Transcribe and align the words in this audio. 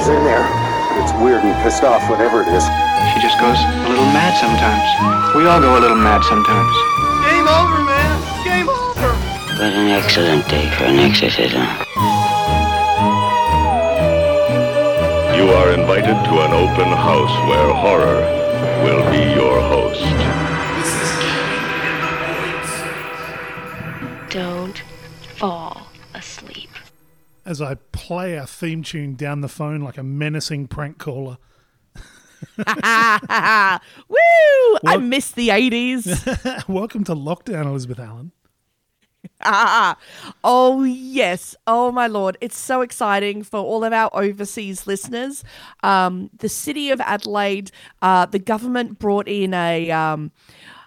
girl's 0.00 0.16
in 0.16 0.24
there. 0.24 0.46
It's 1.02 1.12
weird 1.20 1.44
and 1.44 1.54
pissed 1.62 1.84
off, 1.84 2.08
whatever 2.08 2.42
it 2.42 2.48
is. 2.48 2.64
She 3.12 3.20
just 3.20 3.38
goes 3.38 3.56
a 3.56 3.88
little 3.88 4.10
mad 4.16 4.32
sometimes. 4.40 5.36
We 5.36 5.46
all 5.46 5.60
go 5.60 5.78
a 5.78 5.80
little 5.80 5.96
mad 5.96 6.22
sometimes. 6.24 6.74
Game 7.28 7.48
over, 7.48 7.84
man. 7.84 8.16
Game 8.44 8.68
over. 8.68 9.12
What 9.60 9.72
an 9.72 9.90
excellent 9.90 10.48
day 10.48 10.68
for 10.76 10.84
an 10.84 10.98
exorcism. 10.98 11.62
You 15.36 15.52
are 15.52 15.72
invited 15.72 16.16
to 16.28 16.32
an 16.44 16.52
open 16.52 16.88
house 16.96 17.34
where 17.48 17.72
horror 17.72 18.20
will 18.84 19.04
be 19.10 19.22
your 19.34 19.60
host. 19.60 20.04
Don't 24.30 24.78
fall 25.36 25.88
asleep. 26.14 26.70
As 27.44 27.60
I 27.60 27.74
play 28.10 28.36
our 28.36 28.44
theme 28.44 28.82
tune 28.82 29.14
down 29.14 29.40
the 29.40 29.48
phone 29.48 29.80
like 29.82 29.96
a 29.96 30.02
menacing 30.02 30.66
prank 30.66 30.98
caller. 30.98 31.38
Woo! 32.58 32.66
I 34.84 34.96
miss 35.00 35.30
the 35.30 35.50
80s. 35.50 36.68
Welcome 36.68 37.04
to 37.04 37.14
lockdown, 37.14 37.66
Elizabeth 37.66 38.00
Allen. 38.00 38.32
Ah, 39.42 39.96
oh 40.42 40.82
yes. 40.82 41.54
Oh 41.68 41.92
my 41.92 42.08
lord. 42.08 42.36
It's 42.40 42.58
so 42.58 42.80
exciting 42.80 43.44
for 43.44 43.60
all 43.60 43.84
of 43.84 43.92
our 43.92 44.10
overseas 44.12 44.88
listeners. 44.88 45.44
Um, 45.84 46.30
the 46.36 46.48
city 46.48 46.90
of 46.90 47.00
Adelaide, 47.02 47.70
uh, 48.02 48.26
the 48.26 48.40
government 48.40 48.98
brought 48.98 49.28
in 49.28 49.54
a 49.54 49.88
um, 49.92 50.32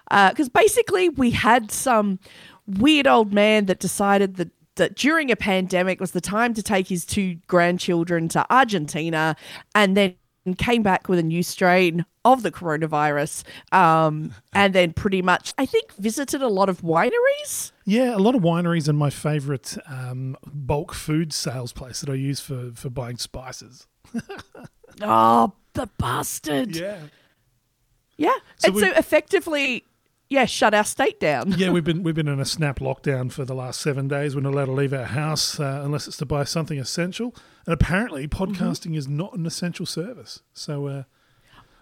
because 0.09 0.49
basically 0.49 1.07
we 1.07 1.31
had 1.31 1.71
some 1.71 2.19
weird 2.67 3.07
old 3.07 3.31
man 3.31 3.67
that 3.67 3.79
decided 3.79 4.35
that 4.35 4.49
that 4.75 4.95
during 4.95 5.29
a 5.31 5.35
pandemic 5.35 5.99
was 5.99 6.11
the 6.11 6.21
time 6.21 6.53
to 6.55 6.63
take 6.63 6.87
his 6.87 7.05
two 7.05 7.35
grandchildren 7.47 8.27
to 8.29 8.45
Argentina 8.51 9.35
and 9.75 9.95
then 9.95 10.15
came 10.57 10.83
back 10.83 11.07
with 11.07 11.19
a 11.19 11.23
new 11.23 11.41
strain 11.43 12.05
of 12.25 12.43
the 12.43 12.51
coronavirus 12.51 13.43
um, 13.71 14.33
and 14.51 14.73
then 14.75 14.91
pretty 14.91 15.21
much 15.21 15.53
i 15.57 15.65
think 15.65 15.93
visited 15.93 16.41
a 16.41 16.47
lot 16.49 16.67
of 16.67 16.81
wineries 16.81 17.71
Yeah, 17.85 18.13
a 18.15 18.19
lot 18.19 18.35
of 18.35 18.41
wineries 18.41 18.89
and 18.89 18.97
my 18.97 19.09
favourite 19.09 19.77
um, 19.87 20.35
bulk 20.45 20.93
food 20.93 21.31
sales 21.31 21.71
place 21.71 22.01
that 22.01 22.09
I 22.09 22.15
use 22.15 22.41
for, 22.41 22.71
for 22.75 22.89
buying 22.89 23.17
spices. 23.17 23.87
Oh, 25.01 25.53
the 25.73 25.89
bastard. 25.97 26.75
Yeah. 26.75 26.99
Yeah. 28.17 28.33
So 28.57 28.67
and 28.67 28.75
we- 28.75 28.81
so 28.81 28.91
effectively, 28.93 29.85
yeah, 30.33 30.45
shut 30.45 30.73
our 30.73 30.83
state 30.83 31.19
down. 31.19 31.53
Yeah, 31.57 31.69
we've 31.69 31.83
been 31.91 32.03
we've 32.03 32.15
been 32.15 32.27
in 32.27 32.39
a 32.39 32.45
snap 32.45 32.79
lockdown 32.79 33.31
for 33.31 33.45
the 33.45 33.53
last 33.53 33.79
seven 33.79 34.07
days. 34.07 34.35
We're 34.35 34.41
not 34.41 34.53
allowed 34.53 34.65
to 34.65 34.71
leave 34.71 34.93
our 34.93 35.05
house 35.05 35.59
uh, 35.59 35.81
unless 35.83 36.07
it's 36.07 36.17
to 36.17 36.25
buy 36.25 36.43
something 36.43 36.79
essential. 36.79 37.35
And 37.65 37.73
apparently, 37.73 38.27
podcasting 38.27 38.97
is 38.97 39.07
not 39.07 39.33
an 39.37 39.45
essential 39.45 39.85
service. 39.85 40.41
So, 40.53 40.87
uh, 40.87 41.03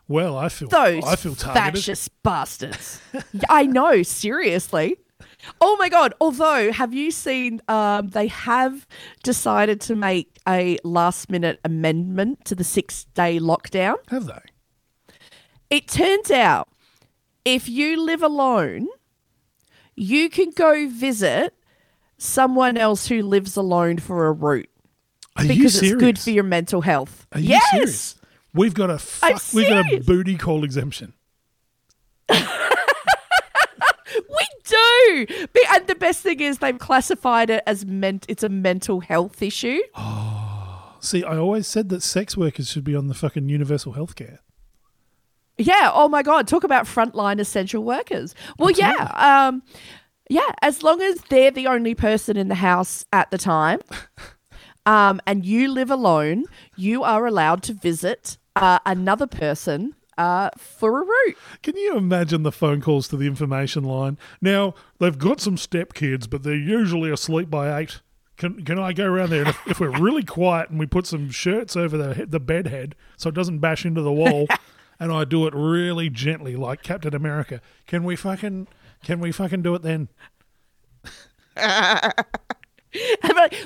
well, 0.08 0.38
I 0.38 0.49
feel 0.49 0.67
Those 0.67 1.03
I 1.05 1.16
feel 1.16 1.35
targeted. 1.35 1.73
fascist 1.75 2.23
bastards. 2.23 3.02
I 3.49 3.66
know, 3.66 4.03
seriously. 4.03 4.97
Oh 5.59 5.75
my 5.80 5.89
god! 5.89 6.13
Although, 6.21 6.71
have 6.71 6.93
you 6.93 7.09
seen? 7.09 7.61
Um, 7.67 8.09
they 8.09 8.27
have 8.27 8.86
decided 9.23 9.80
to 9.81 9.95
make 9.95 10.38
a 10.47 10.77
last-minute 10.83 11.59
amendment 11.63 12.45
to 12.45 12.55
the 12.55 12.63
six-day 12.63 13.39
lockdown. 13.39 13.95
Have 14.09 14.25
they? 14.25 14.41
It 15.69 15.88
turns 15.88 16.30
out, 16.31 16.67
if 17.45 17.67
you 17.67 18.02
live 18.02 18.23
alone, 18.23 18.88
you 19.95 20.30
can 20.30 20.52
go 20.52 20.88
visit 20.88 21.53
someone 22.17 22.78
else 22.78 23.08
who 23.08 23.23
lives 23.23 23.58
alone 23.58 23.98
for 23.98 24.28
a 24.28 24.31
route 24.31 24.70
Are 25.36 25.44
you 25.44 25.56
because 25.56 25.81
it's 25.81 25.95
good 25.95 26.20
for 26.20 26.30
your 26.30 26.44
mental 26.44 26.81
health. 26.81 27.25
Are 27.31 27.39
you 27.39 27.50
yes. 27.50 27.72
serious? 27.72 28.16
We've 28.54 28.73
got 28.73 28.89
a 28.89 28.99
fuck, 28.99 29.42
we've 29.54 29.67
got 29.67 29.92
a 29.92 29.99
booty 29.99 30.38
call 30.38 30.64
exemption. 30.64 31.14
We 34.30 34.48
do. 34.65 35.26
And 35.73 35.88
the 35.88 35.95
best 35.95 36.21
thing 36.21 36.39
is 36.39 36.58
they've 36.60 36.77
classified 36.77 37.49
it 37.49 37.64
as 37.65 37.86
ment- 37.86 38.26
it's 38.27 38.44
a 38.44 38.49
mental 38.49 38.99
health 38.99 39.42
issue. 39.42 39.80
Oh. 39.95 40.95
See, 40.99 41.23
I 41.23 41.38
always 41.38 41.67
said 41.67 41.89
that 41.89 42.04
sex 42.04 42.38
workers 42.38 42.70
should 42.70 42.83
be 42.83 42.95
on 42.95 43.08
the 43.08 43.14
fucking 43.14 43.49
universal 43.49 43.94
health 43.94 44.15
care. 44.15 44.39
Yeah. 45.58 45.92
Oh 45.94 46.08
my 46.08 46.23
God. 46.23 46.48
Talk 46.48 46.64
about 46.64 46.86
frontline 46.86 47.39
essential 47.39 47.84
workers. 47.84 48.34
Well, 48.58 48.72
yeah. 48.72 49.12
Um, 49.48 49.64
yeah. 50.30 50.50
As 50.62 50.82
long 50.84 51.02
as 51.02 51.20
they're 51.30 51.52
the 51.52 51.67
only 51.67 51.95
person 51.95 52.38
in 52.38 52.48
the 52.48 52.56
house 52.56 53.06
at 53.14 53.30
the 53.32 53.38
time, 53.38 53.80
um, 54.86 55.22
and 55.28 55.45
you 55.45 55.72
live 55.72 55.92
alone, 55.92 56.45
you 56.76 57.04
are 57.04 57.26
allowed 57.26 57.64
to 57.64 57.73
visit 57.73 58.38
uh, 58.56 58.80
another 58.86 59.28
person 59.28 59.95
uh, 60.17 60.50
for 60.58 61.02
a 61.02 61.06
route. 61.06 61.38
Can 61.64 61.78
you 61.78 61.95
imagine 61.98 62.44
the 62.44 62.52
phone 62.52 62.82
calls 62.82 63.08
to 63.10 63.18
the 63.18 63.28
information 63.28 63.83
line? 63.83 64.18
Now, 64.42 64.73
they've 65.00 65.18
got 65.18 65.39
some 65.39 65.58
step 65.58 65.94
kids, 65.94 66.28
but 66.28 66.44
they're 66.44 66.54
usually 66.56 67.12
asleep 67.12 67.50
by 67.50 67.80
eight. 67.80 68.02
Can, 68.38 68.64
can 68.66 68.80
I 68.80 68.92
go 68.94 69.06
around 69.06 69.30
there? 69.30 69.42
And 69.42 69.50
if, 69.50 69.68
if 69.68 69.80
we're 69.80 69.98
really 70.00 70.23
quiet 70.23 70.70
and 70.72 70.80
we 70.80 70.88
put 70.88 71.06
some 71.06 71.30
shirts 71.30 71.76
over 71.76 71.98
the, 71.98 72.14
he- 72.16 72.26
the 72.26 72.39
bed 72.39 72.68
head 72.68 72.95
so 73.18 73.30
it 73.30 73.36
doesn't 73.36 73.60
bash 73.60 73.86
into 73.86 74.02
the 74.02 74.12
wall, 74.12 74.48
and 75.02 75.12
I 75.12 75.26
do 75.26 75.48
it 75.48 75.54
really 75.54 76.10
gently 76.10 76.56
like 76.56 76.84
Captain 76.84 77.14
America, 77.14 77.60
can 77.88 78.06
we 78.06 78.16
fucking 78.16 78.67
can 79.04 79.20
we 79.20 79.32
fucking 79.34 79.64
do 79.64 79.76
it 79.76 79.82
then? 79.82 80.08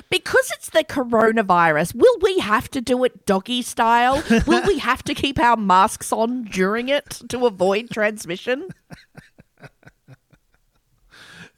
Because 0.08 0.52
it's 0.52 0.70
the 0.70 0.84
coronavirus, 0.84 1.94
will 1.96 2.16
we 2.22 2.38
have 2.38 2.68
to 2.70 2.80
do 2.80 3.02
it 3.02 3.26
doggy 3.26 3.60
style? 3.62 4.22
will 4.46 4.64
we 4.66 4.78
have 4.78 5.02
to 5.02 5.14
keep 5.14 5.38
our 5.40 5.56
masks 5.56 6.12
on 6.12 6.44
during 6.44 6.88
it 6.88 7.20
to 7.28 7.46
avoid 7.46 7.90
transmission? 7.90 8.68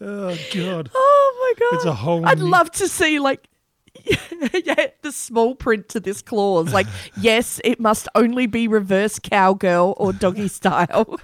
Oh 0.00 0.39
God, 0.55 0.91
Oh 0.95 1.55
my 1.59 1.66
god! 1.66 1.75
It's 1.75 1.84
a 1.84 1.93
whole 1.93 2.25
I'd 2.25 2.39
new- 2.39 2.49
love 2.49 2.71
to 2.72 2.87
see 2.87 3.19
like. 3.19 3.49
yeah, 4.64 4.86
the 5.03 5.12
small 5.12 5.54
print 5.54 5.88
to 5.91 6.00
this 6.00 6.22
clause. 6.22 6.72
Like, 6.72 6.86
yes, 7.20 7.60
it 7.64 7.81
must 7.81 8.09
only 8.14 8.47
be 8.47 8.69
reverse 8.69 9.19
cowgirl 9.19 9.94
or 9.97 10.12
doggy 10.12 10.48
style. 10.60 11.19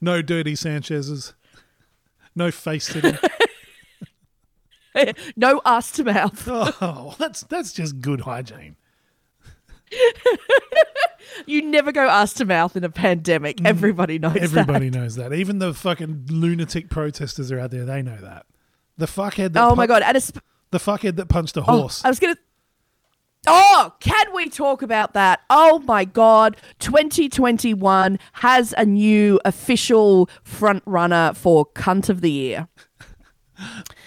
no 0.00 0.22
dirty 0.22 0.54
Sanchez's, 0.54 1.34
no 2.34 2.50
face 2.50 2.86
sitting. 2.88 3.16
no 5.36 5.60
ass 5.64 5.92
to 5.92 6.04
mouth. 6.04 6.48
oh, 6.48 7.14
that's 7.18 7.42
that's 7.44 7.72
just 7.72 8.00
good 8.00 8.22
hygiene. 8.22 8.76
You 11.46 11.62
never 11.62 11.90
go 11.92 12.08
ass 12.08 12.32
to 12.34 12.44
mouth 12.44 12.76
in 12.76 12.84
a 12.84 12.90
pandemic. 12.90 13.64
Everybody 13.64 14.18
knows 14.18 14.34
Mm. 14.34 14.42
Everybody 14.42 14.88
that. 14.88 14.98
knows 14.98 15.14
that. 15.16 15.32
Even 15.32 15.58
the 15.58 15.72
fucking 15.74 16.26
lunatic 16.28 16.90
protesters 16.90 17.50
are 17.52 17.58
out 17.60 17.70
there. 17.70 17.84
They 17.84 18.02
know 18.02 18.16
that. 18.16 18.46
The 18.98 19.06
fuckhead 19.06 19.52
Oh 19.56 19.74
my 19.74 19.86
god! 19.86 20.02
And 20.02 20.16
the 20.70 20.78
fuckhead 20.78 21.16
that 21.16 21.28
punched 21.28 21.56
a 21.56 21.60
oh, 21.60 21.80
horse. 21.80 22.04
I 22.04 22.08
was 22.08 22.18
gonna. 22.18 22.36
Oh, 23.46 23.94
can 24.00 24.34
we 24.34 24.50
talk 24.50 24.82
about 24.82 25.14
that? 25.14 25.40
Oh 25.48 25.78
my 25.80 26.04
God. 26.04 26.56
2021 26.80 28.18
has 28.34 28.74
a 28.76 28.84
new 28.84 29.40
official 29.46 30.28
front 30.42 30.82
runner 30.84 31.32
for 31.34 31.64
cunt 31.66 32.08
of 32.08 32.20
the 32.20 32.30
year. 32.30 32.68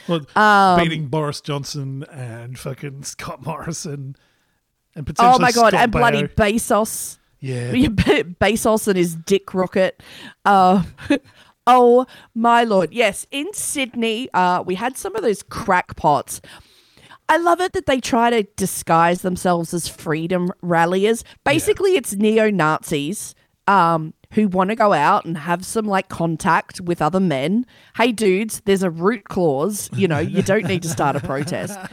Well, 0.07 0.25
um, 0.35 0.79
beating 0.79 1.07
Boris 1.07 1.39
Johnson 1.39 2.03
and 2.11 2.57
fucking 2.57 3.03
Scott 3.03 3.45
Morrison 3.45 4.15
and 4.95 5.05
potentially 5.05 5.35
Oh 5.35 5.39
my 5.39 5.51
God. 5.51 5.69
Scott 5.69 5.73
and 5.75 5.91
bloody. 5.91 6.23
Bezos. 6.23 7.19
yeah. 7.39 7.71
Yeah, 7.71 7.87
Bezos 8.41 8.87
and 8.87 8.97
his 8.97 9.15
dick 9.15 9.53
rocket. 9.53 10.01
Uh, 10.43 10.83
oh 11.67 12.05
my 12.33 12.63
lord! 12.63 12.93
Yes, 12.93 13.25
in 13.31 13.53
Sydney, 13.53 14.29
uh, 14.33 14.63
we 14.65 14.75
had 14.75 14.97
some 14.97 15.15
of 15.15 15.21
those 15.21 15.43
crackpots. 15.43 16.41
I 17.29 17.37
love 17.37 17.61
it 17.61 17.73
that 17.73 17.85
they 17.85 17.99
try 17.99 18.29
to 18.29 18.43
disguise 18.55 19.21
themselves 19.21 19.73
as 19.73 19.87
freedom 19.87 20.51
ralliers. 20.61 21.23
Basically, 21.43 21.95
it's 21.95 22.13
neo 22.13 22.51
Nazis 22.51 23.33
um, 23.67 24.13
who 24.33 24.47
want 24.47 24.69
to 24.71 24.75
go 24.75 24.93
out 24.93 25.25
and 25.25 25.37
have 25.37 25.65
some 25.65 25.85
like 25.85 26.09
contact 26.09 26.81
with 26.81 27.01
other 27.01 27.19
men. 27.19 27.65
Hey, 27.95 28.11
dudes, 28.11 28.61
there's 28.65 28.83
a 28.83 28.89
root 28.89 29.23
clause. 29.25 29.89
You 29.93 30.07
know, 30.07 30.19
you 30.19 30.41
don't 30.41 30.65
need 30.65 30.83
to 30.83 30.89
start 30.89 31.15
a 31.15 31.19
protest. 31.19 31.79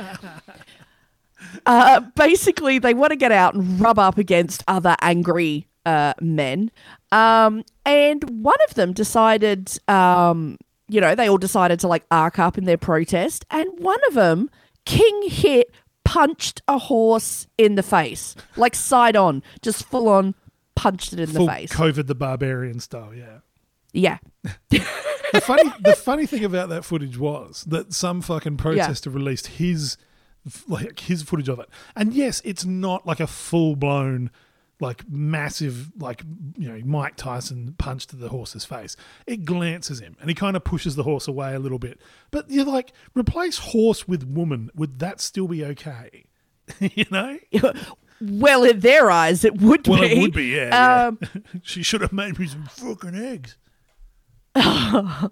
Uh, 1.66 2.00
basically, 2.14 2.78
they 2.78 2.94
want 2.94 3.10
to 3.10 3.16
get 3.16 3.32
out 3.32 3.54
and 3.54 3.80
rub 3.80 3.98
up 3.98 4.18
against 4.18 4.62
other 4.68 4.94
angry 5.00 5.66
uh, 5.90 6.14
men. 6.20 6.70
Um, 7.10 7.64
and 7.84 8.22
one 8.42 8.58
of 8.68 8.74
them 8.74 8.92
decided, 8.92 9.78
um, 9.88 10.56
you 10.88 11.00
know, 11.00 11.14
they 11.14 11.28
all 11.28 11.38
decided 11.38 11.80
to 11.80 11.88
like 11.88 12.04
arc 12.10 12.38
up 12.38 12.56
in 12.56 12.64
their 12.64 12.78
protest. 12.78 13.44
And 13.50 13.68
one 13.78 13.98
of 14.08 14.14
them, 14.14 14.50
King 14.84 15.28
Hit, 15.28 15.72
punched 16.04 16.62
a 16.68 16.78
horse 16.78 17.46
in 17.58 17.74
the 17.74 17.82
face, 17.82 18.36
like 18.56 18.74
side 18.74 19.16
on, 19.16 19.42
just 19.62 19.84
full 19.84 20.08
on 20.08 20.34
punched 20.74 21.12
it 21.12 21.20
in 21.20 21.26
Full 21.26 21.46
the 21.46 21.52
face. 21.52 21.72
COVID 21.72 22.06
the 22.06 22.14
barbarian 22.14 22.80
style, 22.80 23.12
yeah. 23.14 23.38
yeah. 23.92 24.18
The 25.32 25.40
funny 25.40 25.70
the 25.78 25.94
funny 25.94 26.26
thing 26.26 26.44
about 26.44 26.70
that 26.70 26.84
footage 26.84 27.16
was 27.16 27.64
that 27.68 27.94
some 27.94 28.20
fucking 28.20 28.56
protester 28.56 29.10
released 29.10 29.46
his 29.46 29.96
like 30.66 30.98
his 30.98 31.22
footage 31.22 31.48
of 31.48 31.60
it. 31.60 31.68
And 31.94 32.12
yes, 32.12 32.42
it's 32.44 32.64
not 32.64 33.06
like 33.06 33.20
a 33.20 33.28
full 33.28 33.76
blown, 33.76 34.32
like 34.80 35.08
massive, 35.08 35.90
like 35.98 36.22
you 36.56 36.68
know 36.68 36.80
Mike 36.84 37.16
Tyson 37.16 37.74
punch 37.78 38.06
to 38.08 38.16
the 38.16 38.28
horse's 38.30 38.64
face. 38.64 38.96
It 39.26 39.44
glances 39.44 40.00
him, 40.00 40.16
and 40.20 40.28
he 40.30 40.34
kind 40.34 40.56
of 40.56 40.64
pushes 40.64 40.96
the 40.96 41.02
horse 41.02 41.28
away 41.28 41.54
a 41.54 41.58
little 41.58 41.78
bit. 41.78 42.00
But 42.30 42.50
you're 42.50 42.64
like, 42.64 42.92
replace 43.14 43.58
horse 43.58 44.08
with 44.08 44.24
woman. 44.26 44.70
Would 44.74 44.98
that 45.00 45.20
still 45.20 45.48
be 45.48 45.64
okay? 45.64 46.24
you 46.80 47.04
know? 47.10 47.38
Well, 48.22 48.64
in 48.64 48.80
their 48.80 49.10
eyes, 49.10 49.46
it 49.46 49.62
would 49.62 49.88
Well, 49.88 50.02
be. 50.02 50.12
it 50.12 50.20
would 50.20 50.34
be. 50.34 50.48
Yeah. 50.48 51.06
Um, 51.06 51.18
yeah. 51.22 51.40
she 51.62 51.82
should 51.82 52.02
have 52.02 52.12
made 52.12 52.38
me 52.38 52.46
some 52.46 52.64
fucking 52.66 53.14
eggs. 53.14 53.56
Oh, 54.54 55.30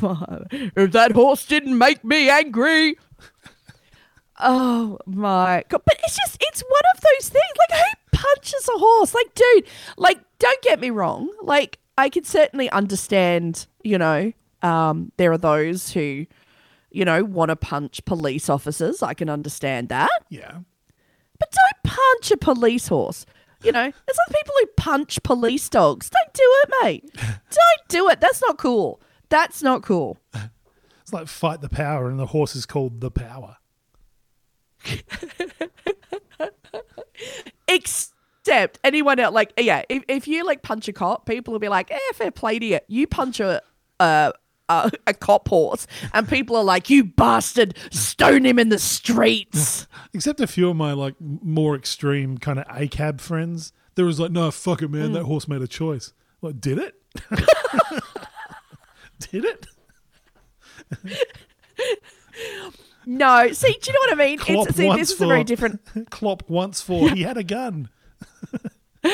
my. 0.00 0.42
If 0.52 0.92
that 0.92 1.10
horse 1.10 1.44
didn't 1.44 1.76
make 1.76 2.04
me 2.04 2.30
angry. 2.30 2.96
Oh 4.38 4.98
my 5.06 5.64
god! 5.68 5.82
But 5.84 5.96
it's 6.04 6.16
just 6.16 6.36
it's 6.40 6.62
one 6.62 6.82
of 6.94 7.00
those 7.00 7.28
things. 7.30 7.44
Like 7.70 7.78
who 7.80 8.03
punches 8.24 8.68
a 8.68 8.78
horse? 8.78 9.14
Like, 9.14 9.34
dude, 9.34 9.66
like 9.96 10.18
don't 10.38 10.62
get 10.62 10.80
me 10.80 10.90
wrong. 10.90 11.30
Like 11.42 11.78
I 11.98 12.08
can 12.08 12.24
certainly 12.24 12.70
understand. 12.70 13.66
You 13.82 13.98
know, 13.98 14.32
um, 14.62 15.12
there 15.16 15.30
are 15.32 15.38
those 15.38 15.90
who, 15.92 16.26
you 16.90 17.04
know, 17.04 17.24
want 17.24 17.50
to 17.50 17.56
punch 17.56 18.04
police 18.04 18.48
officers. 18.48 19.02
I 19.02 19.14
can 19.14 19.28
understand 19.28 19.88
that. 19.90 20.10
Yeah. 20.30 20.58
But 21.38 21.52
don't 21.52 21.94
punch 21.94 22.30
a 22.30 22.36
police 22.36 22.88
horse. 22.88 23.26
You 23.62 23.72
know, 23.72 23.82
there's 24.06 24.18
other 24.28 24.38
people 24.38 24.54
who 24.60 24.66
punch 24.76 25.22
police 25.22 25.68
dogs. 25.68 26.10
Don't 26.10 26.32
do 26.34 26.42
it, 26.42 26.70
mate. 26.82 27.10
don't 27.16 27.88
do 27.88 28.08
it. 28.08 28.20
That's 28.20 28.42
not 28.42 28.58
cool. 28.58 29.00
That's 29.28 29.62
not 29.62 29.82
cool. 29.82 30.18
It's 31.02 31.12
like 31.12 31.28
fight 31.28 31.60
the 31.60 31.68
power, 31.68 32.08
and 32.08 32.18
the 32.18 32.26
horse 32.26 32.56
is 32.56 32.64
called 32.66 33.00
the 33.00 33.10
power. 33.10 33.58
Except 38.46 38.78
anyone 38.84 39.18
else, 39.18 39.32
like, 39.32 39.54
yeah, 39.58 39.84
if, 39.88 40.02
if 40.06 40.28
you 40.28 40.44
like 40.44 40.60
punch 40.60 40.86
a 40.86 40.92
cop, 40.92 41.24
people 41.24 41.52
will 41.52 41.60
be 41.60 41.70
like, 41.70 41.90
eh, 41.90 41.98
fair 42.12 42.30
play 42.30 42.58
to 42.58 42.66
you. 42.66 42.78
You 42.88 43.06
punch 43.06 43.40
a, 43.40 43.62
a, 43.98 44.34
a, 44.68 44.92
a 45.06 45.14
cop 45.14 45.48
horse, 45.48 45.86
and 46.12 46.28
people 46.28 46.54
are 46.56 46.64
like, 46.64 46.90
you 46.90 47.04
bastard, 47.04 47.74
stone 47.90 48.44
him 48.44 48.58
in 48.58 48.68
the 48.68 48.78
streets. 48.78 49.86
Except 50.12 50.40
a 50.40 50.46
few 50.46 50.68
of 50.68 50.76
my 50.76 50.92
like 50.92 51.14
more 51.20 51.74
extreme 51.74 52.36
kind 52.36 52.58
of 52.58 52.66
ACAB 52.66 53.18
friends, 53.22 53.72
there 53.94 54.04
was 54.04 54.20
like, 54.20 54.30
no, 54.30 54.50
fuck 54.50 54.82
it, 54.82 54.90
man. 54.90 55.06
Hmm. 55.08 55.12
That 55.14 55.24
horse 55.24 55.48
made 55.48 55.62
a 55.62 55.68
choice. 55.68 56.12
Like, 56.42 56.60
did 56.60 56.78
it? 56.78 56.94
did 59.30 59.46
it? 59.46 59.66
no, 63.06 63.50
see, 63.52 63.72
do 63.80 63.90
you 63.90 63.94
know 63.94 64.00
what 64.00 64.12
I 64.12 64.26
mean? 64.26 64.38
Klopp 64.38 64.68
It's, 64.68 64.76
see, 64.76 64.92
this 64.92 65.12
is 65.12 65.20
a 65.22 65.26
very 65.26 65.44
different. 65.44 65.80
Klopp 66.10 66.50
once 66.50 66.82
for 66.82 67.08
he 67.08 67.22
had 67.22 67.38
a 67.38 67.44
gun. 67.44 67.88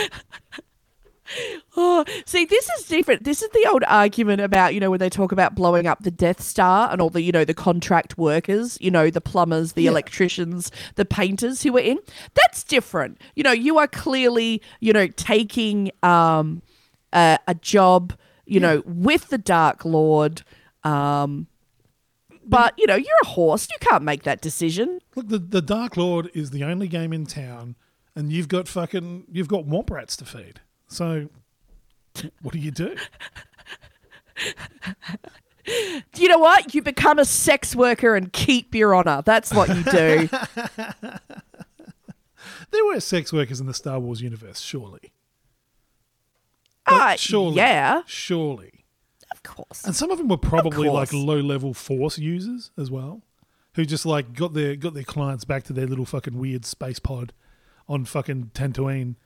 Oh, 1.76 2.04
see, 2.26 2.44
this 2.44 2.68
is 2.70 2.86
different. 2.86 3.24
This 3.24 3.42
is 3.42 3.48
the 3.50 3.66
old 3.70 3.84
argument 3.86 4.40
about, 4.40 4.74
you 4.74 4.80
know, 4.80 4.90
when 4.90 4.98
they 4.98 5.08
talk 5.08 5.32
about 5.32 5.54
blowing 5.54 5.86
up 5.86 6.02
the 6.02 6.10
Death 6.10 6.40
Star 6.42 6.90
and 6.90 7.00
all 7.00 7.10
the, 7.10 7.22
you 7.22 7.32
know, 7.32 7.44
the 7.44 7.54
contract 7.54 8.18
workers, 8.18 8.76
you 8.80 8.90
know, 8.90 9.10
the 9.10 9.20
plumbers, 9.20 9.74
the 9.74 9.86
electricians, 9.86 10.72
the 10.96 11.04
painters 11.04 11.62
who 11.62 11.72
were 11.72 11.80
in. 11.80 11.98
That's 12.34 12.64
different. 12.64 13.20
You 13.36 13.44
know, 13.44 13.52
you 13.52 13.78
are 13.78 13.86
clearly, 13.86 14.60
you 14.80 14.92
know, 14.92 15.06
taking 15.06 15.92
um, 16.02 16.62
a, 17.12 17.38
a 17.46 17.54
job, 17.54 18.14
you 18.44 18.58
know, 18.60 18.82
with 18.84 19.28
the 19.28 19.38
Dark 19.38 19.84
Lord. 19.84 20.42
Um, 20.82 21.46
but, 22.44 22.74
you 22.76 22.86
know, 22.86 22.96
you're 22.96 23.06
a 23.22 23.26
horse. 23.26 23.68
You 23.70 23.76
can't 23.80 24.02
make 24.02 24.24
that 24.24 24.40
decision. 24.40 24.98
Look, 25.14 25.28
the 25.28 25.38
the 25.38 25.62
Dark 25.62 25.96
Lord 25.96 26.30
is 26.34 26.50
the 26.50 26.64
only 26.64 26.88
game 26.88 27.12
in 27.12 27.26
town, 27.26 27.76
and 28.14 28.32
you've 28.32 28.48
got 28.48 28.68
fucking 28.68 29.24
you've 29.30 29.48
got 29.48 29.64
womp 29.64 29.90
rats 29.90 30.16
to 30.16 30.24
feed. 30.24 30.60
So, 30.88 31.28
what 32.42 32.52
do 32.52 32.58
you 32.58 32.70
do? 32.70 32.96
You 36.16 36.28
know 36.28 36.38
what? 36.38 36.74
You 36.74 36.82
become 36.82 37.18
a 37.18 37.24
sex 37.24 37.76
worker 37.76 38.16
and 38.16 38.32
keep 38.32 38.74
your 38.74 38.94
honor. 38.94 39.22
That's 39.24 39.52
what 39.52 39.68
you 39.68 39.84
do. 39.84 40.28
There 42.70 42.84
were 42.84 43.00
sex 43.00 43.32
workers 43.32 43.60
in 43.60 43.66
the 43.66 43.74
Star 43.74 43.98
Wars 43.98 44.22
universe, 44.22 44.60
surely. 44.60 45.12
Ah, 46.86 47.14
surely, 47.16 47.56
yeah, 47.56 48.02
surely. 48.06 48.84
of 49.30 49.42
course. 49.42 49.84
And 49.84 49.94
some 49.94 50.10
of 50.10 50.18
them 50.18 50.28
were 50.28 50.36
probably 50.36 50.88
like 50.88 51.12
low 51.12 51.40
level 51.40 51.74
force 51.74 52.18
users 52.18 52.70
as 52.78 52.90
well, 52.90 53.22
who 53.74 53.84
just 53.84 54.06
like 54.06 54.34
got 54.34 54.54
their 54.54 54.76
got 54.76 54.94
their 54.94 55.04
clients 55.04 55.44
back 55.44 55.64
to 55.64 55.72
their 55.72 55.86
little 55.86 56.06
fucking 56.06 56.38
weird 56.38 56.64
space 56.64 56.98
pod 56.98 57.32
on 57.90 58.06
fucking 58.06 58.52
Tatooine, 58.54 59.16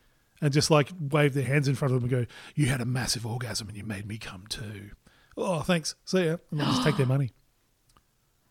and 0.41 0.53
just 0.53 0.71
like 0.71 0.91
wave 0.99 1.35
their 1.35 1.45
hands 1.45 1.69
in 1.69 1.77
front 1.77 1.95
of 1.95 2.01
them 2.01 2.11
and 2.11 2.27
go, 2.27 2.33
"You 2.57 2.67
had 2.67 2.81
a 2.81 2.85
massive 2.85 3.25
orgasm 3.25 3.69
and 3.69 3.77
you 3.77 3.85
made 3.85 4.09
me 4.09 4.19
come 4.19 4.47
too." 4.49 4.91
Oh, 5.37 5.61
thanks. 5.61 5.95
See 6.05 6.25
ya. 6.25 6.37
And 6.51 6.59
then 6.61 6.67
just 6.67 6.83
take 6.83 6.97
their 6.97 7.07
money. 7.15 7.33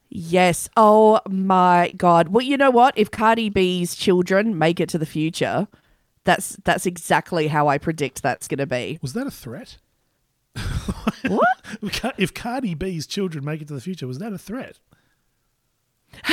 Yes. 0.10 0.70
Oh 0.78 1.20
my 1.28 1.92
god. 1.98 2.30
Well, 2.30 2.46
you 2.46 2.56
know 2.56 2.70
what? 2.72 2.94
If 2.98 3.10
Cardi 3.10 3.50
B's 3.50 3.96
children 3.96 4.58
make 4.58 4.80
it 4.80 4.88
to 4.90 4.98
the 5.00 5.06
future, 5.06 5.68
that's 6.24 6.56
that's 6.64 6.86
exactly 6.86 7.48
how 7.48 7.68
I 7.68 7.78
predict 7.80 8.22
that's 8.22 8.48
going 8.48 8.60
to 8.60 8.68
be. 8.68 9.00
Was 9.02 9.14
that 9.14 9.28
a 9.28 9.32
threat? 9.32 9.78
What? 11.28 11.48
If 12.18 12.34
Cardi 12.34 12.76
B's 12.76 13.08
children 13.08 13.46
make 13.46 13.62
it 13.62 13.70
to 13.70 13.74
the 13.74 13.82
future, 13.82 14.06
was 14.06 14.20
that 14.20 14.34
a 14.34 14.38
threat? 14.38 14.80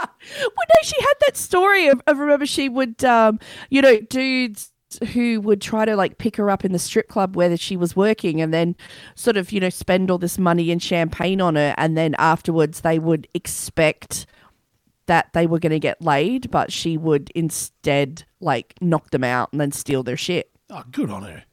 Well, 0.00 0.08
no, 0.40 0.82
she 0.82 1.00
had 1.00 1.14
that 1.26 1.36
story 1.36 1.88
of, 1.88 2.02
of 2.06 2.18
remember 2.18 2.46
she 2.46 2.68
would, 2.68 3.04
um, 3.04 3.38
you 3.70 3.80
know, 3.80 4.00
dudes 4.00 4.72
who 5.12 5.40
would 5.40 5.60
try 5.60 5.84
to 5.84 5.96
like 5.96 6.18
pick 6.18 6.36
her 6.36 6.50
up 6.50 6.64
in 6.64 6.72
the 6.72 6.78
strip 6.78 7.08
club 7.08 7.36
where 7.36 7.56
she 7.56 7.76
was 7.76 7.96
working 7.96 8.40
and 8.40 8.52
then 8.52 8.76
sort 9.14 9.36
of, 9.36 9.52
you 9.52 9.60
know, 9.60 9.68
spend 9.68 10.10
all 10.10 10.18
this 10.18 10.38
money 10.38 10.70
and 10.70 10.82
champagne 10.82 11.40
on 11.40 11.56
her. 11.56 11.74
And 11.76 11.96
then 11.96 12.14
afterwards 12.18 12.80
they 12.80 12.98
would 12.98 13.28
expect 13.34 14.26
that 15.06 15.32
they 15.32 15.46
were 15.46 15.58
going 15.58 15.70
to 15.70 15.78
get 15.78 16.00
laid, 16.02 16.50
but 16.50 16.72
she 16.72 16.96
would 16.96 17.30
instead 17.34 18.24
like 18.40 18.74
knock 18.80 19.10
them 19.10 19.24
out 19.24 19.50
and 19.52 19.60
then 19.60 19.72
steal 19.72 20.02
their 20.02 20.16
shit. 20.16 20.50
Oh, 20.70 20.82
good 20.90 21.10
on 21.10 21.22
her. 21.22 21.44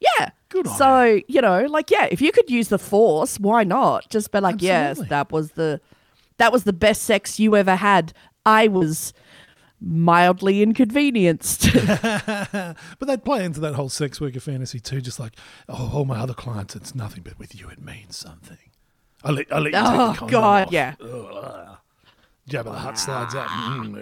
Yeah. 0.00 0.30
Good 0.48 0.66
on 0.66 0.72
her. 0.72 0.78
So, 0.78 1.20
you 1.28 1.40
know, 1.40 1.66
like 1.66 1.90
yeah, 1.90 2.08
if 2.10 2.20
you 2.20 2.32
could 2.32 2.50
use 2.50 2.68
the 2.68 2.78
force, 2.78 3.38
why 3.38 3.64
not? 3.64 4.08
Just 4.10 4.32
be 4.32 4.40
like, 4.40 4.62
yes, 4.62 5.00
that 5.08 5.30
was 5.32 5.52
the 5.52 5.80
that 6.42 6.52
was 6.52 6.64
the 6.64 6.72
best 6.72 7.04
sex 7.04 7.38
you 7.38 7.54
ever 7.54 7.76
had. 7.76 8.12
I 8.44 8.66
was 8.66 9.12
mildly 9.80 10.60
inconvenienced. 10.60 11.68
But 12.98 13.06
they'd 13.06 13.24
play 13.24 13.44
into 13.44 13.60
that 13.60 13.74
whole 13.74 13.88
sex 13.88 14.20
worker 14.20 14.40
fantasy 14.40 14.80
too, 14.80 15.00
just 15.00 15.20
like, 15.20 15.34
oh, 15.68 15.92
all 15.94 16.04
my 16.04 16.18
other 16.18 16.34
clients, 16.34 16.74
it's 16.74 16.96
nothing, 16.96 17.22
but 17.22 17.38
with 17.38 17.54
you, 17.58 17.68
it 17.68 17.80
means 17.80 18.16
something. 18.16 18.58
I 19.22 19.30
let, 19.30 19.52
I 19.52 19.60
let 19.60 19.72
you 19.72 19.78
take 19.78 19.88
oh 19.88 20.12
the 20.12 20.18
condom 20.18 20.28
god, 20.28 20.66
off. 20.66 20.72
yeah. 20.72 20.94
Jabba 22.50 22.64
the 22.64 22.72
Hutt 22.72 22.98
slides 22.98 23.36
out. 23.36 23.48
Mm, 23.48 23.94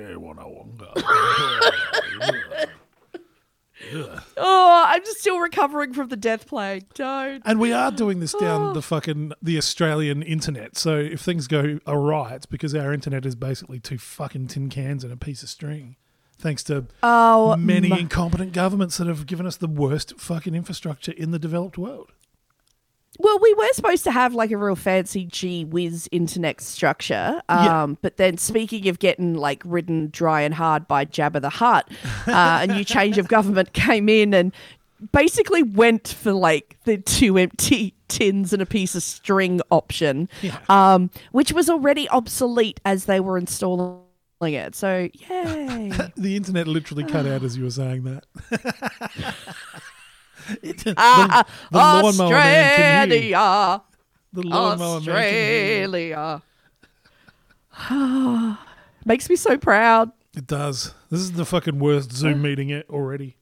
yeah, 3.91 3.99
wonga, 3.99 4.09
wonga. 4.09 4.25
Oh, 4.37 4.85
I'm 4.87 5.05
just 5.05 5.21
still 5.21 5.39
recovering 5.41 5.93
from 5.93 6.09
the 6.09 6.17
death 6.17 6.47
plague. 6.47 6.93
Don't. 6.95 7.43
and 7.45 7.59
we 7.61 7.73
are 7.73 7.91
doing 7.91 8.21
this 8.21 8.33
down 8.35 8.69
oh. 8.69 8.73
the 8.73 8.83
fucking 8.83 9.33
the 9.43 9.59
Australian 9.59 10.23
internet. 10.23 10.77
So 10.77 10.97
if 10.97 11.21
things 11.21 11.47
go 11.47 11.79
awry, 11.87 12.35
it's 12.35 12.47
because 12.47 12.75
our 12.75 12.93
internet 12.93 13.27
is 13.27 13.35
basically 13.35 13.81
two 13.81 13.99
fucking 13.99 14.49
tin 14.49 14.69
cans 14.69 15.05
and 15.05 15.13
a 15.13 15.17
piece 15.17 15.43
of 15.43 15.49
string. 15.49 15.97
Thanks 16.39 16.63
to 16.65 16.87
Oh, 17.03 17.55
many 17.57 17.89
my- 17.89 17.99
incompetent 17.99 18.53
governments 18.53 18.97
that 18.97 19.07
have 19.07 19.27
given 19.27 19.47
us 19.47 19.57
the 19.57 19.69
worst 19.69 20.19
fucking 20.19 20.55
infrastructure 20.55 21.13
in 21.13 21.33
the 21.33 21.39
developed 21.39 21.77
world. 21.77 22.13
Well, 23.23 23.39
we 23.41 23.53
were 23.55 23.69
supposed 23.75 24.05
to 24.05 24.11
have 24.11 24.35
like 24.35 24.51
a 24.51 24.57
real 24.57 24.77
fancy 24.77 25.27
gee 25.27 25.65
whiz 25.65 26.09
internet 26.11 26.61
structure. 26.61 27.43
Um, 27.51 27.65
Yeah. 27.65 27.87
But 28.01 28.17
then, 28.17 28.39
speaking 28.39 28.89
of 28.89 28.99
getting 28.99 29.35
like 29.35 29.63
ridden 29.67 30.09
dry 30.11 30.41
and 30.41 30.55
hard 30.55 30.89
by 30.89 31.05
Jabba 31.05 31.41
the 31.43 31.51
Hutt, 31.51 31.91
uh, 32.27 32.61
a 32.63 32.67
new 32.67 32.83
change 32.85 33.19
of 33.19 33.29
government 33.29 33.73
came 33.75 34.09
in 34.09 34.33
and 34.33 34.53
basically 35.13 35.63
went 35.63 36.09
for 36.09 36.33
like 36.33 36.77
the 36.85 36.97
two 36.99 37.37
empty 37.37 37.95
tins 38.09 38.53
and 38.55 38.63
a 38.63 38.67
piece 38.67 38.95
of 38.95 39.03
string 39.03 39.61
option, 39.71 40.29
um, 40.69 41.11
which 41.33 41.53
was 41.53 41.69
already 41.69 42.09
obsolete 42.09 42.81
as 42.85 43.05
they 43.05 43.21
were 43.21 43.37
installing 43.39 44.01
it. 44.41 44.75
So, 44.75 45.09
yay. 45.29 45.93
The 46.17 46.37
internet 46.37 46.67
literally 46.67 47.05
cut 47.05 47.27
out 47.27 47.43
as 47.43 47.57
you 47.57 47.65
were 47.65 47.71
saying 47.71 48.05
that. 48.05 48.25
It- 50.63 50.79
the, 50.85 50.95
Ah, 50.97 51.45
the 51.71 51.79
lawnmower 51.79 52.31
man 52.31 52.77
can 52.77 53.11
hear 53.11 53.21
you. 53.29 53.35
Australia. 53.37 53.83
The 54.33 54.43
lawnmower 54.43 55.01
man 55.01 55.05
can 55.05 55.33
hear 55.33 55.99
you. 55.99 56.15
Australia. 56.15 56.43
Makes 59.05 59.29
me 59.31 59.37
so 59.37 59.57
proud. 59.59 60.11
It 60.37 60.47
does. 60.47 60.95
This 61.11 61.21
is 61.21 61.33
the 61.33 61.45
fucking 61.45 61.79
worst 61.79 62.13
Zoom 62.13 62.43
meeting 62.47 62.69
yet 62.71 62.87
already. 62.91 63.37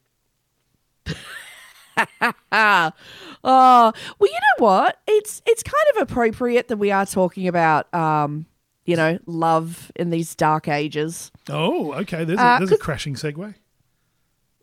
Ah, 2.52 2.92
oh, 3.44 3.92
well, 4.18 4.30
you 4.30 4.32
know 4.32 4.64
what? 4.64 5.00
It's 5.08 5.42
it's 5.46 5.62
kind 5.62 5.74
of 5.96 6.02
appropriate 6.02 6.68
that 6.68 6.76
we 6.76 6.90
are 6.92 7.04
talking 7.04 7.48
about, 7.48 7.92
um, 7.92 8.46
you 8.84 8.94
know, 8.96 9.18
love 9.26 9.90
in 9.96 10.10
these 10.10 10.34
dark 10.36 10.68
ages. 10.68 11.32
Oh, 11.50 11.92
okay. 11.94 12.24
There's 12.24 12.38
a, 12.38 12.42
Uh, 12.42 12.58
there's 12.58 12.72
a 12.72 12.78
crashing 12.78 13.14
segue. 13.14 13.54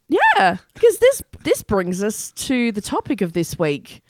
Yeah, 0.08 0.58
because 0.74 1.00
this 1.00 1.22
this 1.44 1.64
brings 1.64 2.04
us 2.04 2.32
to 2.34 2.72
the 2.72 2.82
topic 2.82 3.22
of 3.22 3.34
this 3.34 3.58
week. 3.58 4.02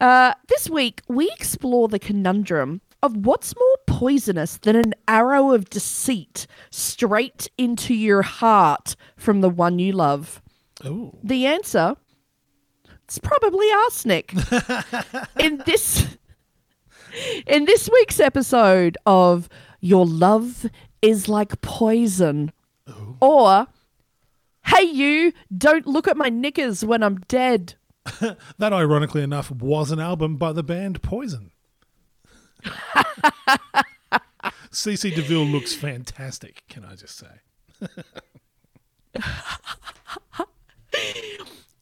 Uh, 0.00 0.34
this 0.48 0.70
week 0.70 1.02
we 1.08 1.30
explore 1.30 1.88
the 1.88 1.98
conundrum 1.98 2.80
of 3.02 3.16
what's 3.16 3.54
more 3.56 3.76
poisonous 3.86 4.58
than 4.58 4.76
an 4.76 4.94
arrow 5.08 5.52
of 5.52 5.68
deceit 5.70 6.46
straight 6.70 7.48
into 7.58 7.94
your 7.94 8.22
heart 8.22 8.94
from 9.16 9.40
the 9.40 9.50
one 9.50 9.78
you 9.78 9.92
love. 9.92 10.40
Oh, 10.84 11.14
The 11.22 11.46
answer 11.46 11.96
it's 13.04 13.18
probably 13.18 13.66
arsenic. 13.72 14.32
in 15.40 15.60
this 15.66 16.06
in 17.46 17.64
this 17.64 17.88
week's 17.92 18.20
episode 18.20 18.96
of 19.04 19.48
Your 19.80 20.06
Love 20.06 20.66
is 21.02 21.28
Like 21.28 21.60
Poison 21.60 22.52
or 23.20 23.66
Hey 24.76 24.84
you, 24.84 25.32
don't 25.56 25.84
look 25.84 26.06
at 26.06 26.16
my 26.16 26.28
knickers 26.28 26.84
when 26.84 27.02
I'm 27.02 27.16
dead. 27.26 27.74
that 28.58 28.72
ironically 28.72 29.22
enough 29.22 29.50
was 29.50 29.90
an 29.90 29.98
album 29.98 30.36
by 30.36 30.52
the 30.52 30.62
band 30.62 31.02
Poison. 31.02 31.50
CC 34.70 35.12
DeVille 35.12 35.44
looks 35.44 35.74
fantastic, 35.74 36.62
can 36.68 36.84
I 36.84 36.94
just 36.94 37.18
say? 37.18 37.40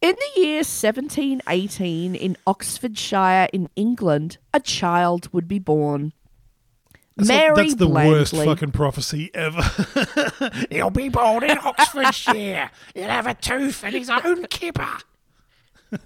In 0.00 0.14
the 0.14 0.40
year 0.40 0.58
1718 0.58 2.14
in 2.14 2.36
Oxfordshire 2.46 3.48
in 3.52 3.68
England, 3.76 4.38
a 4.54 4.60
child 4.60 5.30
would 5.34 5.46
be 5.46 5.58
born. 5.58 6.14
That's, 7.18 7.28
Mary 7.28 7.54
like, 7.54 7.66
that's 7.66 7.74
the 7.74 7.88
worst 7.88 8.34
fucking 8.34 8.70
prophecy 8.72 9.30
ever. 9.34 9.62
He'll 10.70 10.90
be 10.90 11.08
born 11.08 11.42
in 11.42 11.58
Oxfordshire. 11.58 12.70
He'll 12.94 13.08
have 13.08 13.26
a 13.26 13.34
tooth 13.34 13.82
and 13.84 13.94
his 13.94 14.08
own 14.08 14.46
kipper. 14.46 14.98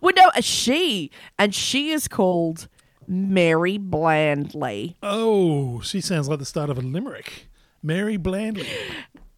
Well, 0.00 0.14
no, 0.16 0.30
a 0.34 0.42
she, 0.42 1.10
and 1.38 1.54
she 1.54 1.90
is 1.90 2.08
called 2.08 2.68
Mary 3.06 3.78
Blandy. 3.78 4.96
Oh, 5.02 5.80
she 5.80 6.00
sounds 6.00 6.28
like 6.28 6.38
the 6.38 6.44
start 6.44 6.70
of 6.70 6.78
a 6.78 6.82
limerick. 6.82 7.48
Mary 7.82 8.16
Blandy. 8.16 8.66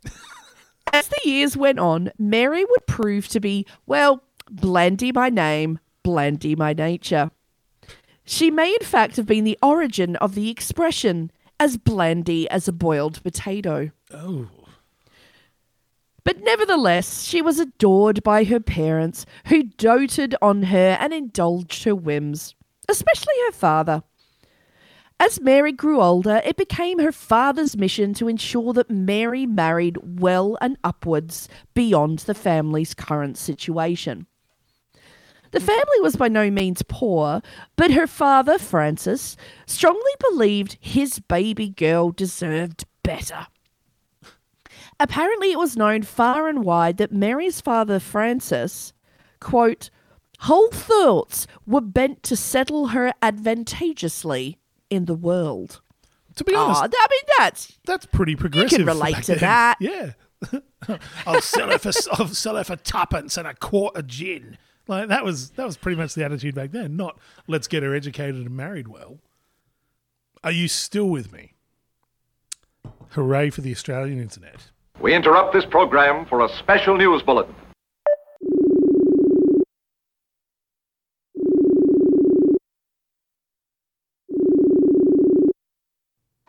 As 0.93 1.09
the 1.09 1.21
years 1.25 1.57
went 1.57 1.79
on, 1.79 2.13
Mary 2.19 2.65
would 2.65 2.87
prove 2.87 3.29
to 3.29 3.41
be, 3.41 3.67
well, 3.87 4.23
Blandy 4.51 5.11
by 5.11 5.31
name, 5.31 5.79
Blandy 6.03 6.55
by 6.55 6.73
nature. 6.73 7.31
She 8.25 8.51
may, 8.51 8.71
in 8.73 8.87
fact, 8.87 9.17
have 9.17 9.27
been 9.27 9.45
the 9.45 9.59
origin 9.63 10.17
of 10.17 10.35
the 10.35 10.51
expression 10.51 11.31
as 11.61 11.77
blandy 11.77 12.49
as 12.49 12.67
a 12.67 12.73
boiled 12.73 13.23
potato. 13.23 13.91
Oh, 14.13 14.49
But 16.25 16.41
nevertheless, 16.41 17.25
she 17.25 17.43
was 17.43 17.59
adored 17.59 18.23
by 18.23 18.45
her 18.45 18.61
parents, 18.61 19.27
who 19.47 19.65
doted 19.65 20.35
on 20.41 20.65
her 20.65 20.97
and 20.99 21.13
indulged 21.13 21.85
her 21.85 21.95
whims, 21.95 22.55
especially 22.89 23.35
her 23.47 23.53
father. 23.53 24.03
As 25.21 25.41
Mary 25.41 25.71
grew 25.73 26.01
older, 26.01 26.41
it 26.45 26.57
became 26.57 26.99
her 26.99 27.13
father's 27.13 27.77
mission 27.77 28.15
to 28.15 28.29
ensure 28.29 28.73
that 28.73 28.91
Mary 28.91 29.47
married 29.47 29.97
well 30.21 30.59
and 30.61 30.77
upwards 30.83 31.49
beyond 31.73 32.21
the 32.21 32.35
family's 32.35 32.95
current 32.95 33.39
situation. 33.39 34.27
The 35.55 35.61
family 35.61 36.01
was 36.01 36.17
by 36.17 36.29
no 36.29 36.51
means 36.51 36.83
poor, 36.89 37.41
but 37.77 37.93
her 37.93 38.07
father, 38.09 38.59
Francis, 38.59 39.37
strongly 39.67 40.11
believed 40.31 40.77
his 40.81 41.21
baby 41.21 41.69
girl 41.69 42.11
deserved 42.11 42.85
better. 43.05 43.47
Apparently, 44.99 45.53
it 45.53 45.59
was 45.59 45.77
known 45.77 46.03
far 46.03 46.49
and 46.49 46.65
wide 46.65 46.97
that 46.99 47.13
Mary's 47.13 47.61
father, 47.61 47.99
Francis, 48.01 48.93
quote, 49.41 49.91
whole 50.41 50.71
thoughts 50.71 51.47
were 51.67 51.81
bent 51.81 52.23
to 52.25 52.37
settle 52.37 52.89
her 52.89 53.13
advantageously 53.23 54.59
in 54.91 55.05
the 55.07 55.15
world. 55.15 55.81
to 56.37 56.45
be 56.45 56.55
Oh, 56.55 56.59
honest, 56.67 56.95
I 56.99 57.07
mean, 57.11 57.21
that's 57.39 57.79
that's 57.85 58.07
pretty 58.07 58.37
progressive. 58.37 58.73
You 58.73 58.79
can 58.79 58.87
relate 58.87 59.23
to 59.25 59.33
then. 59.35 59.39
that. 59.41 59.77
Yeah. 59.81 60.13
I'll 61.27 61.41
sell 61.41 61.71
her 61.71 61.79
for 61.79 61.93
I'll 62.13 62.27
sell 62.29 62.57
her 62.57 62.65
for 62.65 62.77
tuppence 62.77 63.37
and 63.39 63.47
a 63.49 63.55
quart 63.55 63.97
of 63.97 64.07
gin. 64.07 64.59
Like 64.87 65.09
that 65.09 65.25
was 65.25 65.51
that 65.51 65.65
was 65.65 65.77
pretty 65.77 65.97
much 65.97 66.15
the 66.15 66.25
attitude 66.25 66.55
back 66.55 66.71
then. 66.73 66.97
Not 66.97 67.19
let's 67.47 67.69
get 67.69 67.83
her 67.83 67.95
educated 67.95 68.37
and 68.37 68.51
married 68.51 68.89
well. 68.89 69.19
Are 70.43 70.53
you 70.53 70.69
still 70.69 71.09
with 71.09 71.33
me? 71.33 71.55
Hooray 73.11 73.51
for 73.51 73.63
the 73.63 73.73
Australian 73.73 74.21
internet. 74.21 74.71
We 75.01 75.15
interrupt 75.15 75.53
this 75.55 75.65
program 75.65 76.27
for 76.27 76.45
a 76.45 76.49
special 76.49 76.97
news 76.97 77.23
bulletin. 77.23 77.55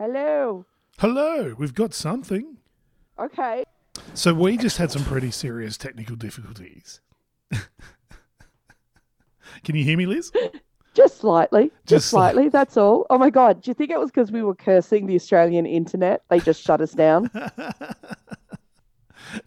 hello. 0.05 0.65
Hello, 0.99 1.55
we've 1.57 1.73
got 1.73 1.93
something. 1.93 2.57
Okay. 3.19 3.63
So 4.13 4.33
we 4.33 4.57
just 4.57 4.77
had 4.77 4.91
some 4.91 5.03
pretty 5.03 5.31
serious 5.31 5.77
technical 5.77 6.15
difficulties. 6.15 7.01
Can 9.63 9.75
you 9.75 9.83
hear 9.83 9.97
me, 9.97 10.05
Liz? 10.05 10.31
Just 10.93 11.17
slightly. 11.19 11.63
Just, 11.63 11.87
Just 11.87 12.09
slight- 12.09 12.33
slightly. 12.33 12.49
That's 12.49 12.77
all. 12.77 13.05
Oh 13.09 13.17
my 13.17 13.29
God. 13.29 13.61
Do 13.61 13.69
you 13.69 13.73
think 13.75 13.91
it 13.91 13.99
was 13.99 14.11
because 14.11 14.31
we 14.31 14.41
were 14.41 14.55
cursing 14.55 15.07
the 15.07 15.15
Australian 15.15 15.65
internet? 15.65 16.21
They 16.29 16.39
just 16.39 16.61
shut 16.63 16.79
us 16.81 16.93
down. 16.93 17.29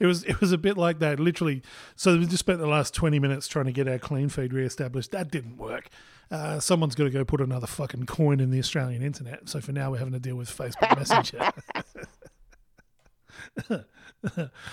It 0.00 0.06
was 0.06 0.24
it 0.24 0.40
was 0.40 0.52
a 0.52 0.58
bit 0.58 0.76
like 0.76 0.98
that, 0.98 1.18
literally. 1.20 1.62
So 1.94 2.18
we 2.18 2.26
just 2.26 2.40
spent 2.40 2.58
the 2.58 2.66
last 2.66 2.94
twenty 2.94 3.18
minutes 3.18 3.46
trying 3.48 3.66
to 3.66 3.72
get 3.72 3.88
our 3.88 3.98
clean 3.98 4.28
feed 4.28 4.52
reestablished. 4.52 5.12
That 5.12 5.30
didn't 5.30 5.56
work. 5.56 5.88
Uh, 6.30 6.60
someone's 6.60 6.94
got 6.94 7.04
to 7.04 7.10
go 7.10 7.24
put 7.24 7.40
another 7.40 7.66
fucking 7.66 8.04
coin 8.06 8.40
in 8.40 8.50
the 8.50 8.58
Australian 8.58 9.02
internet. 9.02 9.48
So 9.48 9.60
for 9.60 9.72
now, 9.72 9.90
we're 9.92 9.98
having 9.98 10.12
to 10.12 10.20
deal 10.20 10.36
with 10.36 10.54
Facebook 10.54 10.94
Messenger. 10.96 11.52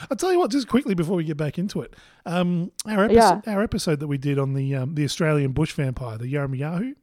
I'll 0.10 0.18
tell 0.18 0.32
you 0.32 0.40
what, 0.40 0.52
just 0.52 0.68
quickly 0.68 0.96
before 0.96 1.16
we 1.16 1.24
get 1.24 1.38
back 1.38 1.58
into 1.60 1.82
it, 1.82 1.96
um, 2.26 2.72
our 2.88 3.06
episode, 3.06 3.48
our 3.48 3.62
episode 3.64 4.00
that 4.00 4.08
we 4.08 4.18
did 4.18 4.40
on 4.40 4.54
the 4.54 4.76
um, 4.76 4.96
the 4.96 5.04
Australian 5.04 5.52
bush 5.52 5.74
vampire, 5.74 6.18
the 6.18 6.32
Yaramayahu, 6.34 6.94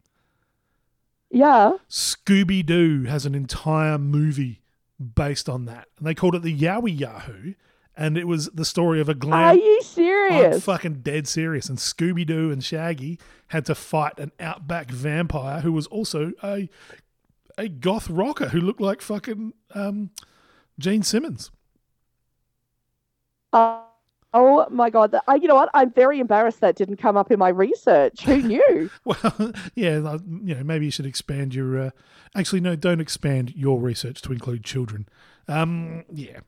Yeah. 1.31 1.73
Scooby 1.89 2.65
Doo 2.65 3.05
has 3.05 3.27
an 3.27 3.35
entire 3.35 3.99
movie 3.99 4.61
based 5.15 5.49
on 5.49 5.65
that, 5.67 5.89
and 5.99 6.07
they 6.07 6.15
called 6.15 6.35
it 6.35 6.43
the 6.43 6.57
Yowie 6.57 6.99
Yahoo, 6.99 7.55
and 7.97 8.17
it 8.19 8.27
was 8.27 8.47
the 8.51 8.65
story 8.65 9.01
of 9.01 9.09
a 9.09 9.15
glam. 9.15 9.35
Are 9.35 9.55
you 9.55 9.83
serious? 9.83 10.55
I'm 10.57 10.61
fucking 10.61 11.01
dead 11.03 11.27
serious. 11.29 11.69
And 11.69 11.79
Scooby 11.79 12.27
Doo 12.27 12.51
and 12.51 12.62
Shaggy 12.62 13.19
had 13.49 13.67
to 13.67 13.75
fight 13.75 14.19
an 14.19 14.33
outback 14.41 14.91
vampire 14.91 15.61
who 15.61 15.73
was 15.73 15.87
also 15.89 16.33
a 16.43 16.69
a 17.59 17.69
goth 17.69 18.09
rocker 18.09 18.49
who 18.49 18.61
looked 18.61 18.81
like 18.81 19.03
fucking 19.03 19.53
um, 19.75 20.11
Gene 20.79 21.03
Simmons. 21.03 21.51
Uh, 23.52 23.80
oh 24.35 24.66
my 24.71 24.90
God. 24.90 25.14
I, 25.26 25.37
you 25.37 25.49
know 25.49 25.54
what? 25.54 25.71
I'm 25.75 25.90
very 25.90 26.21
embarrassed 26.21 26.61
that 26.61 26.76
didn't 26.76 26.97
come 26.97 27.16
up 27.16 27.30
in 27.30 27.38
my 27.38 27.49
research. 27.49 28.23
Who 28.23 28.42
knew? 28.42 28.90
Well, 29.04 29.52
yeah, 29.75 29.97
you 29.97 30.54
know, 30.54 30.64
maybe 30.64 30.87
you 30.87 30.90
should 30.90 31.06
expand 31.06 31.54
your. 31.54 31.78
Uh, 31.78 31.90
actually, 32.37 32.61
no, 32.61 32.76
don't 32.76 33.00
expand 33.00 33.54
your 33.54 33.80
research 33.80 34.23
to 34.23 34.32
include 34.32 34.64
children. 34.64 35.09
Um, 35.49 36.04
yeah, 36.12 36.40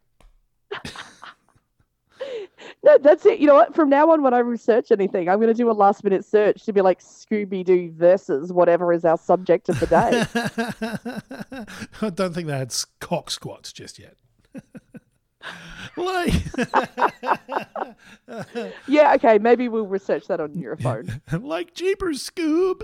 no, 2.85 2.99
that's 2.99 3.27
it. 3.27 3.41
You 3.41 3.49
know 3.49 3.55
what? 3.55 3.75
From 3.75 3.89
now 3.91 4.11
on, 4.11 4.23
when 4.23 4.35
I 4.35 4.39
research 4.39 4.93
anything, 4.93 5.29
I'm 5.29 5.39
going 5.39 5.49
to 5.49 5.55
do 5.55 5.71
a 5.71 5.73
last 5.73 6.05
minute 6.05 6.25
search 6.25 6.65
to 6.65 6.73
be 6.73 6.81
like 6.81 7.01
Scooby 7.01 7.65
Doo 7.65 7.93
versus 7.93 8.53
whatever 8.53 8.93
is 8.93 9.05
our 9.05 9.19
subject 9.19 9.69
of 9.69 9.81
the 9.81 9.87
day. 9.87 10.25
I 12.03 12.11
don't 12.11 12.33
think 12.33 12.47
they 12.47 12.59
had 12.59 12.75
cock 13.01 13.31
squats 13.31 13.73
just 13.73 13.99
yet. 13.99 14.17
Like, 15.97 16.33
yeah. 18.89 19.15
Okay. 19.15 19.39
Maybe 19.39 19.69
we'll 19.69 19.87
research 19.87 20.27
that 20.29 20.41
on 20.41 20.55
your 20.55 20.77
phone. 20.77 21.21
like 21.41 21.75
Jeepers 21.75 22.29
Scoob. 22.29 22.83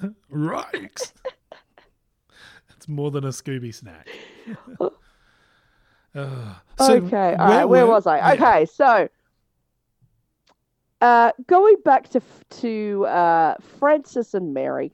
right. 0.30 1.12
It's 2.76 2.88
more 2.88 3.10
than 3.10 3.24
a 3.24 3.28
Scooby 3.28 3.74
snack. 3.74 4.08
Uh, 6.14 6.54
so 6.78 6.94
okay. 6.94 7.34
All 7.34 7.48
right. 7.48 7.64
Where 7.64 7.86
were- 7.86 7.92
was 7.92 8.06
I? 8.06 8.18
yeah. 8.18 8.32
Okay. 8.32 8.66
So, 8.66 9.08
uh, 11.00 11.32
going 11.46 11.76
back 11.84 12.08
to 12.10 12.20
to 12.60 13.06
uh, 13.06 13.54
Francis 13.78 14.34
and 14.34 14.54
Mary. 14.54 14.92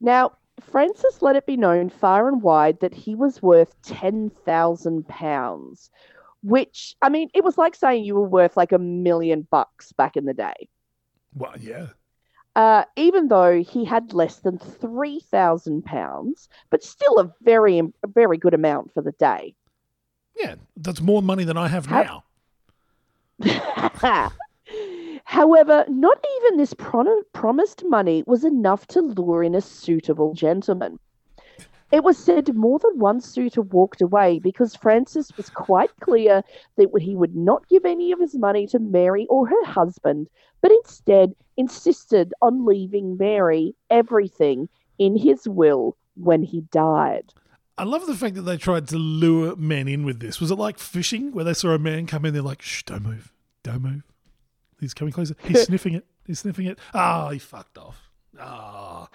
Now, 0.00 0.32
Francis 0.70 1.20
let 1.22 1.36
it 1.36 1.46
be 1.46 1.56
known 1.56 1.90
far 1.90 2.28
and 2.28 2.42
wide 2.42 2.80
that 2.80 2.94
he 2.94 3.14
was 3.14 3.42
worth 3.42 3.74
ten 3.82 4.30
thousand 4.30 5.06
pounds, 5.08 5.90
which 6.42 6.94
I 7.02 7.08
mean, 7.08 7.28
it 7.34 7.44
was 7.44 7.58
like 7.58 7.74
saying 7.74 8.04
you 8.04 8.14
were 8.14 8.28
worth 8.28 8.56
like 8.56 8.72
a 8.72 8.78
million 8.78 9.46
bucks 9.50 9.92
back 9.92 10.16
in 10.16 10.24
the 10.24 10.34
day. 10.34 10.68
Well, 11.34 11.54
yeah. 11.58 11.88
uh, 12.56 12.84
even 12.96 13.28
though 13.28 13.62
he 13.62 13.84
had 13.84 14.12
less 14.12 14.40
than 14.40 14.58
three 14.58 15.20
thousand 15.30 15.84
pounds, 15.84 16.48
but 16.70 16.82
still 16.82 17.18
a 17.18 17.32
very 17.42 17.78
a 17.78 18.06
very 18.06 18.38
good 18.38 18.54
amount 18.54 18.92
for 18.94 19.02
the 19.02 19.12
day. 19.12 19.54
Yeah, 20.36 20.54
that's 20.76 21.00
more 21.00 21.22
money 21.22 21.44
than 21.44 21.56
I 21.56 21.68
have 21.68 21.86
How- 21.86 22.24
now. 23.42 24.32
However, 25.32 25.86
not 25.88 26.22
even 26.36 26.58
this 26.58 26.74
pro- 26.74 27.22
promised 27.32 27.84
money 27.88 28.22
was 28.26 28.44
enough 28.44 28.86
to 28.88 29.00
lure 29.00 29.42
in 29.42 29.54
a 29.54 29.62
suitable 29.62 30.34
gentleman. 30.34 30.98
It 31.90 32.04
was 32.04 32.18
said 32.18 32.54
more 32.54 32.78
than 32.78 32.98
one 32.98 33.22
suitor 33.22 33.62
walked 33.62 34.02
away 34.02 34.40
because 34.40 34.76
Francis 34.76 35.34
was 35.38 35.48
quite 35.48 35.88
clear 36.00 36.42
that 36.76 36.90
he 37.00 37.16
would 37.16 37.34
not 37.34 37.66
give 37.70 37.86
any 37.86 38.12
of 38.12 38.20
his 38.20 38.34
money 38.36 38.66
to 38.66 38.78
Mary 38.78 39.26
or 39.30 39.46
her 39.46 39.64
husband, 39.64 40.28
but 40.60 40.70
instead 40.70 41.34
insisted 41.56 42.34
on 42.42 42.66
leaving 42.66 43.16
Mary 43.16 43.74
everything 43.88 44.68
in 44.98 45.16
his 45.16 45.48
will 45.48 45.96
when 46.14 46.42
he 46.42 46.60
died. 46.60 47.32
I 47.78 47.84
love 47.84 48.06
the 48.06 48.14
fact 48.14 48.34
that 48.34 48.42
they 48.42 48.58
tried 48.58 48.86
to 48.88 48.98
lure 48.98 49.56
men 49.56 49.88
in 49.88 50.04
with 50.04 50.20
this. 50.20 50.40
Was 50.40 50.50
it 50.50 50.56
like 50.56 50.78
fishing, 50.78 51.32
where 51.32 51.46
they 51.46 51.54
saw 51.54 51.70
a 51.70 51.78
man 51.78 52.06
come 52.06 52.26
in, 52.26 52.34
they're 52.34 52.42
like, 52.42 52.60
"Shh, 52.60 52.82
don't 52.82 53.04
move, 53.04 53.32
don't 53.62 53.80
move." 53.80 54.11
He's 54.82 54.92
coming 54.94 55.12
closer. 55.12 55.36
He's 55.44 55.62
sniffing 55.62 55.94
it. 55.94 56.04
He's 56.26 56.40
sniffing 56.40 56.66
it. 56.66 56.76
Ah, 56.92 57.30
he 57.30 57.38
fucked 57.38 57.78
off. 57.78 58.10
Ah, 58.38 59.08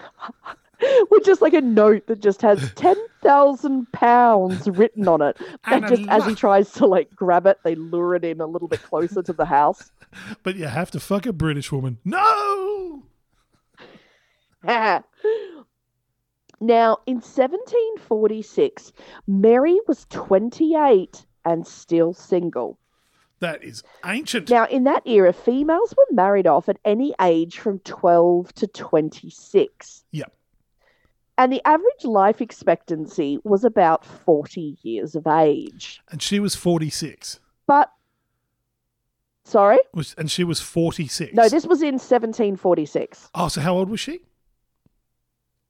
with 1.12 1.26
just 1.26 1.42
like 1.42 1.54
a 1.54 1.60
note 1.60 2.08
that 2.08 2.22
just 2.22 2.42
has 2.42 2.72
ten 2.76 2.96
thousand 3.22 3.92
pounds 3.92 4.70
written 4.70 5.10
on 5.10 5.22
it. 5.22 5.38
And 5.66 5.84
And 5.84 5.88
just 5.98 6.10
as 6.10 6.26
he 6.26 6.36
tries 6.36 6.72
to 6.74 6.86
like 6.86 7.14
grab 7.14 7.46
it, 7.48 7.60
they 7.66 7.76
lure 7.76 8.16
it 8.16 8.24
in 8.24 8.40
a 8.40 8.46
little 8.48 8.70
bit 8.70 8.82
closer 8.82 9.22
to 9.22 9.34
the 9.34 9.44
house. 9.46 9.92
but 10.42 10.56
you 10.56 10.68
have 10.68 10.90
to 10.92 11.02
fuck 11.02 11.26
a 11.26 11.34
British 11.34 11.70
woman. 11.70 11.98
No. 12.06 13.04
now, 14.64 15.04
in 17.06 17.16
1746, 17.16 18.94
Mary 19.28 19.78
was 19.88 20.06
28 20.10 21.26
and 21.46 21.68
still 21.68 22.14
single. 22.14 22.80
That 23.40 23.64
is 23.64 23.84
ancient. 24.06 24.50
Now, 24.50 24.66
in 24.66 24.86
that 24.86 25.06
era, 25.06 25.32
females 25.32 25.94
were 25.96 26.16
married 26.16 26.48
off 26.48 26.70
at 26.70 26.80
any 26.84 27.14
age 27.22 27.60
from 27.60 27.80
12 27.80 28.54
to 28.56 28.68
26. 28.68 30.06
Yep. 30.12 30.34
And 31.38 31.54
the 31.54 31.62
average 31.68 32.04
life 32.04 32.42
expectancy 32.42 33.40
was 33.44 33.64
about 33.64 34.04
40 34.04 34.78
years 34.82 35.16
of 35.16 35.28
age. 35.28 36.02
And 36.10 36.22
she 36.22 36.40
was 36.40 36.56
46. 36.56 37.40
But, 37.68 37.92
sorry? 39.44 39.78
Was 39.94 40.16
and 40.18 40.32
she 40.32 40.44
was 40.44 40.60
46. 40.60 41.34
No, 41.34 41.44
this 41.48 41.68
was 41.68 41.84
in 41.84 41.96
1746. 41.96 43.30
Oh, 43.36 43.50
so 43.50 43.62
how 43.62 43.76
old 43.76 43.90
was 43.90 44.00
she? 44.00 44.22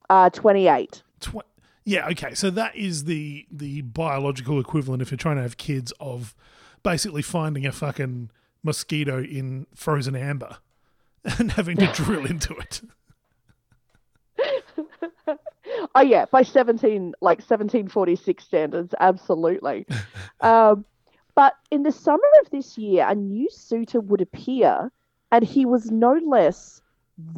Uh, 0.09 0.29
28. 0.29 1.03
Tw- 1.19 1.35
yeah, 1.83 2.07
okay. 2.09 2.33
So 2.33 2.49
that 2.49 2.75
is 2.75 3.05
the 3.05 3.45
the 3.49 3.81
biological 3.81 4.59
equivalent 4.59 5.01
if 5.01 5.09
you're 5.09 5.17
trying 5.17 5.37
to 5.37 5.41
have 5.41 5.55
kids 5.55 5.93
of 5.99 6.35
basically 6.87 7.21
finding 7.21 7.65
a 7.65 7.71
fucking 7.73 8.29
mosquito 8.63 9.21
in 9.21 9.67
frozen 9.75 10.15
amber 10.15 10.57
and 11.37 11.51
having 11.51 11.75
to 11.75 11.87
drill 11.87 12.25
into 12.33 12.55
it. 12.55 12.81
Oh 15.93 16.01
yeah, 16.01 16.23
by 16.31 16.43
seventeen 16.43 17.13
like 17.19 17.41
seventeen 17.41 17.89
forty 17.89 18.15
six 18.15 18.45
standards, 18.45 18.95
absolutely. 19.01 19.85
um, 20.41 20.85
but 21.35 21.55
in 21.71 21.83
the 21.83 21.91
summer 21.91 22.29
of 22.41 22.49
this 22.51 22.77
year, 22.77 23.05
a 23.05 23.15
new 23.15 23.49
suitor 23.49 23.99
would 23.99 24.21
appear, 24.21 24.89
and 25.29 25.43
he 25.43 25.65
was 25.65 25.91
no 25.91 26.13
less 26.13 26.81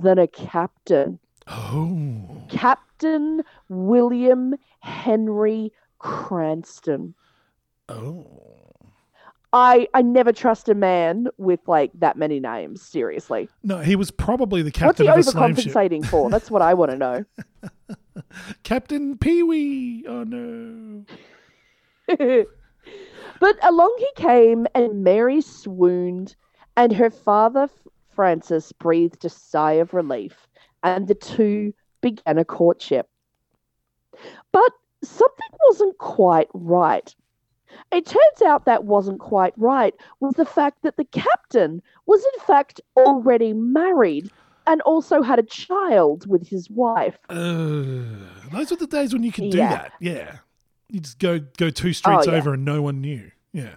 than 0.03 0.20
a 0.20 0.27
captain, 0.27 1.18
Oh. 1.48 2.44
Captain 2.50 3.41
William 3.68 4.53
Henry 4.81 5.74
Cranstoun. 6.00 7.16
Oh. 7.88 8.58
I 9.51 9.88
I 9.94 10.01
never 10.01 10.31
trust 10.31 10.70
a 10.70 10.75
man 10.75 11.27
with 11.38 11.59
like 11.68 11.92
that 11.96 12.18
many 12.18 12.40
names. 12.40 12.81
Seriously, 12.81 13.50
No, 13.64 13.79
he 13.79 13.96
was 13.96 14.12
probably 14.12 14.62
the 14.62 14.68
what's 14.68 15.00
captain 15.00 15.07
he 15.16 15.24
slave 15.24 15.59
ship. 15.59 15.74
overcompensating 15.74 16.05
for? 16.05 16.29
That's 16.29 16.51
what 16.51 16.62
I 16.62 16.74
want 16.74 16.92
to 16.92 16.98
know. 16.98 17.25
Captain 18.64 19.18
Pee 19.18 19.44
Wee. 19.44 20.05
Oh 20.07 20.24
no. 20.24 21.05
but 23.40 23.57
along 23.64 23.96
he 23.98 24.09
came, 24.16 24.68
and 24.75 25.03
Mary 25.03 25.42
swooned, 25.42 26.35
and 26.77 26.94
her 26.94 27.09
father, 27.09 27.70
Francis, 28.09 28.72
breathed 28.72 29.25
a 29.25 29.29
sigh 29.29 29.74
of 29.74 29.94
relief, 29.94 30.48
and 30.83 31.07
the 31.07 31.16
two 31.16 31.74
began 32.01 32.38
a 32.38 32.46
courtship. 32.46 33.07
But 34.51 34.72
something 35.03 35.50
wasn't 35.68 35.98
quite 35.98 36.50
right. 36.53 37.16
It 37.92 38.05
turns 38.05 38.42
out 38.46 38.66
that 38.66 38.84
wasn't 38.86 39.20
quite 39.20 39.53
right 39.58 39.94
was 40.20 40.34
the 40.36 40.46
fact 40.46 40.84
that 40.84 40.98
the 40.98 41.05
captain 41.05 41.82
was 42.05 42.24
in 42.34 42.40
fact 42.46 42.82
already 42.98 43.53
married 43.53 44.29
and 44.68 44.82
also 44.82 45.22
had 45.22 45.40
a 45.40 45.44
child 45.44 46.27
with 46.27 46.48
his 46.48 46.70
wife. 46.70 47.18
Uh, 47.29 48.03
those 48.51 48.70
were 48.70 48.77
the 48.77 48.88
days 48.88 49.14
when 49.14 49.24
you 49.24 49.32
could 49.32 49.50
do 49.51 49.58
Yeah. 49.58 49.70
that. 49.70 49.92
Yeah. 50.00 50.38
You 50.90 51.00
just 51.00 51.20
go 51.20 51.40
go 51.58 51.70
two 51.70 51.94
streets 51.94 52.27
Oh, 52.27 52.32
yeah. 52.32 52.38
over 52.38 52.53
and 52.53 52.66
no 52.66 52.82
one 52.82 53.01
knew. 53.01 53.32
Yeah. 53.53 53.75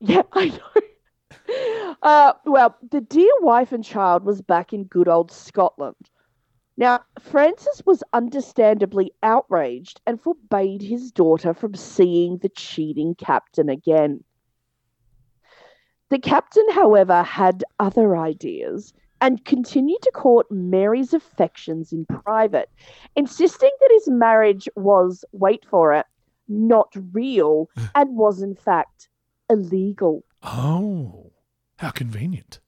Yeah, 0.00 0.22
I 0.32 0.46
know. 0.46 0.82
Uh, 2.02 2.32
well, 2.44 2.76
the 2.90 3.00
dear 3.00 3.30
wife 3.40 3.72
and 3.72 3.82
child 3.84 4.24
was 4.24 4.42
back 4.42 4.72
in 4.72 4.84
good 4.84 5.08
old 5.08 5.32
Scotland. 5.32 5.96
Now, 6.76 7.00
Francis 7.20 7.82
was 7.86 8.02
understandably 8.12 9.12
outraged 9.22 10.00
and 10.06 10.20
forbade 10.20 10.82
his 10.82 11.10
daughter 11.10 11.54
from 11.54 11.74
seeing 11.74 12.38
the 12.38 12.50
cheating 12.50 13.14
captain 13.14 13.68
again. 13.70 14.22
The 16.10 16.18
captain, 16.18 16.66
however, 16.72 17.22
had 17.22 17.64
other 17.80 18.16
ideas 18.16 18.92
and 19.20 19.44
continued 19.44 20.02
to 20.02 20.10
court 20.12 20.46
Mary's 20.50 21.14
affections 21.14 21.92
in 21.92 22.04
private, 22.06 22.70
insisting 23.16 23.70
that 23.80 23.90
his 23.92 24.08
marriage 24.08 24.68
was, 24.76 25.24
wait 25.32 25.64
for 25.64 25.94
it, 25.94 26.06
not 26.48 26.92
real 27.12 27.68
and 27.94 28.16
was 28.16 28.42
in 28.42 28.54
fact 28.54 29.08
illegal. 29.48 30.24
Oh. 30.42 31.32
How 31.78 31.90
convenient. 31.90 32.60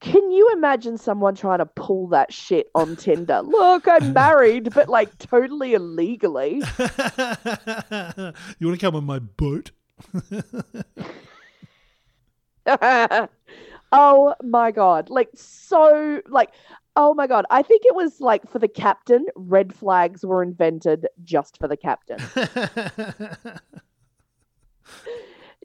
Can 0.00 0.30
you 0.30 0.52
imagine 0.52 0.98
someone 0.98 1.34
trying 1.34 1.58
to 1.58 1.66
pull 1.66 2.08
that 2.08 2.32
shit 2.32 2.70
on 2.74 2.96
Tinder? 2.96 3.42
Look, 3.42 3.88
I'm 3.88 4.12
married, 4.14 4.74
but 4.74 4.88
like 4.88 5.16
totally 5.18 5.74
illegally. 5.74 6.56
you 6.78 8.66
want 8.66 8.78
to 8.78 8.78
come 8.78 8.94
on 8.94 9.04
my 9.04 9.18
boat? 9.18 9.70
oh 13.92 14.34
my 14.42 14.70
god. 14.70 15.08
Like 15.08 15.30
so 15.34 16.20
like 16.28 16.50
oh 16.94 17.14
my 17.14 17.26
god. 17.26 17.46
I 17.50 17.62
think 17.62 17.82
it 17.86 17.94
was 17.94 18.20
like 18.20 18.50
for 18.50 18.58
the 18.58 18.68
captain, 18.68 19.26
red 19.34 19.74
flags 19.74 20.24
were 20.26 20.42
invented 20.42 21.06
just 21.24 21.58
for 21.58 21.68
the 21.68 21.76
captain. 21.76 22.18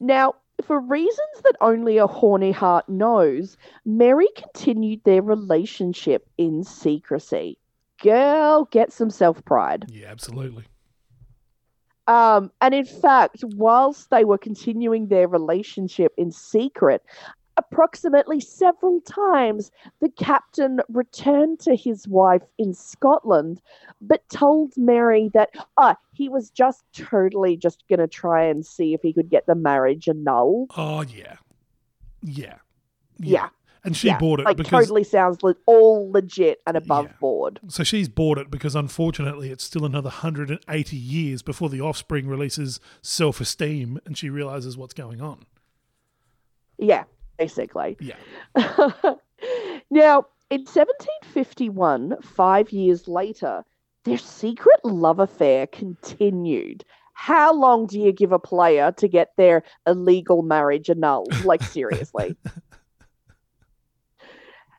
Now, 0.02 0.34
for 0.64 0.80
reasons 0.80 1.42
that 1.44 1.56
only 1.62 1.98
a 1.98 2.08
horny 2.08 2.52
heart 2.52 2.88
knows, 2.88 3.58
Mary 3.86 4.28
continued 4.36 5.04
their 5.04 5.22
relationship 5.22 6.28
in 6.38 6.64
secrecy. 6.64 7.58
Girl, 8.02 8.66
get 8.72 8.92
some 8.92 9.10
self 9.10 9.44
pride. 9.46 9.86
yeah, 9.90 10.08
absolutely. 10.08 10.66
Um, 12.08 12.52
and 12.62 12.74
in 12.74 12.86
fact, 12.86 13.44
whilst 13.56 14.10
they 14.10 14.26
were 14.26 14.38
continuing 14.38 15.08
their 15.08 15.28
relationship 15.28 16.14
in 16.18 16.32
secret, 16.32 17.04
approximately 17.58 18.40
several 18.40 19.02
times 19.02 19.72
the 20.00 20.10
captain 20.10 20.80
returned 20.90 21.60
to 21.60 21.76
his 21.76 22.08
wife 22.08 22.44
in 22.58 22.74
Scotland, 22.74 23.62
but 24.02 24.28
told 24.30 24.74
Mary 24.78 25.30
that 25.34 25.50
ah, 25.78 25.96
he 26.14 26.30
was 26.30 26.50
just 26.50 26.84
totally 26.94 27.58
just 27.58 27.84
going 27.90 28.00
to 28.00 28.08
try 28.08 28.44
and 28.46 28.66
see 28.66 28.94
if 28.94 29.02
he 29.02 29.14
could 29.14 29.30
get 29.30 29.46
the 29.48 29.56
marriage 29.56 30.08
annulled. 30.08 30.72
Oh 30.78 31.02
yeah. 31.02 31.36
Yeah. 32.22 32.58
Yeah. 33.20 33.50
And 33.84 33.98
she 33.98 34.08
Yeah, 34.08 34.20
bought 34.20 34.40
it 34.40 34.46
like 34.46 34.58
because 34.58 34.86
totally 34.86 35.04
sounds 35.04 35.42
le- 35.42 35.56
all 35.66 36.12
legit 36.12 36.60
and 36.68 36.78
above 36.78 37.06
Yeah. 37.06 37.14
board. 37.20 37.60
so 37.68 37.84
she's 37.84 38.08
bought 38.08 38.38
it 38.38 38.52
because 38.52 38.76
unfortunately 38.76 39.50
it's 39.50 39.64
still 39.64 39.86
another 39.86 40.10
180 40.10 40.96
years 40.96 41.42
before 41.42 41.68
the 41.70 41.82
offspring 41.82 42.28
releases 42.28 42.80
self-esteem 43.02 44.00
and 44.06 44.18
she 44.18 44.30
realizes 44.30 44.78
what's 44.78 44.94
going 44.94 45.20
on. 45.20 45.46
Yeah, 46.78 47.04
basically. 47.42 47.98
Yeah. 48.00 48.16
now, 49.90 50.26
in 50.50 50.62
1751, 50.62 52.22
five 52.22 52.72
years 52.72 53.08
later, 53.08 53.64
their 54.04 54.18
secret 54.18 54.84
love 54.84 55.20
affair 55.20 55.68
continued. 55.68 56.84
How 57.14 57.54
long 57.54 57.88
do 57.88 58.00
you 58.00 58.12
give 58.12 58.32
a 58.32 58.40
player 58.40 58.92
to 58.98 59.08
get 59.08 59.30
their 59.38 59.64
illegal 59.88 60.42
marriage 60.42 60.90
annulled? 60.90 61.44
Like, 61.46 61.64
seriously. 61.64 62.36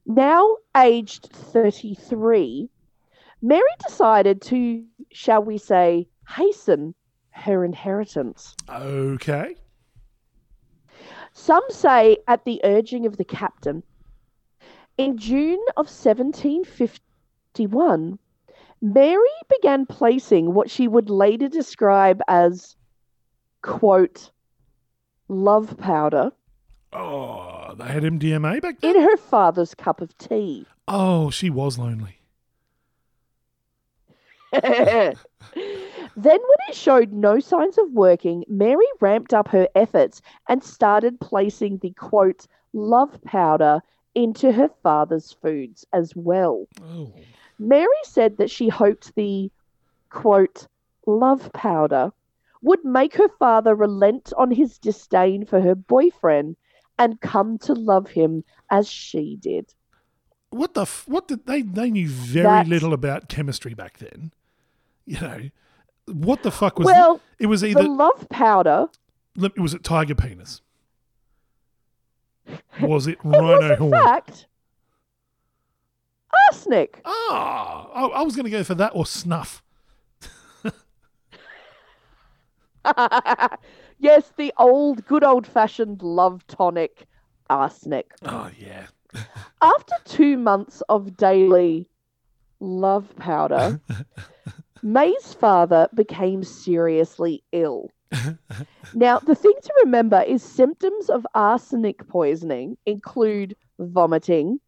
Now 0.04 0.56
aged 0.76 1.28
33, 1.32 2.68
Mary 3.40 3.62
decided 3.86 4.42
to, 4.42 4.84
shall 5.12 5.44
we 5.44 5.58
say, 5.58 6.08
hasten 6.28 6.96
her 7.30 7.64
inheritance. 7.64 8.56
Okay. 8.68 9.54
Some 11.42 11.64
say 11.70 12.18
at 12.28 12.44
the 12.44 12.60
urging 12.62 13.04
of 13.04 13.16
the 13.16 13.24
captain. 13.24 13.82
In 14.96 15.18
June 15.18 15.58
of 15.76 15.86
1751, 15.86 18.18
Mary 18.80 19.28
began 19.48 19.84
placing 19.84 20.54
what 20.54 20.70
she 20.70 20.86
would 20.86 21.10
later 21.10 21.48
describe 21.48 22.22
as, 22.28 22.76
quote, 23.60 24.30
love 25.26 25.76
powder 25.78 26.30
Oh, 26.92 27.74
they 27.76 27.88
had 27.88 28.04
MDMA 28.04 28.62
back 28.62 28.78
then? 28.78 28.94
in 28.94 29.02
her 29.02 29.16
father's 29.16 29.74
cup 29.74 30.00
of 30.00 30.16
tea. 30.18 30.64
Oh, 30.86 31.30
she 31.30 31.50
was 31.50 31.76
lonely. 31.76 32.20
then, 36.16 36.38
when 36.38 36.68
it 36.68 36.74
showed 36.74 37.12
no 37.12 37.40
signs 37.40 37.78
of 37.78 37.90
working, 37.92 38.44
Mary 38.48 38.86
ramped 39.00 39.32
up 39.32 39.48
her 39.48 39.68
efforts 39.74 40.20
and 40.48 40.62
started 40.62 41.20
placing 41.20 41.78
the 41.78 41.90
quote, 41.92 42.46
love 42.72 43.18
powder 43.24 43.80
into 44.14 44.52
her 44.52 44.68
father's 44.82 45.32
foods 45.40 45.86
as 45.92 46.14
well. 46.14 46.66
Oh. 46.82 47.12
Mary 47.58 47.86
said 48.04 48.36
that 48.38 48.50
she 48.50 48.68
hoped 48.68 49.14
the 49.14 49.50
quote, 50.10 50.66
love 51.06 51.50
powder 51.52 52.12
would 52.62 52.84
make 52.84 53.14
her 53.14 53.28
father 53.38 53.74
relent 53.74 54.32
on 54.36 54.50
his 54.50 54.78
disdain 54.78 55.44
for 55.44 55.60
her 55.60 55.74
boyfriend 55.74 56.56
and 56.98 57.20
come 57.20 57.58
to 57.58 57.72
love 57.72 58.08
him 58.08 58.44
as 58.70 58.88
she 58.88 59.36
did. 59.40 59.72
What 60.50 60.74
the? 60.74 60.82
F- 60.82 61.08
what 61.08 61.26
did 61.28 61.46
they? 61.46 61.62
They 61.62 61.90
knew 61.90 62.08
very 62.08 62.44
That's- 62.44 62.68
little 62.68 62.92
about 62.92 63.28
chemistry 63.28 63.72
back 63.74 63.98
then. 63.98 64.32
You 65.06 65.20
know, 65.20 65.40
what 66.14 66.42
the 66.42 66.50
fuck 66.50 66.78
was? 66.78 66.86
well, 66.86 67.20
it 67.38 67.46
was 67.46 67.60
the 67.62 67.68
either. 67.68 67.82
love 67.84 68.28
powder 68.28 68.88
was 69.56 69.74
it 69.74 69.82
tiger 69.82 70.14
penis? 70.14 70.60
Was 72.80 73.06
it 73.06 73.12
it 73.12 73.24
was 73.24 73.40
rhino 73.40 73.72
in 73.72 73.78
horn? 73.78 73.92
fact 73.92 74.46
arsenic. 76.48 77.00
Ah, 77.04 77.88
I, 77.94 78.06
I 78.06 78.22
was 78.22 78.34
going 78.34 78.44
to 78.44 78.50
go 78.50 78.64
for 78.64 78.74
that 78.74 78.92
or 78.94 79.06
snuff. 79.06 79.62
yes, 83.98 84.32
the 84.36 84.52
old, 84.58 85.04
good 85.06 85.22
old 85.24 85.46
fashioned 85.46 86.02
love 86.02 86.46
tonic 86.46 87.06
arsenic. 87.48 88.12
Oh 88.24 88.50
yeah. 88.58 88.86
After 89.60 89.94
two 90.04 90.36
months 90.36 90.82
of 90.88 91.16
daily 91.16 91.88
love 92.60 93.14
powder, 93.16 93.80
May's 94.82 95.34
father 95.34 95.88
became 95.94 96.42
seriously 96.42 97.42
ill. 97.52 97.90
Now, 98.94 99.20
the 99.20 99.34
thing 99.34 99.54
to 99.62 99.72
remember 99.84 100.20
is 100.22 100.42
symptoms 100.42 101.08
of 101.08 101.26
arsenic 101.34 102.06
poisoning 102.08 102.76
include 102.84 103.56
vomiting, 103.78 104.60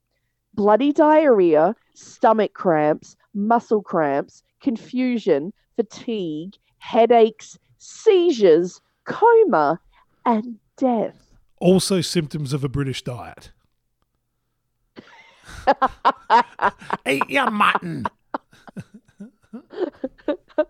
bloody 0.54 0.92
diarrhea, 0.92 1.76
stomach 1.94 2.54
cramps, 2.54 3.16
muscle 3.34 3.82
cramps, 3.82 4.42
confusion, 4.62 5.52
fatigue, 5.76 6.54
headaches, 6.78 7.58
seizures, 7.78 8.80
coma, 9.04 9.78
and 10.24 10.58
death. 10.78 11.36
Also, 11.60 12.00
symptoms 12.00 12.52
of 12.52 12.64
a 12.64 12.68
British 12.68 13.02
diet. 13.02 13.50
Eat 17.06 17.28
your 17.28 17.50
mutton. 17.50 18.06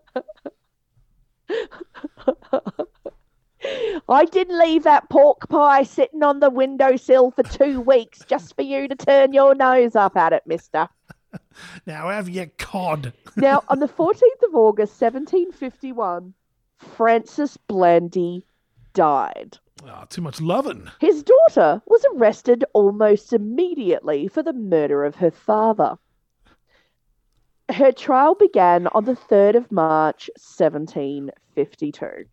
I 4.09 4.25
didn't 4.27 4.59
leave 4.59 4.85
that 4.85 5.09
pork 5.09 5.49
pie 5.49 5.85
sitting 5.85 6.23
on 6.23 6.41
the 6.41 6.51
windowsill 6.51 7.31
for 7.31 7.43
two 7.43 7.81
weeks 7.81 8.21
just 8.29 8.55
for 8.55 8.63
you 8.63 8.89
to 8.89 8.95
turn 8.95 9.33
your 9.33 9.55
nose 9.55 9.97
up 9.97 10.17
at 10.17 10.33
it, 10.33 10.43
mister. 10.47 10.89
Now 11.87 12.11
have 12.11 12.29
your 12.29 12.47
cod. 12.59 13.13
Now, 13.37 13.63
on 13.69 13.81
the 13.81 13.89
14th 13.89 14.43
of 14.47 14.55
August, 14.55 15.01
1751, 15.01 16.33
Francis 16.79 17.57
Blandy 17.57 18.47
died. 18.93 19.59
Ah, 19.85 20.05
too 20.09 20.23
much 20.23 20.41
loving. 20.41 20.89
His 21.01 21.25
daughter 21.25 21.83
was 21.87 22.05
arrested 22.15 22.65
almost 22.73 23.33
immediately 23.33 24.29
for 24.29 24.43
the 24.43 24.53
murder 24.53 25.05
of 25.05 25.17
her 25.17 25.33
father. 25.33 25.99
Her 27.71 27.93
trial 27.93 28.35
began 28.35 28.89
on 28.89 29.05
the 29.05 29.17
3rd 29.17 29.57
of 29.57 29.73
March, 29.73 30.29
1752. 30.37 32.25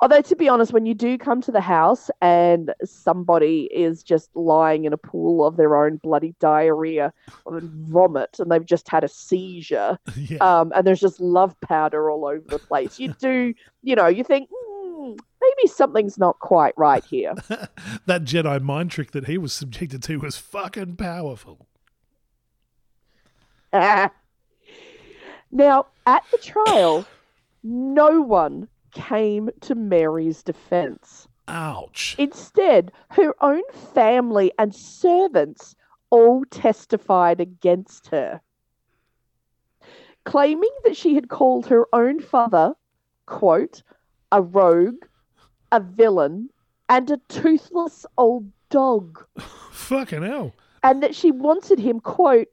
Although, 0.00 0.20
to 0.22 0.36
be 0.36 0.48
honest, 0.48 0.72
when 0.72 0.86
you 0.86 0.94
do 0.94 1.16
come 1.16 1.40
to 1.42 1.52
the 1.52 1.60
house 1.60 2.10
and 2.20 2.72
somebody 2.84 3.68
is 3.72 4.02
just 4.02 4.34
lying 4.34 4.84
in 4.84 4.92
a 4.92 4.96
pool 4.96 5.46
of 5.46 5.56
their 5.56 5.76
own 5.76 5.96
bloody 5.96 6.34
diarrhea 6.40 7.12
and 7.46 7.70
vomit 7.88 8.36
and 8.38 8.50
they've 8.50 8.66
just 8.66 8.88
had 8.88 9.04
a 9.04 9.08
seizure 9.08 9.98
Yeah. 10.16 10.38
um, 10.38 10.72
and 10.74 10.86
there's 10.86 11.00
just 11.00 11.20
love 11.20 11.58
powder 11.60 12.10
all 12.10 12.26
over 12.26 12.44
the 12.46 12.58
place, 12.58 12.98
you 12.98 13.14
do, 13.14 13.54
you 13.82 13.94
know, 13.96 14.06
you 14.06 14.24
think, 14.24 14.48
"Hmm, 14.52 15.12
maybe 15.40 15.68
something's 15.68 16.18
not 16.18 16.38
quite 16.40 16.74
right 16.76 17.04
here. 17.04 17.34
that 18.06 18.24
Jedi 18.24 18.60
mind 18.60 18.90
trick 18.90 19.12
that 19.12 19.26
he 19.26 19.38
was 19.38 19.52
subjected 19.52 20.02
to 20.04 20.18
was 20.18 20.36
fucking 20.36 20.96
powerful. 20.96 21.68
now, 25.52 25.86
at 26.06 26.24
the 26.32 26.38
trial, 26.38 27.06
no 27.62 28.20
one 28.20 28.68
came 28.92 29.50
to 29.60 29.74
Mary's 29.74 30.42
defense. 30.42 31.28
Ouch. 31.48 32.14
Instead, 32.18 32.92
her 33.10 33.34
own 33.40 33.62
family 33.94 34.52
and 34.58 34.74
servants 34.74 35.74
all 36.10 36.44
testified 36.50 37.40
against 37.40 38.08
her, 38.08 38.40
claiming 40.24 40.70
that 40.84 40.96
she 40.96 41.14
had 41.14 41.28
called 41.28 41.66
her 41.66 41.86
own 41.92 42.20
father, 42.20 42.74
quote, 43.26 43.82
a 44.32 44.42
rogue, 44.42 45.04
a 45.72 45.80
villain, 45.80 46.48
and 46.88 47.10
a 47.10 47.20
toothless 47.28 48.04
old 48.18 48.50
dog, 48.70 49.24
Fucking 49.70 50.22
hell. 50.22 50.52
and 50.82 51.02
that 51.02 51.14
she 51.14 51.30
wanted 51.30 51.78
him, 51.78 52.00
quote, 52.00 52.48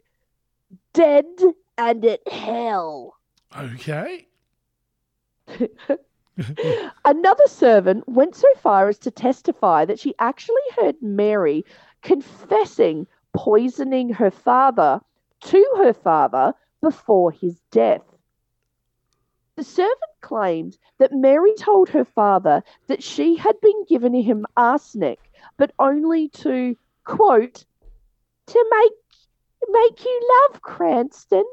dead 0.97 1.25
and 1.77 2.03
at 2.05 2.27
hell. 2.27 3.15
Okay. 3.55 4.27
Another 7.05 7.43
servant 7.47 8.09
went 8.09 8.35
so 8.35 8.47
far 8.57 8.89
as 8.89 8.97
to 8.99 9.11
testify 9.11 9.85
that 9.85 9.99
she 9.99 10.15
actually 10.17 10.55
heard 10.75 10.95
Mary 11.01 11.63
confessing 12.01 13.05
poisoning 13.33 14.09
her 14.09 14.31
father 14.31 14.99
to 15.41 15.63
her 15.77 15.93
father 15.93 16.53
before 16.81 17.31
his 17.31 17.59
death. 17.69 18.01
The 19.55 19.63
servant 19.63 19.97
claimed 20.21 20.77
that 20.97 21.11
Mary 21.13 21.53
told 21.59 21.89
her 21.89 22.05
father 22.05 22.63
that 22.87 23.03
she 23.03 23.35
had 23.35 23.59
been 23.61 23.85
given 23.87 24.15
him 24.15 24.47
arsenic, 24.55 25.19
but 25.57 25.73
only 25.77 26.29
to, 26.29 26.75
quote, 27.03 27.65
to 28.47 28.65
make 28.79 29.06
make 29.69 30.03
you 30.03 30.47
love 30.49 30.61
Cranstoun. 30.61 31.43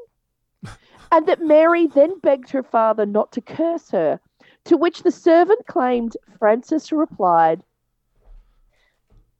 and 1.11 1.27
that 1.27 1.41
Mary 1.41 1.87
then 1.87 2.19
begged 2.19 2.49
her 2.51 2.63
father 2.63 3.05
not 3.05 3.31
to 3.33 3.41
curse 3.41 3.89
her, 3.91 4.19
to 4.65 4.77
which 4.77 5.03
the 5.03 5.11
servant 5.11 5.65
claimed 5.67 6.17
Francis 6.39 6.91
replied, 6.91 7.61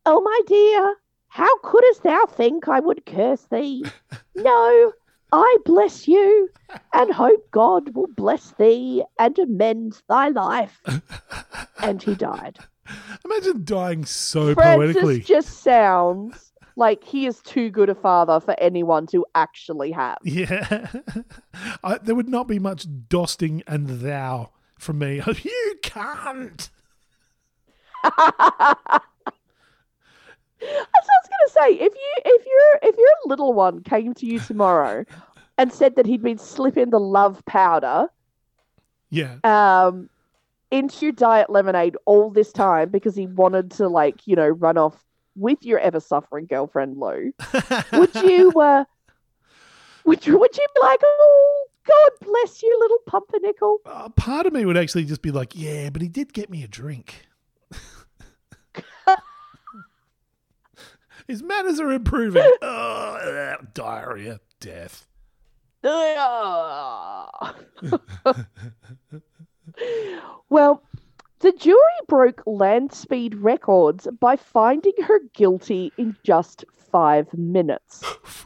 Oh, 0.05 0.21
my 0.21 0.41
dear, 0.45 0.95
how 1.27 1.57
couldst 1.59 2.03
thou 2.03 2.25
think 2.27 2.67
I 2.67 2.79
would 2.79 3.05
curse 3.05 3.45
thee? 3.51 3.85
No, 4.37 4.91
I 5.31 5.57
bless 5.63 6.09
you, 6.09 6.49
and 6.93 7.13
hope 7.13 7.49
God 7.51 7.95
will 7.95 8.07
bless 8.07 8.51
thee 8.51 9.01
and 9.17 9.39
amend 9.39 10.01
thy 10.09 10.27
life. 10.27 10.81
and 11.81 12.03
he 12.03 12.15
died. 12.15 12.59
Imagine 13.23 13.63
dying 13.63 14.05
so 14.05 14.53
Francis 14.53 14.95
poetically. 14.95 15.19
just 15.21 15.63
sounds 15.63 16.44
like 16.75 17.03
he 17.03 17.25
is 17.25 17.41
too 17.41 17.69
good 17.69 17.89
a 17.89 17.95
father 17.95 18.39
for 18.39 18.55
anyone 18.59 19.07
to 19.07 19.25
actually 19.35 19.91
have. 19.91 20.17
Yeah. 20.23 20.91
I, 21.83 21.97
there 21.99 22.15
would 22.15 22.29
not 22.29 22.47
be 22.47 22.59
much 22.59 22.85
dosting 23.07 23.63
and 23.67 23.87
thou 23.87 24.51
from 24.77 24.99
me. 24.99 25.21
You 25.43 25.75
can't. 25.81 26.69
As 28.03 28.11
I 30.61 31.17
was 31.21 31.29
going 31.29 31.47
to 31.47 31.51
say, 31.79 31.85
if 31.85 31.93
you 31.93 32.13
if 32.25 32.45
your 32.45 32.89
if 32.89 32.97
your 32.97 33.07
little 33.25 33.53
one 33.53 33.81
came 33.83 34.13
to 34.15 34.25
you 34.25 34.39
tomorrow 34.39 35.05
and 35.57 35.71
said 35.71 35.95
that 35.95 36.05
he'd 36.05 36.23
been 36.23 36.37
slipping 36.37 36.89
the 36.89 36.99
love 36.99 37.43
powder 37.45 38.07
Yeah. 39.09 39.35
um 39.43 40.09
into 40.71 41.05
your 41.05 41.11
diet 41.13 41.49
lemonade 41.49 41.95
all 42.05 42.29
this 42.31 42.51
time 42.51 42.89
because 42.89 43.15
he 43.15 43.27
wanted 43.27 43.71
to 43.71 43.87
like 43.87 44.25
you 44.27 44.35
know 44.35 44.47
run 44.47 44.77
off 44.77 45.03
with 45.35 45.63
your 45.63 45.79
ever 45.79 45.99
suffering 45.99 46.45
girlfriend 46.45 46.97
Lou, 46.97 47.33
would 47.93 48.15
you 48.15 48.51
uh 48.59 48.85
would 50.05 50.25
you 50.25 50.37
would 50.37 50.55
you 50.55 50.65
be 50.75 50.81
like, 50.81 51.01
oh 51.03 51.65
God 51.87 52.11
bless 52.21 52.63
you, 52.63 52.77
little 52.79 52.99
pumpernickel? 53.05 53.79
Uh, 53.85 54.09
part 54.09 54.45
of 54.45 54.53
me 54.53 54.65
would 54.65 54.77
actually 54.77 55.05
just 55.05 55.21
be 55.21 55.31
like, 55.31 55.55
yeah, 55.55 55.89
but 55.89 56.01
he 56.01 56.07
did 56.07 56.33
get 56.33 56.49
me 56.49 56.63
a 56.63 56.67
drink. 56.67 57.27
His 61.27 61.41
manners 61.41 61.79
are 61.79 61.91
improving. 61.91 62.49
oh, 62.61 63.55
diarrhea, 63.73 64.39
death. 64.59 65.07
well, 70.49 70.83
the 71.45 71.51
jury 71.51 71.77
broke 72.07 72.41
land 72.47 72.91
speed 72.91 73.35
records 73.35 74.07
by 74.19 74.35
finding 74.35 74.95
her 75.03 75.19
guilty 75.35 75.93
in 75.95 76.17
just 76.23 76.65
five 76.91 77.31
minutes. 77.37 78.03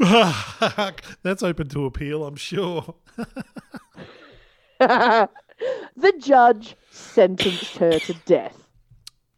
That's 1.24 1.42
open 1.42 1.70
to 1.70 1.86
appeal, 1.86 2.26
I'm 2.26 2.36
sure. 2.36 2.96
the 4.80 5.30
judge 6.20 6.76
sentenced 6.92 7.78
her 7.78 8.00
to 8.00 8.14
death. 8.26 8.68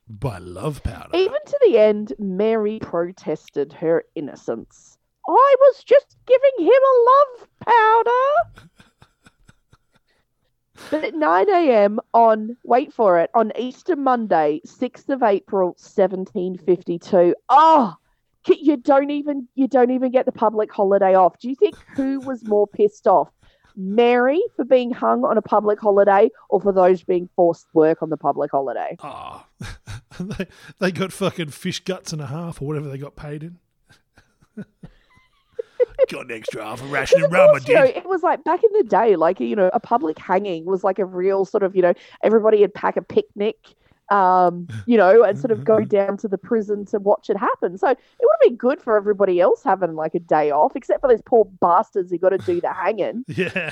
By 0.10 0.40
love 0.40 0.82
powder. 0.82 1.12
Even 1.14 1.38
to 1.46 1.60
the 1.64 1.78
end, 1.78 2.14
Mary 2.18 2.80
protested 2.80 3.74
her 3.74 4.06
innocence. 4.16 4.98
I 5.28 5.56
was 5.60 5.84
just 5.84 6.18
giving 6.26 6.66
him 6.66 6.72
a 6.72 6.98
love 7.12 7.48
powder. 7.60 8.71
But 10.90 11.04
at 11.04 11.14
9 11.14 11.50
a.m. 11.50 12.00
on, 12.14 12.58
wait 12.64 12.94
for 12.94 13.20
it, 13.20 13.30
on 13.34 13.52
Easter 13.58 13.96
Monday, 13.96 14.62
6th 14.66 15.10
of 15.10 15.24
April, 15.24 15.70
1752. 15.70 17.18
Oh, 17.18 17.34
ah, 17.50 17.98
you 18.48 18.78
don't 18.78 19.12
even 19.12 19.48
you 19.56 19.68
don't 19.68 19.92
even 19.92 20.12
get 20.12 20.26
the 20.26 20.32
public 20.32 20.72
holiday 20.72 21.14
off. 21.14 21.38
Do 21.40 21.50
you 21.50 21.56
think 21.56 21.76
who 21.96 22.20
was 22.22 22.44
more 22.44 22.68
pissed 22.68 23.08
off? 23.08 23.30
Mary 23.76 24.42
for 24.56 24.66
being 24.66 24.92
hung 24.92 25.24
on 25.24 25.38
a 25.38 25.42
public 25.42 25.80
holiday 25.80 26.30
or 26.50 26.60
for 26.60 26.74
those 26.74 27.04
being 27.04 27.30
forced 27.36 27.68
work 27.74 28.02
on 28.02 28.10
the 28.10 28.18
public 28.18 28.52
holiday? 28.52 28.98
Oh, 29.02 29.46
they, 30.20 30.48
they 30.80 30.92
got 30.92 31.14
fucking 31.14 31.50
fish 31.50 31.80
guts 31.80 32.12
and 32.12 32.22
a 32.22 32.28
half 32.28 32.62
or 32.62 32.66
whatever 32.66 32.90
they 32.90 32.98
got 32.98 33.16
paid 33.16 33.44
in. 33.44 33.60
got 36.10 36.26
an 36.26 36.32
extra 36.32 36.64
half 36.64 36.82
a 36.82 36.86
ration 36.88 37.24
of 37.24 37.32
rum, 37.32 37.58
you 37.68 37.74
know, 37.76 37.84
it 37.84 38.06
was 38.08 38.24
like 38.24 38.44
back 38.44 38.62
in 38.64 38.70
the 38.78 38.84
day, 38.84 39.16
like 39.16 39.40
you 39.40 39.56
know, 39.56 39.70
a 39.74 39.80
public 39.80 40.18
hanging 40.20 40.66
was 40.66 40.84
like 40.84 41.00
a 41.00 41.06
real 41.06 41.46
sort 41.46 41.64
of, 41.64 41.76
you 41.76 41.82
know, 41.82 41.94
everybody 42.24 42.60
would 42.62 42.74
pack 42.74 42.98
a 42.98 43.02
picnic, 43.02 43.58
um, 44.10 44.68
you 44.86 44.98
know, 44.98 45.24
and 45.24 45.40
sort 45.40 45.52
of 45.52 45.64
go 45.64 45.80
down 45.86 46.18
to 46.18 46.28
the 46.28 46.38
prison 46.38 46.86
to 46.86 47.00
watch 47.00 47.30
it 47.30 47.38
happen. 47.38 47.78
So 47.78 47.90
it 47.90 47.98
would 48.20 48.30
have 48.42 48.50
been 48.50 48.58
good 48.58 48.82
for 48.82 48.98
everybody 48.98 49.40
else 49.40 49.64
having 49.64 49.96
like 49.96 50.16
a 50.16 50.20
day 50.20 50.52
off, 50.52 50.76
except 50.76 51.02
for 51.02 51.08
those 51.10 51.22
poor 51.26 51.46
bastards 51.46 52.12
who 52.12 52.18
got 52.18 52.30
to 52.30 52.38
do 52.40 52.60
the 52.62 52.74
hanging. 52.74 53.24
Yeah. 53.28 53.72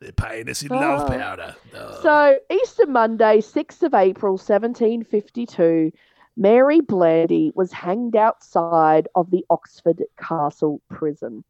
They're 0.00 0.12
paying 0.12 0.48
us 0.48 0.62
in 0.62 0.68
love 0.68 1.08
Oh. 1.10 1.16
powder. 1.18 1.56
Oh. 1.74 2.00
So 2.02 2.38
Easter 2.50 2.86
Monday, 2.86 3.38
6th 3.40 3.82
of 3.82 3.94
April, 3.94 4.32
1752, 4.32 5.92
Mary 6.36 6.80
Blandy 6.80 7.52
was 7.54 7.72
hanged 7.72 8.16
outside 8.16 9.08
of 9.14 9.30
the 9.30 9.44
Oxford 9.50 10.02
Castle 10.16 10.80
prison. 10.88 11.44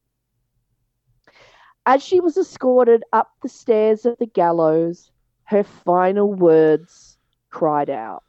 As 1.86 2.02
she 2.02 2.20
was 2.20 2.36
escorted 2.36 3.02
up 3.12 3.30
the 3.42 3.48
stairs 3.48 4.04
of 4.04 4.18
the 4.18 4.26
gallows, 4.26 5.10
her 5.44 5.62
final 5.62 6.32
words 6.32 7.18
cried 7.50 7.90
out 7.90 8.24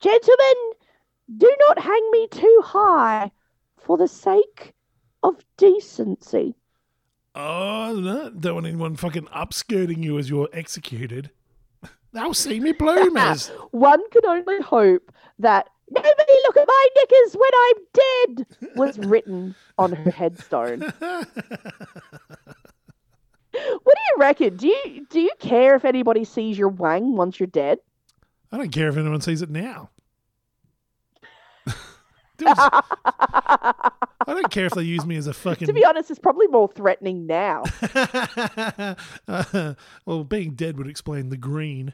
Gentlemen, 0.00 0.72
do 1.36 1.56
not 1.68 1.78
hang 1.78 2.10
me 2.10 2.28
too 2.28 2.60
high 2.64 3.30
for 3.78 3.96
the 3.96 4.08
sake 4.08 4.74
of 5.22 5.44
decency. 5.56 6.54
Oh, 7.34 7.98
no, 7.98 8.30
don't 8.30 8.54
want 8.54 8.66
anyone 8.66 8.96
fucking 8.96 9.26
upskirting 9.26 10.02
you 10.04 10.18
as 10.18 10.28
you're 10.28 10.48
executed. 10.52 11.30
They'll 12.14 12.32
see 12.32 12.60
me 12.60 12.72
bloomers. 12.72 13.48
One 13.72 14.00
can 14.10 14.24
only 14.24 14.60
hope 14.60 15.12
that 15.40 15.68
nobody 15.90 16.32
look 16.46 16.56
at 16.56 16.66
my 16.66 16.88
knickers 16.96 17.36
when 17.36 17.50
I'm 17.64 17.76
dead 17.92 18.46
was 18.76 18.98
written 19.00 19.56
on 19.78 19.92
her 19.92 20.10
headstone. 20.12 20.80
what 21.00 21.26
do 23.50 23.60
you 23.60 24.16
reckon? 24.16 24.56
Do 24.56 24.68
you 24.68 25.06
do 25.10 25.20
you 25.20 25.32
care 25.40 25.74
if 25.74 25.84
anybody 25.84 26.24
sees 26.24 26.56
your 26.56 26.68
wang 26.68 27.16
once 27.16 27.40
you're 27.40 27.48
dead? 27.48 27.78
I 28.52 28.58
don't 28.58 28.70
care 28.70 28.88
if 28.88 28.96
anyone 28.96 29.20
sees 29.20 29.42
it 29.42 29.50
now. 29.50 29.90
Was- 32.40 32.70
I 34.26 34.32
don't 34.32 34.50
care 34.50 34.66
if 34.66 34.72
they 34.72 34.82
use 34.82 35.04
me 35.04 35.16
as 35.16 35.26
a 35.26 35.34
fucking. 35.34 35.66
To 35.66 35.72
be 35.72 35.84
honest, 35.84 36.10
it's 36.10 36.20
probably 36.20 36.46
more 36.46 36.68
threatening 36.68 37.26
now. 37.26 37.64
Uh, 39.26 39.74
well, 40.06 40.22
being 40.24 40.54
dead 40.54 40.78
would 40.78 40.86
explain 40.86 41.28
the 41.30 41.36
green. 41.36 41.92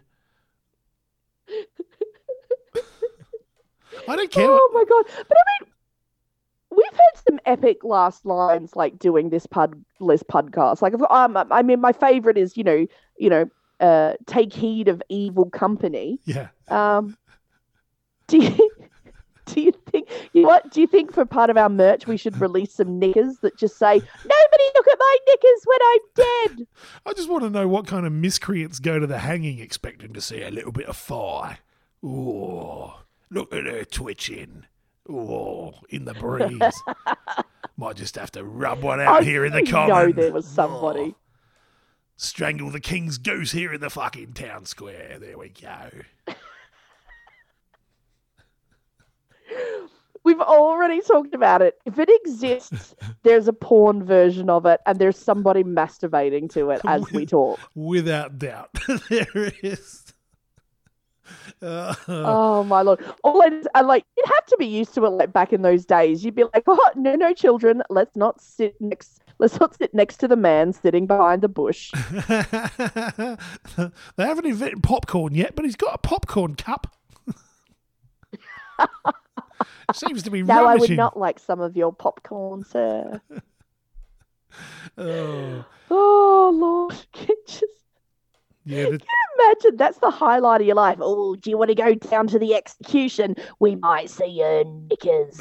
I 4.08 4.16
don't 4.16 4.30
care. 4.30 4.46
Oh 4.48 4.70
my 4.72 4.84
god! 4.84 5.04
But 5.28 5.36
I 5.36 5.64
mean, 5.64 5.72
we've 6.70 6.92
had 6.92 7.22
some 7.28 7.40
epic 7.46 7.84
last 7.84 8.24
lines 8.24 8.76
like 8.76 8.98
doing 8.98 9.30
this 9.30 9.46
pod 9.46 9.74
this 10.00 10.22
podcast. 10.22 10.82
Like, 10.82 10.94
um, 11.10 11.36
I 11.50 11.62
mean, 11.62 11.80
my 11.80 11.92
favorite 11.92 12.38
is 12.38 12.56
you 12.56 12.64
know, 12.64 12.86
you 13.18 13.30
know, 13.30 13.50
uh, 13.80 14.14
take 14.26 14.52
heed 14.52 14.88
of 14.88 15.02
evil 15.08 15.50
company. 15.50 16.20
Yeah. 16.24 16.48
Um, 16.68 17.16
do 18.26 18.38
you 18.38 18.70
do 19.46 19.60
you 19.60 19.72
think 19.90 20.09
you 20.33 20.42
know 20.42 20.48
what? 20.48 20.70
Do 20.70 20.81
you 20.81 20.87
think 20.87 21.12
for 21.12 21.24
part 21.24 21.50
of 21.50 21.57
our 21.57 21.68
merch 21.68 22.07
we 22.07 22.16
should 22.16 22.40
release 22.40 22.72
some 22.74 22.98
knickers 22.98 23.38
that 23.38 23.57
just 23.57 23.79
say 23.79 23.94
"Nobody 23.94 24.64
look 24.74 24.88
at 24.88 24.98
my 24.98 25.16
knickers 25.26 25.64
when 25.64 25.79
I'm 25.83 25.98
dead"? 26.57 26.66
I 27.07 27.12
just 27.12 27.29
want 27.29 27.44
to 27.44 27.50
know 27.50 27.68
what 27.68 27.87
kind 27.87 28.07
of 28.07 28.12
miscreants 28.12 28.79
go 28.79 28.98
to 28.98 29.07
the 29.07 29.18
hanging 29.18 29.59
expecting 29.59 30.12
to 30.12 30.20
see 30.20 30.42
a 30.42 30.50
little 30.50 30.72
bit 30.72 30.87
of 30.87 30.96
fire. 30.96 31.59
Ooh, 32.05 32.92
look 33.31 33.53
at 33.55 33.66
her 33.66 33.85
twitching. 33.85 34.64
Ooh, 35.09 35.72
in 35.88 36.05
the 36.05 36.14
breeze. 36.14 36.83
Might 37.76 37.96
just 37.96 38.16
have 38.16 38.31
to 38.33 38.44
rub 38.44 38.83
one 38.83 39.00
out 39.00 39.22
I 39.22 39.24
here 39.24 39.44
in 39.44 39.53
the 39.53 39.62
common. 39.62 39.88
know 39.88 40.12
there 40.12 40.33
was 40.33 40.46
somebody. 40.46 41.14
Strangle 42.16 42.70
the 42.70 42.81
king's 42.81 43.16
goose 43.16 43.53
here 43.53 43.72
in 43.72 43.81
the 43.81 43.88
fucking 43.88 44.35
town 44.35 44.66
square. 44.66 45.16
There 45.18 45.38
we 45.38 45.48
go. 45.48 45.88
We've 50.22 50.40
already 50.40 51.00
talked 51.00 51.35
about 51.35 51.62
it. 51.62 51.78
If 51.87 51.98
it 51.98 52.11
exists, 52.22 52.94
there's 53.22 53.48
a 53.48 53.52
porn 53.52 54.04
version 54.04 54.50
of 54.50 54.66
it, 54.66 54.80
and 54.87 54.98
there's 54.98 55.18
somebody 55.18 55.64
masturbating 55.64 56.50
to 56.52 56.70
it 56.70 56.80
as 56.87 57.11
we 57.12 57.26
talk. 57.26 57.59
Without 57.74 58.38
doubt, 58.38 58.70
there 59.09 59.52
is. 59.62 60.12
Uh, 61.62 61.94
Oh 62.09 62.64
my 62.64 62.83
lord! 62.83 63.04
All 63.22 63.40
I, 63.42 63.62
I 63.74 63.83
like, 63.83 64.04
you'd 64.16 64.26
have 64.26 64.46
to 64.46 64.56
be 64.59 64.66
used 64.66 64.94
to 64.94 65.04
it. 65.04 65.11
Like 65.11 65.33
back 65.33 65.52
in 65.52 65.62
those 65.62 65.85
days, 65.87 66.24
you'd 66.24 66.35
be 66.35 66.44
like, 66.44 66.64
"Oh 66.66 66.90
no, 66.96 67.14
no, 67.14 67.33
children, 67.33 67.83
let's 67.88 68.16
not 68.16 68.40
sit 68.40 68.74
next. 68.80 69.22
Let's 69.38 69.61
not 69.61 69.76
sit 69.76 69.94
next 69.94 70.16
to 70.18 70.28
the 70.28 70.37
man 70.37 70.72
sitting 70.72 71.06
behind 71.06 71.42
the 71.42 71.48
bush." 71.48 71.92
they 72.28 73.37
haven't 74.18 74.46
invented 74.46 74.83
popcorn 74.83 75.35
yet, 75.35 75.54
but 75.54 75.64
he's 75.64 75.76
got 75.76 75.94
a 75.94 75.98
popcorn 75.98 76.56
cup. 76.56 76.88
Seems 79.94 80.23
to 80.23 80.31
be 80.31 80.42
no, 80.42 80.66
I 80.66 80.77
would 80.77 80.90
not 80.90 81.16
like 81.16 81.38
some 81.38 81.61
of 81.61 81.77
your 81.77 81.92
popcorn, 81.92 82.64
sir. 82.64 83.20
Oh, 84.99 85.64
Oh 85.90 86.51
lord, 86.53 86.96
just 87.46 87.64
yeah. 88.64 88.85
The, 88.85 89.01
imagine 89.38 89.77
that's 89.77 89.99
the 89.99 90.11
highlight 90.11 90.61
of 90.61 90.66
your 90.66 90.77
life. 90.77 90.99
Oh, 91.01 91.35
do 91.37 91.51
you 91.51 91.57
want 91.59 91.70
to 91.70 91.75
go 91.75 91.94
down 91.94 92.27
to 92.29 92.38
the 92.38 92.55
execution? 92.55 93.35
We 93.59 93.75
might 93.77 94.11
see 94.11 94.27
your 94.27 94.64
knickers. 94.64 95.40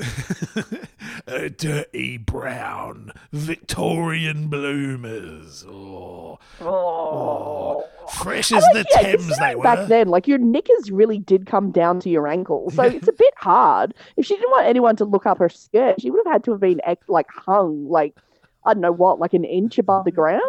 a 1.27 1.49
dirty 1.49 2.17
brown 2.17 3.11
Victorian 3.31 4.47
bloomers. 4.47 5.65
Oh, 5.67 6.39
Oh. 6.61 7.83
oh. 7.83 8.07
fresh 8.13 8.51
I 8.51 8.57
as 8.57 8.63
the 8.73 8.85
yeah, 8.91 9.01
Thames 9.01 9.37
they 9.39 9.55
were. 9.55 9.63
Back 9.63 9.87
then, 9.87 10.07
like 10.07 10.27
your 10.27 10.37
knickers 10.37 10.91
really 10.91 11.19
did 11.19 11.45
come 11.45 11.71
down 11.71 11.99
to 12.01 12.09
your 12.09 12.27
ankles, 12.27 12.73
so 12.75 12.83
it's 12.83 13.07
a 13.07 13.13
bit 13.13 13.33
hard. 13.37 13.93
If 14.17 14.25
she 14.25 14.35
didn't 14.35 14.51
want 14.51 14.67
anyone 14.67 14.95
to 14.97 15.05
look 15.05 15.25
up 15.25 15.37
her 15.39 15.49
skirt, 15.49 16.01
she 16.01 16.09
would 16.09 16.21
have 16.25 16.33
had 16.33 16.43
to 16.45 16.51
have 16.51 16.61
been 16.61 16.81
ex- 16.85 17.09
like 17.09 17.27
hung, 17.29 17.87
like 17.89 18.15
I 18.65 18.73
don't 18.73 18.81
know 18.81 18.91
what, 18.91 19.19
like 19.19 19.33
an 19.33 19.43
inch 19.43 19.77
above 19.77 20.05
the 20.05 20.11
ground. 20.11 20.41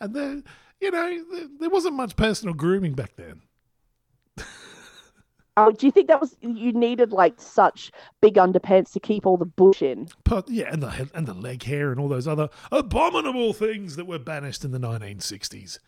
And 0.00 0.14
then, 0.14 0.44
you 0.80 0.90
know, 0.90 1.24
there, 1.32 1.46
there 1.60 1.70
wasn't 1.70 1.94
much 1.96 2.16
personal 2.16 2.54
grooming 2.54 2.94
back 2.94 3.16
then. 3.16 3.42
Oh, 5.60 5.72
do 5.72 5.86
you 5.86 5.90
think 5.90 6.06
that 6.06 6.20
was 6.20 6.36
you 6.40 6.70
needed 6.72 7.10
like 7.10 7.40
such 7.40 7.90
big 8.20 8.34
underpants 8.34 8.92
to 8.92 9.00
keep 9.00 9.26
all 9.26 9.36
the 9.36 9.44
bush 9.44 9.82
in? 9.82 10.06
But 10.22 10.48
yeah, 10.48 10.68
and 10.70 10.80
the 10.80 11.10
and 11.14 11.26
the 11.26 11.34
leg 11.34 11.64
hair 11.64 11.90
and 11.90 11.98
all 11.98 12.06
those 12.06 12.28
other 12.28 12.48
abominable 12.70 13.52
things 13.52 13.96
that 13.96 14.04
were 14.06 14.20
banished 14.20 14.64
in 14.64 14.70
the 14.70 14.78
1960s. 14.78 15.80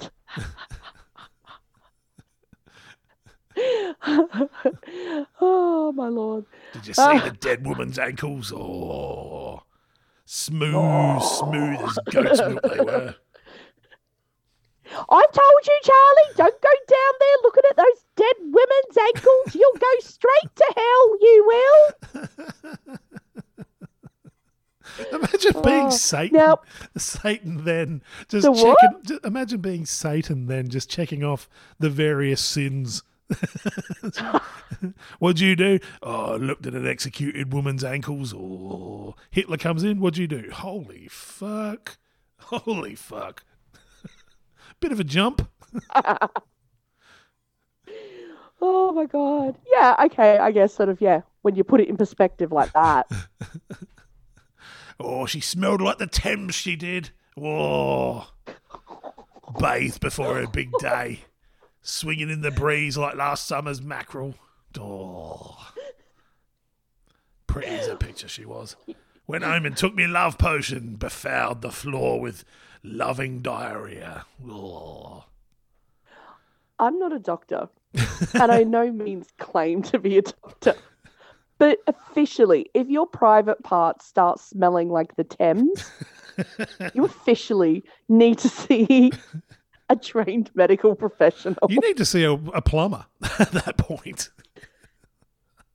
oh 5.40 5.92
my 5.94 6.08
lord! 6.08 6.46
Did 6.72 6.86
you 6.86 6.94
see 6.94 7.02
Ah. 7.02 7.20
the 7.24 7.32
dead 7.32 7.66
woman's 7.66 7.98
ankles? 7.98 8.52
Oh, 8.54 9.62
smooth, 10.36 11.22
smooth 11.22 11.78
as 11.80 11.98
goat's 12.10 12.40
milk 12.40 12.62
they 12.62 12.80
were. 12.80 13.14
I've 14.94 15.32
told 15.32 15.66
you, 15.66 15.80
Charlie, 15.84 16.34
don't 16.36 16.60
go 16.60 16.68
down 16.88 17.12
there 17.20 17.36
looking 17.42 17.62
at 17.70 17.76
those 17.76 18.04
dead 18.16 18.36
women's 18.40 18.98
ankles. 19.00 19.54
You'll 19.54 19.78
go 19.78 19.86
straight 20.00 20.54
to 20.56 20.66
hell. 20.76 21.16
You 21.20 21.44
will. 21.46 22.28
Imagine 25.12 25.62
being 25.62 25.86
Oh, 25.86 25.90
Satan. 25.90 26.36
now- 26.38 26.58
Satan 26.98 27.64
then 27.64 28.02
just 28.28 28.44
The 28.46 28.52
checking. 28.52 29.02
ju- 29.04 29.20
Imagine 29.24 29.60
being 29.60 29.86
Satan 29.86 30.46
then 30.46 30.68
just 30.68 30.90
checking 30.90 31.24
off 31.24 31.48
the 31.78 31.88
various 31.88 32.40
sins. 32.42 33.02
What'd 35.18 35.40
you 35.40 35.56
do? 35.56 35.78
Oh, 36.02 36.34
I 36.34 36.36
looked 36.36 36.66
at 36.66 36.74
an 36.74 36.86
executed 36.86 37.52
woman's 37.52 37.84
ankles. 37.84 38.34
Oh, 38.34 39.14
Hitler 39.30 39.56
comes 39.56 39.84
in. 39.84 40.00
What'd 40.00 40.18
you 40.18 40.26
do? 40.26 40.50
Holy 40.52 41.08
fuck! 41.08 41.98
Holy 42.38 42.94
fuck! 42.94 43.44
Bit 44.80 44.92
of 44.92 45.00
a 45.00 45.04
jump. 45.04 45.48
Oh 48.64 48.92
my 48.92 49.06
god. 49.06 49.58
Yeah. 49.74 49.96
Okay. 50.04 50.38
I 50.38 50.52
guess 50.52 50.72
sort 50.72 50.88
of. 50.88 51.00
Yeah. 51.00 51.22
When 51.40 51.56
you 51.56 51.64
put 51.64 51.80
it 51.80 51.88
in 51.88 51.96
perspective 51.96 52.52
like 52.52 52.72
that. 52.74 53.10
Oh, 55.00 55.26
she 55.26 55.40
smelled 55.40 55.80
like 55.80 55.98
the 55.98 56.06
Thames. 56.06 56.54
She 56.54 56.76
did. 56.76 57.10
Oh, 57.36 58.30
bathed 59.58 60.00
before 60.00 60.36
her 60.36 60.46
big 60.46 60.70
day, 60.78 61.20
swinging 61.82 62.30
in 62.30 62.40
the 62.40 62.50
breeze 62.50 62.96
like 62.96 63.16
last 63.16 63.46
summer's 63.46 63.82
mackerel. 63.82 64.34
Oh, 64.78 65.72
pretty 67.46 67.68
as 67.68 67.88
a 67.88 67.96
picture 67.96 68.28
she 68.28 68.44
was. 68.46 68.76
Went 69.26 69.44
home 69.44 69.66
and 69.66 69.76
took 69.76 69.94
me 69.94 70.06
love 70.06 70.38
potion, 70.38 70.96
befouled 70.96 71.62
the 71.62 71.70
floor 71.70 72.20
with 72.20 72.44
loving 72.82 73.40
diarrhea. 73.40 74.24
Oh. 74.48 75.24
I'm 76.78 76.98
not 76.98 77.12
a 77.12 77.18
doctor, 77.18 77.68
and 78.34 78.50
I 78.50 78.64
no 78.64 78.90
means 78.92 79.28
claim 79.38 79.82
to 79.82 79.98
be 79.98 80.18
a 80.18 80.22
doctor. 80.22 80.74
But 81.58 81.78
officially, 81.86 82.66
if 82.74 82.88
your 82.88 83.06
private 83.06 83.62
parts 83.62 84.06
start 84.06 84.40
smelling 84.40 84.88
like 84.88 85.14
the 85.14 85.22
Thames, 85.22 85.88
you 86.92 87.04
officially 87.04 87.84
need 88.08 88.38
to 88.38 88.48
see 88.48 89.12
a 89.92 89.96
trained 89.96 90.50
medical 90.54 90.94
professional. 90.94 91.56
You 91.68 91.78
need 91.80 91.96
to 91.98 92.04
see 92.06 92.24
a, 92.24 92.32
a 92.32 92.62
plumber 92.62 93.06
at 93.38 93.52
that 93.52 93.76
point. 93.76 94.30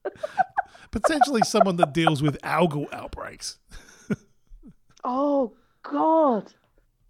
Potentially 0.91 1.41
someone 1.43 1.75
that 1.77 1.93
deals 1.93 2.21
with 2.21 2.41
algal 2.41 2.91
outbreaks. 2.93 3.57
Oh 5.03 5.53
God, 5.83 6.51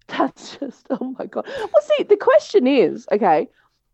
that's 0.06 0.56
just 0.58 0.86
oh 0.90 1.16
my 1.18 1.26
God. 1.26 1.44
Well, 1.48 1.82
see, 1.96 2.04
the 2.04 2.16
question 2.18 2.68
is, 2.68 3.08
okay, 3.10 3.48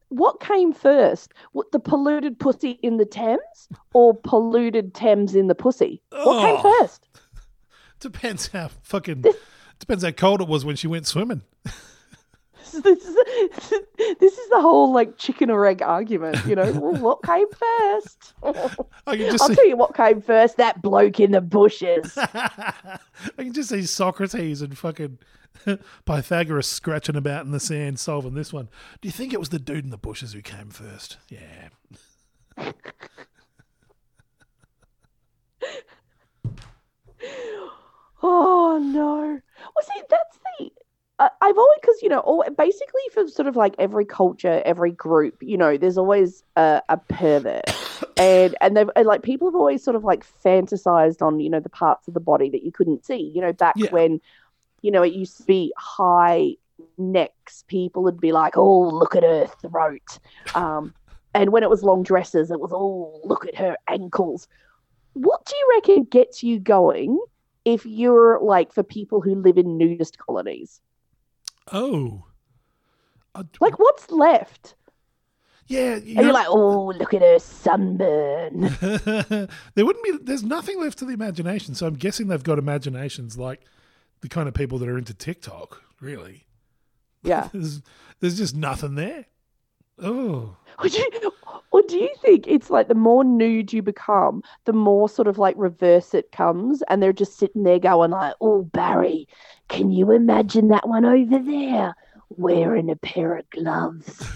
what 0.09 0.40
came 0.40 0.74
first? 0.74 1.33
What 1.53 1.72
the 1.72 1.79
polluted 1.79 2.38
pussy 2.38 2.72
in 2.83 2.98
the 2.98 3.07
Thames 3.07 3.68
or 3.94 4.12
polluted 4.12 4.92
Thames 4.92 5.35
in 5.35 5.46
the 5.46 5.55
pussy? 5.55 6.03
What 6.11 6.27
Oh. 6.27 6.42
came 6.62 6.72
first? 6.81 7.09
Depends 8.00 8.48
how 8.48 8.68
fucking. 8.83 9.24
Depends 9.79 10.05
how 10.05 10.11
cold 10.11 10.42
it 10.42 10.48
was 10.48 10.66
when 10.66 10.77
she 10.77 10.88
went 10.88 11.07
swimming. 11.07 11.40
This 12.83 13.05
is, 13.05 13.17
this 14.21 14.39
is 14.39 14.51
the 14.51 14.61
whole 14.61 14.93
like 14.93 15.17
chicken 15.17 15.51
or 15.51 15.67
egg 15.67 15.83
argument, 15.83 16.45
you 16.47 16.55
know. 16.57 16.71
well, 16.73 17.01
what 17.01 17.23
came 17.23 17.47
first? 17.49 18.35
I 19.07 19.17
can 19.17 19.31
just 19.31 19.43
I'll 19.43 19.49
see, 19.49 19.55
tell 19.55 19.69
you 19.69 19.77
what 19.77 19.95
came 19.95 20.21
first. 20.21 20.57
That 20.57 20.83
bloke 20.83 21.21
in 21.21 21.33
the 21.33 21.41
bushes. 21.41 22.17
I 22.19 22.99
can 23.39 23.53
just 23.53 23.69
see 23.69 23.83
Socrates 23.83 24.63
and 24.63 24.77
fucking 24.77 25.19
Pythagoras 26.05 26.67
scratching 26.67 27.17
about 27.17 27.45
in 27.45 27.53
the 27.53 27.61
sand 27.61 27.99
solving 27.99 28.35
this 28.35 28.53
one. 28.53 28.69
Do 29.01 29.09
you 29.09 29.13
think 29.13 29.33
it 29.33 29.41
was 29.41 29.51
the 29.51 29.59
dude 29.59 29.85
in 29.85 29.91
the 29.91 29.99
bushes 29.99 30.33
who 30.33 30.43
came 30.43 30.71
first? 30.71 31.19
Yeah. 31.29 31.69
Oh 38.27 38.79
no. 38.83 39.21
Well, 39.21 39.85
see, 39.85 40.03
that's 40.09 40.39
the. 40.59 40.71
I 41.18 41.31
I've 41.40 41.59
always 41.59 41.79
because 41.81 42.03
you 42.03 42.09
know, 42.09 42.20
all 42.20 42.44
basically 42.57 43.03
for 43.12 43.29
sort 43.29 43.48
of 43.48 43.57
like 43.57 43.74
every 43.79 44.05
culture, 44.05 44.62
every 44.64 44.90
group, 44.92 45.37
you 45.40 45.57
know, 45.57 45.77
there's 45.77 45.98
always 45.98 46.42
a, 46.57 46.83
a 46.88 46.96
pervert, 46.96 47.64
and 48.18 48.57
and 48.61 48.77
they've 48.77 48.90
and 48.96 49.07
like 49.07 49.22
people 49.22 49.48
have 49.48 49.55
always 49.55 49.83
sort 49.83 49.96
of 49.96 50.05
like 50.05 50.27
fantasized 50.44 51.22
on 51.22 51.40
you 51.40 51.50
know 51.50 51.61
the 51.61 51.68
parts 51.68 52.09
of 52.09 52.14
the 52.14 52.20
body 52.20 52.50
that 52.50 52.62
you 52.64 52.72
couldn't 52.72 53.05
see. 53.05 53.31
You 53.35 53.42
know, 53.42 53.53
back 53.53 53.77
Yeah. 53.77 53.90
when, 53.90 54.20
you 54.83 54.90
know, 54.90 55.03
it 55.03 55.12
used 55.12 55.37
to 55.38 55.44
be 55.44 55.72
high 55.79 56.57
necks, 56.98 57.64
people 57.68 58.03
would 58.05 58.20
be 58.20 58.33
like, 58.33 58.57
"Oh, 58.57 58.88
look 58.88 59.14
at 59.14 59.22
her 59.22 59.46
throat," 59.62 60.18
um, 60.55 60.94
and 61.35 61.53
when 61.53 61.62
it 61.62 61.70
was 61.70 61.83
long 61.85 62.03
dresses, 62.03 62.50
it 62.50 62.61
was, 62.61 62.72
"Oh, 62.72 63.20
look 63.24 63.46
at 63.46 63.55
her 63.57 63.77
ankles." 63.88 64.48
What 65.14 65.44
do 65.46 65.55
you 65.57 65.70
reckon 65.77 66.05
gets 66.05 66.42
you 66.42 66.59
going 66.59 67.20
if 67.64 67.87
you're 67.87 68.40
like 68.42 68.72
for 68.72 68.83
people 68.83 69.20
who 69.20 69.37
live 69.37 69.59
in 69.59 69.79
nudist 69.79 70.18
colonies? 70.18 70.81
Oh. 71.72 72.27
Like, 73.61 73.79
what's 73.79 74.11
left? 74.11 74.74
Yeah. 75.66 75.96
You 75.96 76.20
are 76.20 76.33
like, 76.33 76.46
oh, 76.48 76.92
look 76.96 77.14
at 77.14 77.22
her 77.22 77.38
sunburn? 77.38 78.61
there 78.81 79.85
wouldn't 79.85 80.05
be. 80.05 80.18
There's 80.22 80.44
nothing 80.44 80.81
left 80.81 80.98
to 80.98 81.05
the 81.05 81.14
imagination. 81.14 81.74
So 81.74 81.87
I'm 81.87 81.94
guessing 81.94 82.29
they've 82.29 82.42
got 82.42 82.59
imaginations 82.59 83.38
like 83.38 83.62
the 84.20 84.29
kind 84.29 84.48
of 84.48 84.55
people 84.55 84.79
that 84.79 84.88
are 84.88 84.98
into 84.98 85.14
TikTok. 85.14 85.83
Really. 86.00 86.46
Yeah. 87.22 87.48
There's 87.53 87.83
there's 88.20 88.38
just 88.38 88.55
nothing 88.55 88.94
there. 88.94 89.27
Oh. 89.98 90.57
Do, 90.83 90.88
you, 90.88 91.33
or 91.70 91.83
do 91.83 91.96
you 91.96 92.11
think 92.20 92.46
it's 92.46 92.68
like 92.68 92.88
the 92.88 92.94
more 92.94 93.22
nude 93.22 93.72
you 93.72 93.81
become, 93.81 94.42
the 94.64 94.72
more 94.72 95.09
sort 95.09 95.29
of 95.29 95.38
like 95.38 95.55
reverse 95.57 96.14
it 96.14 96.33
comes, 96.33 96.83
and 96.88 97.03
they're 97.03 97.12
just 97.12 97.38
sitting 97.38 97.62
there 97.62 97.79
going 97.79 98.11
like, 98.11 98.35
"Oh, 98.40 98.62
Barry, 98.64 99.29
can 99.68 99.90
you 99.90 100.12
imagine 100.12 100.68
that 100.68 100.88
one 100.88 101.05
over 101.05 101.38
there 101.38 101.94
wearing 102.31 102.90
a 102.90 102.96
pair 102.96 103.37
of 103.37 103.48
gloves?" 103.50 104.22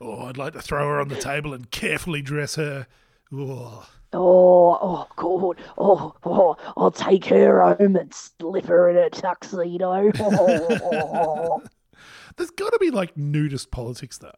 oh, 0.00 0.26
I'd 0.26 0.36
like 0.36 0.52
to 0.54 0.62
throw 0.62 0.86
her 0.88 1.00
on 1.00 1.08
the 1.08 1.16
table 1.16 1.54
and 1.54 1.70
carefully 1.70 2.22
dress 2.22 2.56
her. 2.56 2.86
Oh. 3.32 3.86
Oh, 4.14 4.78
oh, 4.82 5.06
God. 5.16 5.58
Oh, 5.78 6.14
oh, 6.24 6.56
I'll 6.76 6.90
take 6.90 7.24
her 7.26 7.62
home 7.62 7.96
and 7.96 8.12
slip 8.12 8.66
her 8.66 8.90
in 8.90 8.96
a 8.98 9.08
tuxedo. 9.08 10.10
Oh. 10.20 11.62
There's 12.36 12.50
got 12.50 12.70
to 12.72 12.78
be 12.78 12.90
like 12.90 13.16
nudist 13.16 13.70
politics 13.70 14.18
though. 14.18 14.32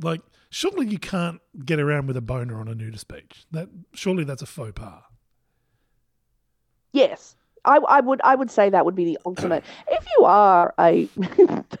Like, 0.00 0.20
surely 0.50 0.86
you 0.86 0.98
can't 0.98 1.40
get 1.64 1.80
around 1.80 2.06
with 2.06 2.16
a 2.16 2.20
boner 2.20 2.60
on 2.60 2.68
a 2.68 2.74
nudist 2.74 3.08
beach. 3.08 3.44
That 3.50 3.68
surely 3.94 4.24
that's 4.24 4.42
a 4.42 4.46
faux 4.46 4.72
pas. 4.74 5.02
yes. 6.92 7.35
I, 7.66 7.76
I 7.88 8.00
would 8.00 8.20
I 8.24 8.34
would 8.34 8.50
say 8.50 8.70
that 8.70 8.84
would 8.84 8.94
be 8.94 9.04
the 9.04 9.18
ultimate. 9.26 9.64
If 9.88 10.06
you 10.16 10.24
are 10.24 10.72
a 10.78 11.08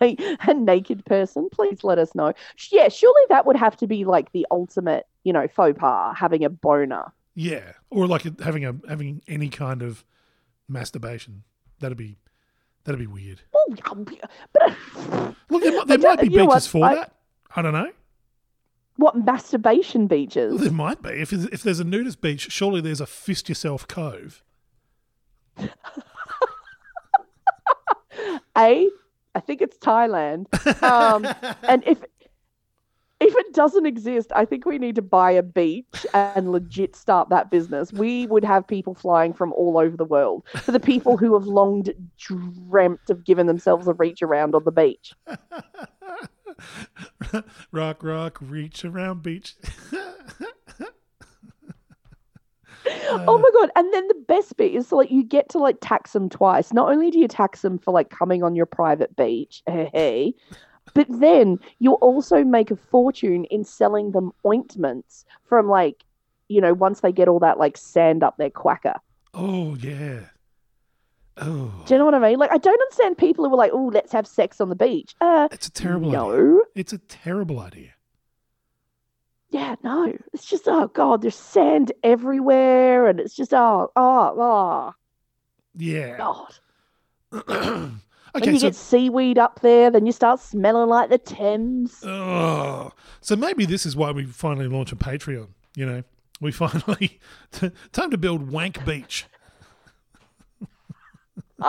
a 0.00 0.54
naked 0.54 1.04
person, 1.04 1.48
please 1.50 1.82
let 1.84 1.98
us 1.98 2.14
know. 2.14 2.32
Yeah, 2.70 2.88
surely 2.88 3.22
that 3.30 3.46
would 3.46 3.56
have 3.56 3.76
to 3.78 3.86
be 3.86 4.04
like 4.04 4.32
the 4.32 4.46
ultimate, 4.50 5.06
you 5.24 5.32
know, 5.32 5.46
faux 5.48 5.78
pas, 5.78 6.14
having 6.18 6.44
a 6.44 6.50
boner. 6.50 7.12
Yeah, 7.34 7.72
or 7.90 8.06
like 8.06 8.40
having 8.40 8.64
a 8.64 8.74
having 8.88 9.22
any 9.28 9.48
kind 9.48 9.82
of 9.82 10.04
masturbation. 10.68 11.44
That'd 11.80 11.98
be 11.98 12.16
that'd 12.84 12.98
be 12.98 13.06
weird. 13.06 13.42
Well, 13.52 13.76
but 14.52 14.76
Look, 15.50 15.62
there, 15.62 15.72
might- 15.72 15.86
there 15.88 15.98
might 15.98 16.20
be 16.20 16.28
don't- 16.28 16.30
you 16.32 16.38
know 16.38 16.46
beaches 16.46 16.72
what? 16.74 16.80
for 16.80 16.84
I- 16.84 16.94
that. 16.96 17.12
I 17.54 17.62
don't 17.62 17.72
know. 17.72 17.90
what 18.96 19.16
masturbation 19.16 20.06
beaches? 20.08 20.52
Well, 20.52 20.62
there 20.62 20.72
might 20.72 21.00
be. 21.02 21.10
If 21.10 21.32
if 21.32 21.62
there's 21.62 21.80
a 21.80 21.84
nudist 21.84 22.20
beach, 22.20 22.50
surely 22.50 22.80
there's 22.80 23.00
a 23.00 23.06
fist 23.06 23.48
yourself 23.48 23.86
cove. 23.88 24.42
A, 28.56 28.88
I 29.34 29.40
think 29.40 29.60
it's 29.60 29.76
Thailand. 29.78 30.46
Um, 30.82 31.26
and 31.68 31.82
if 31.86 32.02
if 33.18 33.34
it 33.34 33.54
doesn't 33.54 33.86
exist, 33.86 34.30
I 34.34 34.44
think 34.44 34.66
we 34.66 34.78
need 34.78 34.94
to 34.96 35.02
buy 35.02 35.30
a 35.30 35.42
beach 35.42 36.04
and 36.12 36.52
legit 36.52 36.94
start 36.94 37.30
that 37.30 37.50
business. 37.50 37.90
We 37.90 38.26
would 38.26 38.44
have 38.44 38.66
people 38.66 38.94
flying 38.94 39.32
from 39.32 39.54
all 39.54 39.78
over 39.78 39.96
the 39.96 40.04
world 40.04 40.44
for 40.56 40.70
the 40.70 40.80
people 40.80 41.16
who 41.16 41.32
have 41.32 41.46
long 41.46 41.86
dreamt 42.18 43.08
of 43.08 43.24
giving 43.24 43.46
themselves 43.46 43.88
a 43.88 43.94
reach 43.94 44.20
around 44.20 44.54
on 44.54 44.64
the 44.64 44.72
beach. 44.72 45.14
rock, 47.72 48.02
rock, 48.02 48.36
reach 48.42 48.84
around 48.84 49.22
beach. 49.22 49.54
oh 52.88 53.38
my 53.38 53.50
god! 53.60 53.70
And 53.76 53.94
then 53.94 54.08
the 54.08 54.15
best 54.28 54.56
bit 54.56 54.74
is 54.74 54.92
like 54.92 55.10
you 55.10 55.22
get 55.22 55.48
to 55.50 55.58
like 55.58 55.78
tax 55.80 56.12
them 56.12 56.28
twice. 56.28 56.72
Not 56.72 56.90
only 56.90 57.10
do 57.10 57.18
you 57.18 57.28
tax 57.28 57.62
them 57.62 57.78
for 57.78 57.92
like 57.92 58.10
coming 58.10 58.42
on 58.42 58.54
your 58.54 58.66
private 58.66 59.14
beach, 59.16 59.62
hey, 59.66 60.34
But 60.94 61.06
then 61.08 61.58
you'll 61.78 61.94
also 61.94 62.44
make 62.44 62.70
a 62.70 62.76
fortune 62.76 63.44
in 63.46 63.64
selling 63.64 64.12
them 64.12 64.32
ointments 64.44 65.24
from 65.44 65.68
like, 65.68 66.04
you 66.48 66.60
know, 66.60 66.74
once 66.74 67.00
they 67.00 67.12
get 67.12 67.28
all 67.28 67.40
that 67.40 67.58
like 67.58 67.76
sand 67.76 68.22
up 68.22 68.36
their 68.36 68.50
quacker. 68.50 68.94
Oh 69.34 69.76
yeah. 69.76 70.20
Oh, 71.38 71.70
Do 71.86 71.92
you 71.94 71.98
know 71.98 72.06
what 72.06 72.14
I 72.14 72.18
mean? 72.18 72.38
Like, 72.38 72.50
I 72.50 72.56
don't 72.56 72.80
understand 72.80 73.18
people 73.18 73.44
who 73.44 73.52
are 73.52 73.58
like, 73.58 73.72
"Oh, 73.74 73.90
let's 73.92 74.10
have 74.12 74.26
sex 74.26 74.58
on 74.58 74.70
the 74.70 74.74
beach." 74.74 75.14
Uh, 75.20 75.48
it's 75.52 75.66
a 75.66 75.70
terrible 75.70 76.08
idea. 76.08 76.18
no, 76.18 76.62
It's 76.74 76.94
a 76.94 76.98
terrible 76.98 77.60
idea. 77.60 77.90
Yeah, 79.50 79.76
no. 79.82 80.12
It's 80.32 80.44
just, 80.44 80.64
oh 80.66 80.88
god, 80.88 81.22
there's 81.22 81.34
sand 81.36 81.92
everywhere, 82.02 83.06
and 83.06 83.20
it's 83.20 83.34
just, 83.34 83.52
oh, 83.54 83.90
oh, 83.96 84.34
oh, 84.40 84.92
Yeah. 85.76 86.16
god. 86.18 86.54
When 88.32 88.52
you 88.52 88.58
so 88.58 88.66
get 88.66 88.74
seaweed 88.74 89.38
up 89.38 89.60
there, 89.60 89.90
then 89.90 90.04
you 90.04 90.12
start 90.12 90.40
smelling 90.40 90.90
like 90.90 91.08
the 91.08 91.16
Thames. 91.16 92.04
oh, 92.04 92.92
so 93.22 93.34
maybe 93.34 93.64
this 93.64 93.86
is 93.86 93.96
why 93.96 94.10
we 94.10 94.26
finally 94.26 94.68
launch 94.68 94.92
a 94.92 94.96
Patreon. 94.96 95.48
You 95.74 95.86
know, 95.86 96.02
we 96.38 96.52
finally 96.52 97.18
time 97.92 98.10
to 98.10 98.18
build 98.18 98.50
Wank 98.50 98.84
Beach. 98.84 99.24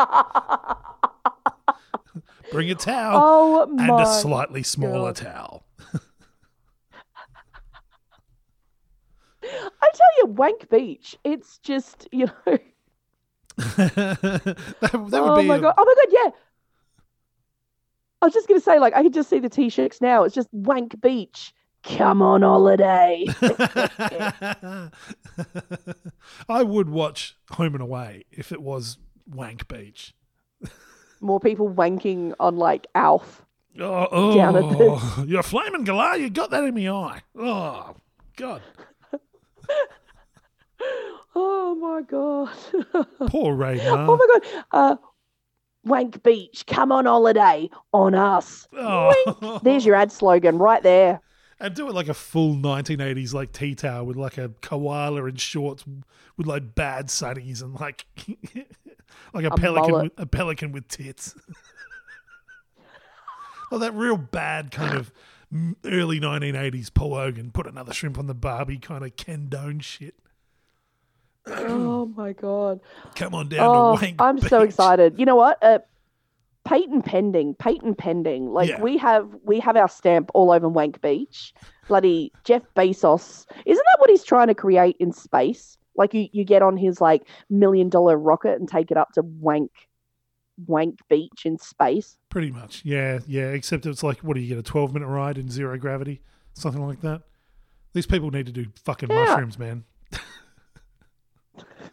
Bring 2.52 2.70
a 2.70 2.76
towel 2.76 3.22
oh 3.24 3.76
and 3.80 4.00
a 4.02 4.06
slightly 4.06 4.64
smaller 4.64 5.14
God. 5.14 5.16
towel. 5.16 5.64
I 9.82 9.90
tell 9.94 10.08
you, 10.20 10.26
Wank 10.28 10.70
Beach. 10.70 11.16
It's 11.24 11.58
just, 11.60 12.08
you 12.12 12.26
know. 12.26 12.58
that, 13.58 14.66
that 14.82 14.94
oh 14.94 15.42
my 15.44 15.56
a- 15.56 15.60
god! 15.60 15.74
Oh 15.78 15.86
my 15.86 15.96
god! 15.96 16.08
Yeah. 16.12 16.32
I 18.22 18.26
was 18.26 18.34
just 18.34 18.48
gonna 18.48 18.60
say, 18.60 18.80
like, 18.80 18.96
I 18.96 19.04
can 19.04 19.12
just 19.12 19.30
see 19.30 19.40
the 19.40 19.50
t-shirts 19.50 20.02
now. 20.02 20.24
It's 20.24 20.36
just 20.36 20.50
Wank 20.52 21.00
Beach. 21.02 21.54
Come 21.84 22.22
on 22.22 22.42
holiday. 22.42 23.26
I 26.50 26.64
would 26.64 26.90
watch 26.90 27.38
Home 27.52 27.76
and 27.76 27.82
Away 27.82 28.26
if 28.32 28.52
it 28.52 28.62
was 28.62 28.98
Wank 29.28 29.68
Beach. 29.68 30.14
More 31.22 31.40
people 31.40 31.70
wanking 31.70 32.34
on 32.40 32.58
like 32.58 32.88
Alf. 32.94 33.46
Oh, 33.80 34.08
oh 34.12 34.36
Down 34.36 34.56
at 34.56 34.64
the- 34.64 34.78
oh 34.80 35.26
you're 35.28 35.44
flaming 35.44 35.86
galah. 35.86 36.20
You 36.20 36.30
got 36.30 36.50
that 36.50 36.64
in 36.64 36.74
my 36.76 36.90
eye. 36.90 37.22
Oh, 37.38 37.96
God. 38.36 38.62
Oh 41.36 41.76
my 41.76 42.02
god. 42.02 42.50
Poor 43.28 43.54
Ray 43.54 43.80
oh 43.84 44.18
my 44.18 44.40
god. 44.40 44.64
Uh, 44.72 44.96
Wank 45.84 46.24
Beach. 46.24 46.66
Come 46.66 46.92
on 46.92 47.06
holiday 47.06 47.70
on 47.94 48.16
us. 48.16 48.68
Oh. 48.74 49.60
There's 49.64 49.86
your 49.86 49.96
ad 49.96 50.12
slogan 50.12 50.58
right 50.58 50.82
there. 50.82 51.22
And 51.60 51.74
do 51.74 51.90
it 51.90 51.96
like 51.96 52.08
a 52.08 52.14
full 52.14 52.54
1980s 52.56 53.34
like 53.34 53.52
tea 53.52 53.74
towel 53.74 54.06
with 54.06 54.16
like 54.18 54.38
a 54.38 54.50
koala 54.62 55.26
in 55.26 55.38
shorts 55.38 55.84
with 56.38 56.46
like 56.46 56.76
bad 56.76 57.08
sunnies 57.08 57.64
and 57.64 57.74
like 57.80 58.06
like 59.34 59.46
a, 59.46 59.48
A 59.48 59.58
pelican 59.58 59.92
mullet. 59.92 60.04
with, 60.16 60.24
a 60.24 60.28
pelican 60.28 60.72
with 60.72 60.88
tits. 60.88 61.34
well, 63.72 63.80
that 63.80 63.94
real 63.94 64.18
bad 64.18 64.72
kind 64.72 64.96
of 64.96 65.12
early 65.86 66.20
1980s 66.20 66.94
Paul 66.94 67.16
Hogan 67.16 67.52
put 67.52 67.68
another 67.68 67.94
shrimp 67.94 68.18
on 68.20 68.28
the 68.28 68.34
Barbie 68.36 68.78
kind 68.78 69.06
of 69.06 69.16
Ken 69.16 69.48
Done 69.50 69.80
shit. 69.80 70.16
oh 71.48 72.06
my 72.16 72.34
god. 72.34 72.82
Come 73.16 73.34
on 73.34 73.48
down 73.48 73.60
Oh, 73.70 73.98
to 73.98 74.04
Wank 74.06 74.22
I'm 74.22 74.40
so 74.40 74.62
excited. 74.62 75.18
You 75.18 75.26
know 75.26 75.36
what? 75.38 75.58
Uh, 75.64 75.80
patent 76.66 77.06
pending, 77.06 77.56
patent 77.56 77.98
pending. 77.98 78.50
Like 78.52 78.70
Yeah. 78.70 78.82
we 78.82 78.98
have, 78.98 79.30
we 79.46 79.60
have 79.62 79.78
our 79.78 79.88
stamp 79.88 80.30
all 80.34 80.52
over 80.52 80.68
Wank 80.68 81.02
Beach. 81.02 81.54
Bloody 81.88 82.34
Jeff 82.44 82.64
Bezos. 82.76 83.46
Isn't 83.66 83.84
that 83.92 84.00
what 84.00 84.10
he's 84.10 84.26
trying 84.26 84.48
to 84.48 84.56
create 84.56 84.98
in 85.00 85.14
space? 85.14 85.78
Like 85.96 86.14
you, 86.14 86.28
you 86.34 86.44
get 86.44 86.62
on 86.62 86.76
his 86.76 87.00
like 87.00 87.26
million 87.50 87.88
dollar 87.88 88.18
rocket 88.18 88.60
and 88.60 88.68
take 88.68 88.92
it 88.92 88.98
up 88.98 89.14
to 89.14 89.22
Wank, 89.24 89.72
Wank 90.66 91.00
Beach 91.10 91.46
in 91.46 91.58
space. 91.60 92.18
Pretty 92.30 92.52
much. 92.52 92.82
Yeah, 92.84 93.20
yeah. 93.28 93.50
Except 93.50 93.86
it's 93.86 94.04
like, 94.04 94.20
what 94.20 94.34
do 94.36 94.40
you 94.42 94.48
get? 94.48 94.58
A 94.58 94.64
12 94.64 94.94
minute 94.94 95.08
ride 95.08 95.38
in 95.38 95.50
zero 95.50 95.78
gravity? 95.78 96.22
Something 96.54 96.86
like 96.86 97.02
that. 97.02 97.22
These 97.94 98.08
people 98.08 98.32
need 98.32 98.46
to 98.48 98.52
do 98.52 98.66
fucking 98.84 99.10
Yeah. 99.10 99.26
mushrooms, 99.26 99.60
man. 99.60 99.84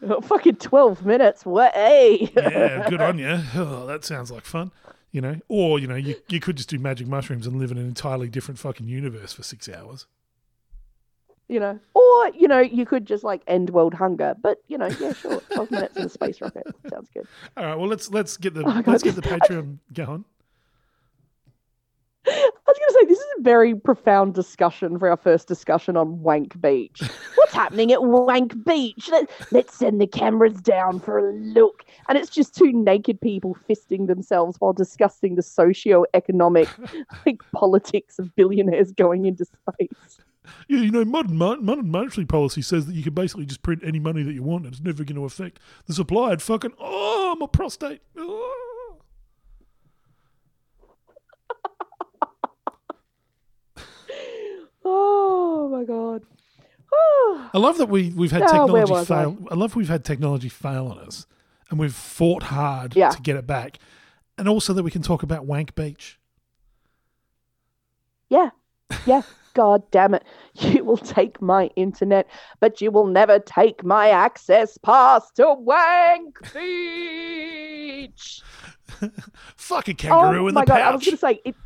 Oh, 0.07 0.21
fucking 0.21 0.57
twelve 0.57 1.07
minutes. 1.07 1.47
What? 1.47 1.73
Hey. 1.73 2.31
yeah, 2.37 2.87
good 2.91 3.01
on 3.01 3.19
you. 3.19 3.41
Oh, 3.55 3.87
that 3.87 4.05
sounds 4.05 4.31
like 4.31 4.45
fun. 4.45 4.71
You 5.13 5.21
know, 5.23 5.37
or 5.49 5.79
you 5.79 5.87
know, 5.87 5.95
you 5.95 6.17
you 6.29 6.41
could 6.41 6.57
just 6.57 6.69
do 6.69 6.79
magic 6.79 7.07
mushrooms 7.07 7.47
and 7.47 7.57
live 7.59 7.71
in 7.71 7.79
an 7.79 7.87
entirely 7.87 8.29
different 8.29 8.59
fucking 8.59 8.87
universe 8.89 9.33
for 9.33 9.43
six 9.43 9.67
hours. 9.69 10.07
You 11.49 11.61
know, 11.61 11.79
or 11.95 12.29
you 12.31 12.49
know, 12.49 12.61
you 12.61 12.87
could 12.87 13.07
just 13.07 13.25
like 13.25 13.43
end 13.47 13.71
world 13.71 13.95
hunger. 13.95 14.35
But 14.41 14.59
you 14.69 14.79
know, 14.79 14.89
yeah, 15.01 15.13
sure, 15.13 15.41
twelve 15.53 15.71
minutes 15.71 15.97
in 15.97 16.05
a 16.05 16.09
space 16.09 16.41
rocket 16.41 16.67
sounds 16.89 17.11
good. 17.13 17.27
All 17.57 17.65
right, 17.65 17.77
well 17.77 17.89
let's 17.89 18.11
let's 18.11 18.37
get 18.37 18.55
the 18.55 18.65
Oh 18.67 18.83
let's 18.87 19.03
get 19.03 19.15
the 19.15 19.23
Patreon 19.23 19.79
going. 19.93 20.25
I 22.27 22.51
was 22.67 22.79
going 22.79 22.89
to 22.89 22.99
say 23.01 23.07
this 23.07 23.19
is 23.19 23.27
a 23.39 23.43
very 23.43 23.75
profound 23.75 24.35
discussion 24.35 24.99
for 24.99 25.11
our 25.11 25.17
first 25.17 25.47
discussion 25.47 25.95
on 25.97 26.23
Wank 26.23 26.59
Beach. 26.59 27.03
What's 27.35 27.53
happening 27.53 27.93
at 27.93 28.03
Wank 28.03 28.65
Beach? 28.65 29.11
Let, 29.11 29.31
let's 29.51 29.75
send 29.75 30.01
the 30.01 30.07
cameras 30.07 30.55
down 30.55 31.01
for 31.01 31.19
a 31.19 31.35
look. 31.35 31.85
And 32.09 32.17
it's 32.17 32.31
just 32.31 32.55
two 32.55 32.73
naked 32.73 33.21
people 33.21 33.59
fisting 33.69 34.07
themselves 34.07 34.57
while 34.59 34.73
discussing 34.73 35.35
the 35.35 35.43
socio-economic 35.43 36.69
like 37.27 37.43
politics 37.53 38.19
of 38.19 38.35
billionaires 38.37 38.91
going 38.93 39.27
into 39.27 39.45
space. 39.45 40.19
Yeah, 40.69 40.81
you 40.81 40.91
know, 40.91 41.05
modern 41.05 41.37
modern 41.39 41.91
monetary 41.91 42.27
policy 42.27 42.61
says 42.63 42.87
that 42.87 42.95
you 42.95 43.03
can 43.03 43.15
basically 43.15 43.47
just 43.47 43.63
print 43.63 43.83
any 43.85 43.99
money 43.99 44.23
that 44.23 44.33
you 44.35 44.43
want, 44.43 44.65
and 44.65 44.75
it's 44.75 44.83
never 44.83 45.03
going 45.05 45.17
to 45.17 45.25
affect 45.25 45.59
the 45.87 45.95
supply. 45.95 46.33
And 46.33 46.43
fucking 46.43 46.73
oh, 46.79 47.37
my 47.39 47.47
prostate. 47.47 48.03
Oh. 48.17 48.99
Oh 54.85 55.69
my 55.71 55.85
god. 55.85 56.23
Oh, 56.93 57.51
I 57.55 57.59
love 57.59 57.79
that 57.79 57.87
we 57.89 58.11
we've 58.11 58.31
had 58.31 58.43
Oh, 58.43 58.47
technology 58.47 58.93
I? 58.95 59.05
fail. 59.05 59.37
I? 59.51 59.55
love 59.55 59.75
we've 59.75 59.89
had 59.89 60.05
technology 60.05 60.49
fail 60.49 60.87
on 60.89 60.99
us, 60.99 61.27
and 61.71 61.79
we've 61.79 61.95
fought 61.95 62.45
hard 62.45 62.95
Yeah. 62.95 63.11
to 63.11 63.21
get 63.23 63.37
it 63.37 63.47
back, 63.47 63.79
and 64.39 64.49
also 64.49 64.73
that 64.75 64.83
we 64.83 64.91
can 64.91 65.03
talk 65.03 65.23
about 65.23 65.47
Wank 65.47 65.75
Beach. 65.75 66.19
yeah. 68.29 68.51
Yeah. 69.07 69.23
God 69.55 69.83
damn 69.91 70.15
it. 70.15 70.25
You 70.55 70.85
will 70.85 70.99
take 70.99 71.41
my 71.43 71.67
internet, 71.77 72.29
but 72.61 72.81
you 72.81 72.91
will 72.91 73.07
never 73.07 73.39
take 73.39 73.83
my 73.83 74.11
access 74.11 74.79
pass 74.79 75.31
to 75.33 75.55
Wank 75.55 76.53
Beach. 76.53 78.43
Fuck 79.57 79.89
a 79.89 79.93
oh 79.93 79.95
kangaroo 79.95 80.45
oh 80.45 80.49
in 80.49 80.55
my 80.55 80.61
the 80.63 80.67
god, 80.67 80.81
I 80.81 80.95
was 80.95 81.05
gonna 81.05 81.17
say 81.17 81.41
it. 81.45 81.57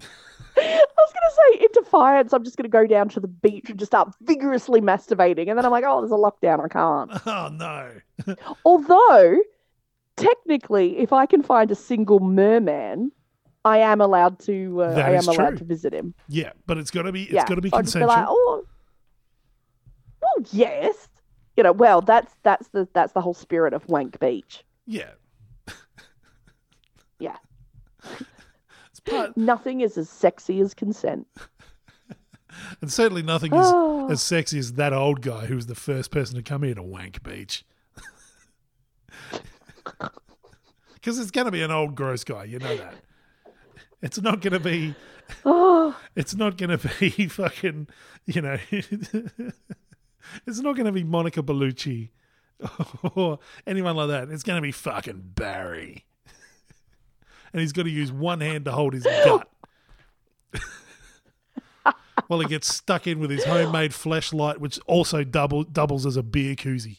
I 0.56 0.80
was 0.98 1.12
gonna 1.12 1.54
say 1.54 1.64
in 1.64 1.68
defiance, 1.72 2.32
I'm 2.32 2.44
just 2.44 2.56
gonna 2.56 2.68
go 2.68 2.86
down 2.86 3.08
to 3.10 3.20
the 3.20 3.28
beach 3.28 3.70
and 3.70 3.78
just 3.78 3.90
start 3.90 4.12
vigorously 4.22 4.80
masturbating, 4.80 5.48
and 5.48 5.56
then 5.56 5.64
I'm 5.64 5.70
like, 5.70 5.84
oh, 5.86 6.00
there's 6.00 6.10
a 6.10 6.14
lockdown, 6.14 6.64
I 6.64 6.68
can't. 6.68 7.26
Oh 7.26 7.48
no. 7.52 8.36
Although, 8.64 9.38
technically, 10.16 10.98
if 10.98 11.12
I 11.12 11.26
can 11.26 11.42
find 11.42 11.70
a 11.70 11.76
single 11.76 12.18
merman, 12.20 13.12
I 13.64 13.78
am 13.78 14.00
allowed 14.00 14.38
to. 14.40 14.82
Uh, 14.82 14.92
I 15.04 15.10
am 15.12 15.28
allowed 15.28 15.58
to 15.58 15.64
visit 15.64 15.92
him. 15.92 16.14
Yeah, 16.28 16.52
but 16.66 16.78
it's 16.78 16.90
got 16.90 17.02
to 17.02 17.12
be 17.12 17.24
it's 17.24 17.32
yeah, 17.32 17.46
got 17.46 17.56
to 17.56 17.60
be 17.60 17.70
so 17.70 17.76
consensual. 17.78 18.08
like, 18.08 18.26
oh, 18.28 18.64
well, 20.22 20.46
yes. 20.52 21.08
You 21.56 21.62
know, 21.64 21.72
well, 21.72 22.00
that's 22.00 22.34
that's 22.42 22.68
the 22.68 22.88
that's 22.94 23.12
the 23.12 23.20
whole 23.20 23.34
spirit 23.34 23.74
of 23.74 23.86
Wank 23.88 24.18
Beach. 24.20 24.64
yeah. 24.86 25.10
Yeah. 27.18 27.36
Part, 29.04 29.36
Nothing 29.36 29.80
is 29.82 29.98
as 29.98 30.08
sexy 30.08 30.60
as 30.60 30.72
consent. 30.72 31.26
and 32.80 32.90
certainly 32.90 33.22
nothing 33.22 33.52
is 33.52 33.60
Oh. 33.66 34.08
as 34.10 34.22
sexy 34.22 34.58
as 34.58 34.72
that 34.74 34.92
old 34.94 35.20
guy 35.20 35.44
who 35.46 35.54
was 35.56 35.66
the 35.66 35.74
first 35.74 36.10
person 36.10 36.36
to 36.36 36.42
come 36.42 36.62
here 36.62 36.74
to 36.74 36.82
Wank 36.82 37.22
Beach. 37.22 37.64
Because 40.94 41.18
it's 41.18 41.30
going 41.30 41.46
to 41.46 41.50
be 41.50 41.62
an 41.62 41.70
old 41.70 41.94
gross 41.94 42.24
guy, 42.24 42.44
you 42.44 42.58
know 42.58 42.76
that. 42.76 42.94
It's 44.02 44.20
not 44.20 44.40
going 44.40 44.52
to 44.54 44.60
be. 44.60 44.94
Oh, 45.44 45.96
It's 46.16 46.34
not 46.34 46.56
going 46.56 46.76
to 46.76 46.90
be 46.98 47.10
fucking. 47.28 47.88
You 48.26 48.42
know. 48.42 48.58
it's 48.72 50.60
not 50.60 50.74
going 50.76 50.86
to 50.86 50.92
be 50.92 51.04
Monica 51.04 51.42
Bellucci 51.42 52.08
or 53.14 53.38
anyone 53.66 53.96
like 53.96 54.08
that. 54.08 54.30
It's 54.30 54.42
going 54.42 54.56
to 54.56 54.62
be 54.62 54.72
fucking 54.72 55.32
Barry. 55.34 56.04
and 57.52 57.60
he's 57.60 57.72
got 57.72 57.84
to 57.84 57.90
use 57.90 58.10
one 58.12 58.40
hand 58.40 58.64
to 58.66 58.72
hold 58.72 58.94
his 58.94 59.04
gut. 59.04 59.48
While 62.26 62.40
he 62.40 62.46
gets 62.46 62.72
stuck 62.72 63.06
in 63.06 63.18
with 63.18 63.30
his 63.30 63.44
homemade 63.44 63.92
flashlight, 63.92 64.60
which 64.60 64.78
also 64.86 65.24
double 65.24 65.64
doubles 65.64 66.06
as 66.06 66.16
a 66.16 66.22
beer 66.22 66.54
koozie. 66.54 66.98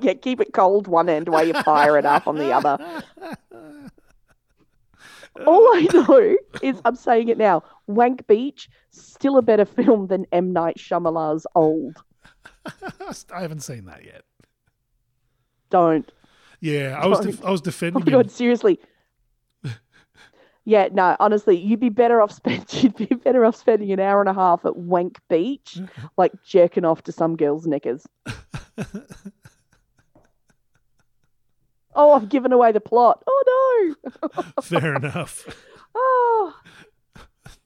yeah, 0.00 0.14
keep 0.14 0.40
it 0.40 0.52
cold 0.52 0.86
one 0.86 1.08
end 1.08 1.28
while 1.28 1.46
you 1.46 1.54
fire 1.62 1.96
it 1.98 2.04
up 2.04 2.26
on 2.26 2.36
the 2.36 2.52
other. 2.52 3.02
All 5.46 5.62
I 5.74 5.86
know 5.92 6.36
is 6.62 6.80
I'm 6.84 6.96
saying 6.96 7.28
it 7.28 7.38
now. 7.38 7.62
Wank 7.86 8.26
Beach 8.26 8.68
still 8.90 9.36
a 9.38 9.42
better 9.42 9.64
film 9.64 10.08
than 10.08 10.26
M 10.32 10.52
Night 10.52 10.76
Shyamalan's 10.76 11.46
Old. 11.54 11.96
I 13.32 13.40
haven't 13.40 13.60
seen 13.60 13.84
that 13.86 14.04
yet. 14.04 14.22
Don't. 15.70 16.10
Yeah, 16.60 16.98
I 17.00 17.06
was 17.06 17.20
def- 17.20 17.44
I 17.44 17.50
was 17.50 17.60
Oh 17.60 17.64
defending 17.64 18.04
my 18.04 18.06
him. 18.06 18.12
god, 18.12 18.30
seriously. 18.30 18.78
Yeah, 20.66 20.88
no, 20.92 21.16
honestly, 21.18 21.56
you'd 21.56 21.80
be 21.80 21.88
better 21.88 22.20
off 22.20 22.30
spend 22.32 22.70
you'd 22.82 22.94
be 22.94 23.06
better 23.06 23.44
off 23.46 23.56
spending 23.56 23.90
an 23.92 23.98
hour 24.00 24.20
and 24.20 24.28
a 24.28 24.34
half 24.34 24.64
at 24.66 24.76
Wank 24.76 25.18
Beach, 25.28 25.78
like 26.18 26.32
jerking 26.44 26.84
off 26.84 27.02
to 27.04 27.12
some 27.12 27.36
girl's 27.36 27.66
knickers. 27.66 28.06
Oh, 31.94 32.12
I've 32.12 32.28
given 32.28 32.52
away 32.52 32.72
the 32.72 32.80
plot. 32.80 33.22
Oh 33.26 33.96
no. 34.22 34.42
Fair 34.62 34.96
enough. 34.96 35.46
Oh. 35.92 36.54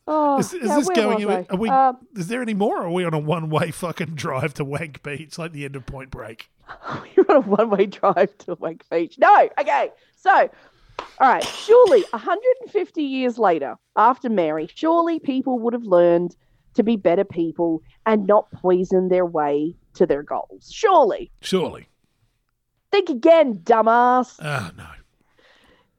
Oh, 0.07 0.39
Is, 0.39 0.55
is 0.55 0.69
now 0.69 0.79
this 0.79 0.89
going? 0.89 1.27
was 1.27 1.47
Are 1.51 1.57
we? 1.59 1.69
Um, 1.69 1.99
is 2.15 2.29
there 2.29 2.41
any 2.41 2.55
more? 2.55 2.79
Or 2.79 2.87
are 2.87 2.91
we 2.91 3.05
on 3.05 3.13
a 3.13 3.19
one-way 3.19 3.71
fucking 3.71 4.15
drive 4.15 4.55
to 4.55 4.65
Wank 4.65 5.03
Beach, 5.03 5.39
like 5.39 5.53
the 5.53 5.67
end 5.67 5.77
of 5.77 5.85
Point 5.85 6.11
Break? 6.11 6.51
You're 7.17 7.31
on 7.31 7.37
a 7.37 7.41
one 7.41 7.69
way 7.69 7.85
drive 7.87 8.37
to 8.39 8.55
Wank 8.55 8.89
Beach. 8.91 9.19
No, 9.19 9.49
okay. 9.59 9.91
So, 10.17 10.31
all 10.31 11.29
right, 11.29 11.45
surely 11.45 12.03
150 12.11 13.03
years 13.03 13.39
later, 13.39 13.77
after 13.97 14.29
Mary, 14.31 14.71
surely 14.75 15.19
people 15.19 15.59
would 15.59 15.75
have 15.75 15.85
learned 15.85 16.35
to 16.75 16.83
be 16.83 16.97
better 16.97 17.25
people 17.25 17.83
and 18.07 18.27
not 18.27 18.51
poison 18.53 19.09
their 19.09 19.27
way 19.27 19.75
to 19.95 20.07
their 20.07 20.23
goals. 20.23 20.71
Surely. 20.73 21.31
Surely. 21.41 21.89
Think 22.95 23.11
again, 23.11 23.55
dumbass. 23.65 24.39
Ah, 24.41 24.71
no. 24.77 24.87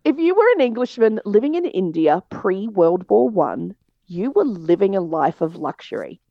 If 0.06 0.18
you 0.18 0.34
were 0.34 0.50
an 0.54 0.62
Englishman 0.62 1.20
living 1.26 1.56
in 1.56 1.66
India 1.66 2.24
pre 2.30 2.70
World 2.70 3.04
War 3.10 3.28
One, 3.28 3.76
you 4.08 4.32
were 4.32 4.46
living 4.46 4.96
a 4.96 5.02
life 5.02 5.42
of 5.42 5.58
luxury. 5.58 6.22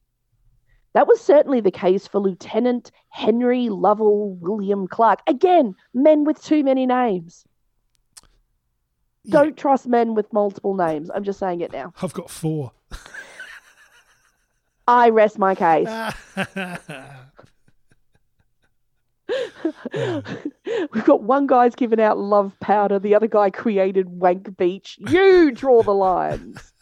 That 0.94 1.06
was 1.06 1.20
certainly 1.20 1.60
the 1.60 1.70
case 1.70 2.06
for 2.06 2.18
Lieutenant 2.18 2.92
Henry 3.10 3.68
Lovell 3.68 4.36
William 4.36 4.88
Clark. 4.88 5.20
Again, 5.26 5.74
men 5.92 6.24
with 6.24 6.42
too 6.42 6.64
many 6.64 6.86
names. 6.86 7.44
Yeah, 9.24 9.42
Don't 9.42 9.58
trust 9.58 9.86
men 9.86 10.14
with 10.14 10.32
multiple 10.32 10.74
names. 10.74 11.10
I'm 11.14 11.24
just 11.24 11.38
saying 11.38 11.60
it 11.60 11.72
now. 11.74 11.92
I've 12.00 12.14
got 12.14 12.30
four. 12.30 12.72
I 14.88 15.10
rest 15.10 15.38
my 15.38 15.54
case. 15.54 15.90
We've 20.92 21.04
got 21.04 21.22
one 21.22 21.46
guy's 21.46 21.74
given 21.74 21.98
out 22.00 22.18
love 22.18 22.52
powder, 22.60 22.98
the 22.98 23.14
other 23.14 23.26
guy 23.26 23.50
created 23.50 24.08
Wank 24.08 24.56
Beach. 24.56 24.98
You 24.98 25.50
draw 25.50 25.82
the 25.82 25.92
lines. 25.94 26.72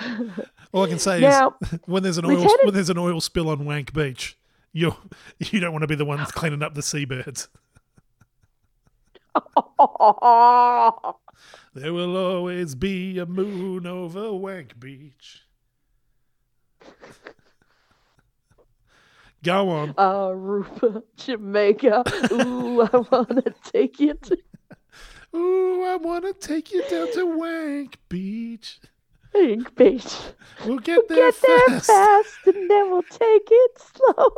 All 0.72 0.84
I 0.84 0.88
can 0.88 0.98
say 0.98 1.20
Now, 1.20 1.54
is 1.60 1.78
when 1.86 2.02
there's 2.02 2.18
an 2.18 2.24
oil 2.24 2.32
Lieutenant- 2.32 2.64
when 2.64 2.74
there's 2.74 2.90
an 2.90 2.98
oil 2.98 3.20
spill 3.20 3.48
on 3.48 3.64
Wank 3.64 3.92
Beach, 3.92 4.36
you 4.72 4.94
you 5.38 5.60
don't 5.60 5.72
want 5.72 5.82
to 5.82 5.86
be 5.88 5.94
the 5.94 6.04
one 6.04 6.24
cleaning 6.26 6.62
up 6.62 6.74
the 6.74 6.82
seabirds. 6.82 7.48
There 11.74 11.92
will 11.92 12.16
always 12.16 12.74
be 12.74 13.18
a 13.18 13.26
moon 13.26 13.86
over 13.86 14.32
Wank 14.34 14.78
Beach. 14.80 15.42
Go 19.44 19.68
on. 19.70 19.94
Aruba, 19.94 21.02
Jamaica. 21.16 22.02
Ooh, 22.32 22.82
I 22.82 22.96
want 22.96 23.44
to 23.44 23.54
take 23.72 24.00
you 24.00 24.14
to 24.14 24.38
Ooh, 25.36 25.84
I 25.84 25.96
want 25.96 26.24
to 26.24 26.32
take 26.32 26.72
you 26.72 26.82
down 26.88 27.12
to 27.12 27.24
Wank 27.26 27.98
Beach. 28.08 28.80
Wank 29.34 29.74
Beach. 29.76 30.14
We'll 30.64 30.78
get 30.78 31.04
We'll 31.08 31.18
there 31.18 31.30
get 31.30 31.40
there 31.46 31.80
fast. 31.80 31.86
fast 31.86 32.38
and 32.46 32.70
then 32.70 32.90
we'll 32.90 33.02
take 33.02 33.48
it 33.50 33.70
slow. 33.78 34.30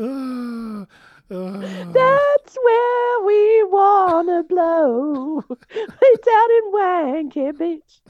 Ah, 0.00 0.86
ah. 1.30 1.92
That's 1.92 2.56
where 2.62 3.24
we 3.24 3.62
wanna 3.64 4.42
blow. 4.44 5.42
Way 5.48 6.14
down 6.26 6.50
in 6.58 6.72
Wanky 6.72 7.58
Beach. 7.58 8.00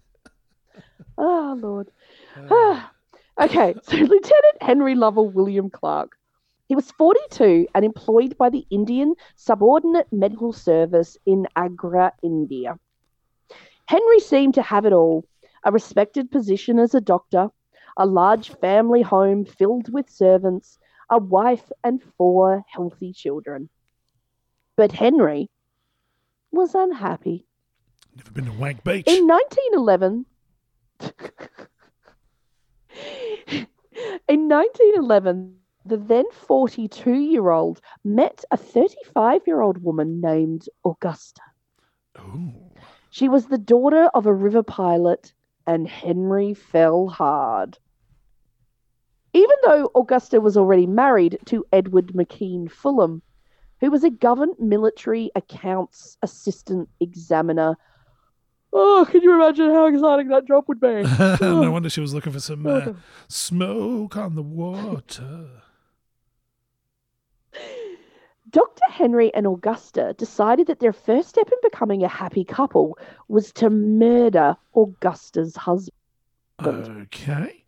Oh 1.17 1.57
Lord. 1.61 1.91
Ah. 2.51 2.93
Okay, 3.41 3.75
so 3.83 3.97
Lieutenant 3.97 4.63
Henry 4.63 4.95
Lovell 4.95 5.29
William 5.31 5.71
Clark. 5.71 6.13
He 6.67 6.75
was 6.75 6.91
42 6.93 7.67
and 7.75 7.85
employed 7.85 8.37
by 8.37 8.51
the 8.51 8.67
Indian 8.71 9.15
Subordinate 9.37 10.07
Medical 10.13 10.53
Service 10.53 11.17
in 11.25 11.47
Agra, 11.57 12.13
India. 12.23 12.79
Henry 13.87 14.21
seemed 14.21 14.55
to 14.55 14.63
have 14.63 14.85
it 14.85 14.93
all 14.93 15.25
a 15.65 15.73
respected 15.73 16.31
position 16.31 16.79
as 16.79 16.95
a 16.95 17.01
doctor, 17.01 17.49
a 17.97 18.07
large 18.07 18.51
family 18.51 19.03
home 19.03 19.45
filled 19.45 19.93
with 19.93 20.09
servants, 20.11 20.79
a 21.11 21.19
wife, 21.19 21.73
and 21.83 22.03
four 22.17 22.65
healthy 22.71 23.13
children. 23.13 23.69
But 24.77 24.93
Henry 24.93 25.51
was 26.53 26.75
unhappy. 26.75 27.47
Never 28.15 28.31
been 28.31 28.45
to 28.45 28.53
Wank 28.53 28.85
Beach. 28.85 29.07
In 29.07 29.27
1911, 29.27 30.27
in 34.29 34.49
1911, 34.49 35.57
the 35.85 35.97
then 35.97 36.25
42 36.33 37.15
year 37.15 37.51
old 37.51 37.81
met 38.05 38.45
a 38.51 38.57
35 38.57 39.43
year 39.47 39.61
old 39.61 39.83
woman 39.83 40.21
named 40.21 40.69
Augusta. 40.85 41.43
Ooh. 42.19 42.53
She 43.11 43.29
was 43.29 43.47
the 43.47 43.59
daughter 43.59 44.11
of 44.15 44.27
a 44.27 44.35
river 44.35 44.63
pilot, 44.63 45.33
and 45.67 45.89
Henry 45.89 46.55
fell 46.55 47.09
hard. 47.09 47.79
Even 49.33 49.57
though 49.65 49.91
Augusta 49.95 50.41
was 50.41 50.57
already 50.57 50.87
married 50.87 51.39
to 51.47 51.65
Edward 51.73 52.09
McKean 52.09 52.69
Fullam, 52.69 53.23
who 53.81 53.91
was 53.91 54.05
a 54.05 54.11
government 54.11 54.61
military 54.61 55.31
accounts 55.35 56.17
assistant 56.23 56.89
examiner. 57.01 57.77
Oh, 58.73 59.07
can 59.11 59.23
you 59.23 59.35
imagine 59.35 59.71
how 59.71 59.87
exciting 59.87 60.29
that 60.29 60.47
job 60.47 60.65
would 60.69 60.81
be? 60.81 61.03
no 61.41 61.71
wonder 61.71 61.89
she 61.89 62.01
was 62.01 62.13
looking 62.13 62.33
for 62.33 62.41
some 62.41 62.67
uh, 62.67 62.93
smoke 63.29 64.17
on 64.17 64.35
the 64.35 64.43
water. 64.43 65.49
Dr. 68.51 68.83
Henry 68.91 69.33
and 69.35 69.47
Augusta 69.47 70.15
decided 70.17 70.67
that 70.69 70.81
their 70.81 70.93
first 70.93 71.29
step 71.29 71.49
in 71.49 71.59
becoming 71.63 72.03
a 72.03 72.09
happy 72.09 72.45
couple 72.45 72.99
was 73.29 73.53
to 73.53 73.69
murder 73.69 74.57
Augusta's 74.73 75.55
husband. 75.55 75.93
Okay. 76.61 77.65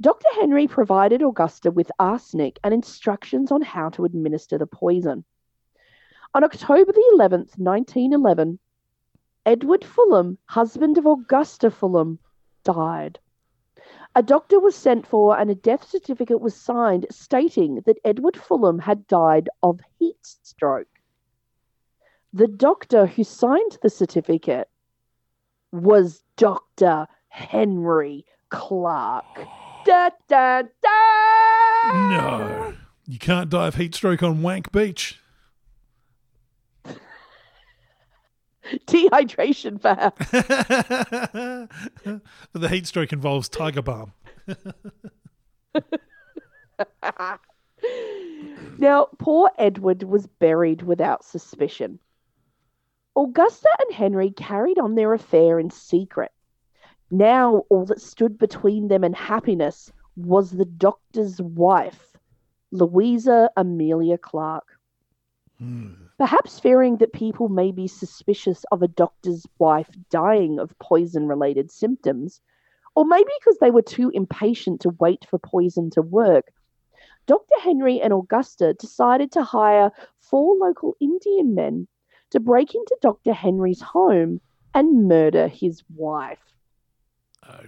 Dr. 0.00 0.26
Henry 0.40 0.66
provided 0.66 1.22
Augusta 1.22 1.70
with 1.70 1.90
arsenic 1.98 2.58
and 2.64 2.72
instructions 2.72 3.52
on 3.52 3.62
how 3.62 3.90
to 3.90 4.04
administer 4.04 4.58
the 4.58 4.66
poison. 4.66 5.24
On 6.34 6.42
October 6.42 6.90
the 6.90 7.16
11th, 7.16 7.58
1911, 7.58 8.58
Edward 9.46 9.82
Fullam, 9.82 10.38
husband 10.46 10.98
of 10.98 11.06
Augusta 11.06 11.70
Fullam, 11.70 12.18
died. 12.64 13.18
A 14.14 14.22
doctor 14.22 14.60
was 14.60 14.74
sent 14.74 15.06
for 15.06 15.36
and 15.36 15.50
a 15.50 15.54
death 15.54 15.88
certificate 15.88 16.40
was 16.40 16.54
signed 16.54 17.06
stating 17.10 17.82
that 17.84 17.98
Edward 18.04 18.34
Fullam 18.34 18.80
had 18.80 19.06
died 19.06 19.48
of 19.62 19.80
heat 19.98 20.16
stroke. 20.22 20.88
The 22.32 22.46
doctor 22.46 23.06
who 23.06 23.24
signed 23.24 23.78
the 23.82 23.90
certificate 23.90 24.68
was 25.72 26.22
Dr. 26.36 27.06
Henry 27.28 28.24
Clark. 28.48 29.24
Da, 29.84 30.08
da, 30.28 30.62
da! 30.62 32.08
No. 32.08 32.74
You 33.06 33.18
can't 33.18 33.50
die 33.50 33.66
of 33.66 33.74
heat 33.74 33.94
stroke 33.94 34.22
on 34.22 34.40
Wank 34.40 34.72
Beach. 34.72 35.20
Dehydration, 38.86 39.80
perhaps. 39.80 40.30
but 42.52 42.60
the 42.60 42.68
heat 42.68 42.86
stroke 42.86 43.12
involves 43.12 43.48
Tiger 43.48 43.82
Balm. 43.82 44.12
Now, 48.78 49.08
poor 49.18 49.50
Edward 49.58 50.02
was 50.02 50.26
buried 50.26 50.82
without 50.82 51.24
suspicion. 51.24 51.98
Augusta 53.16 53.68
and 53.80 53.94
Henry 53.94 54.30
carried 54.30 54.78
on 54.78 54.94
their 54.94 55.12
affair 55.12 55.60
in 55.60 55.70
secret. 55.70 56.32
Now, 57.10 57.64
all 57.68 57.84
that 57.86 58.00
stood 58.00 58.38
between 58.38 58.88
them 58.88 59.04
and 59.04 59.14
happiness 59.14 59.92
was 60.16 60.50
the 60.50 60.64
doctor's 60.64 61.40
wife, 61.40 62.16
Louisa 62.72 63.50
Amelia 63.56 64.18
Clark. 64.18 64.64
Hmm. 65.58 66.03
Perhaps 66.18 66.60
fearing 66.60 66.98
that 66.98 67.12
people 67.12 67.48
may 67.48 67.72
be 67.72 67.88
suspicious 67.88 68.64
of 68.70 68.82
a 68.82 68.88
doctor's 68.88 69.46
wife 69.58 69.90
dying 70.10 70.58
of 70.60 70.78
poison 70.78 71.26
related 71.26 71.70
symptoms, 71.70 72.40
or 72.94 73.04
maybe 73.04 73.30
because 73.40 73.58
they 73.58 73.70
were 73.70 73.82
too 73.82 74.10
impatient 74.14 74.80
to 74.80 74.96
wait 75.00 75.26
for 75.28 75.38
poison 75.38 75.90
to 75.90 76.02
work, 76.02 76.52
Dr. 77.26 77.58
Henry 77.62 78.00
and 78.00 78.12
Augusta 78.12 78.74
decided 78.74 79.32
to 79.32 79.42
hire 79.42 79.90
four 80.20 80.56
local 80.56 80.96
Indian 81.00 81.54
men 81.54 81.88
to 82.30 82.40
break 82.40 82.74
into 82.74 82.96
Dr. 83.00 83.32
Henry's 83.32 83.80
home 83.80 84.40
and 84.74 85.08
murder 85.08 85.48
his 85.48 85.82
wife. 85.96 86.38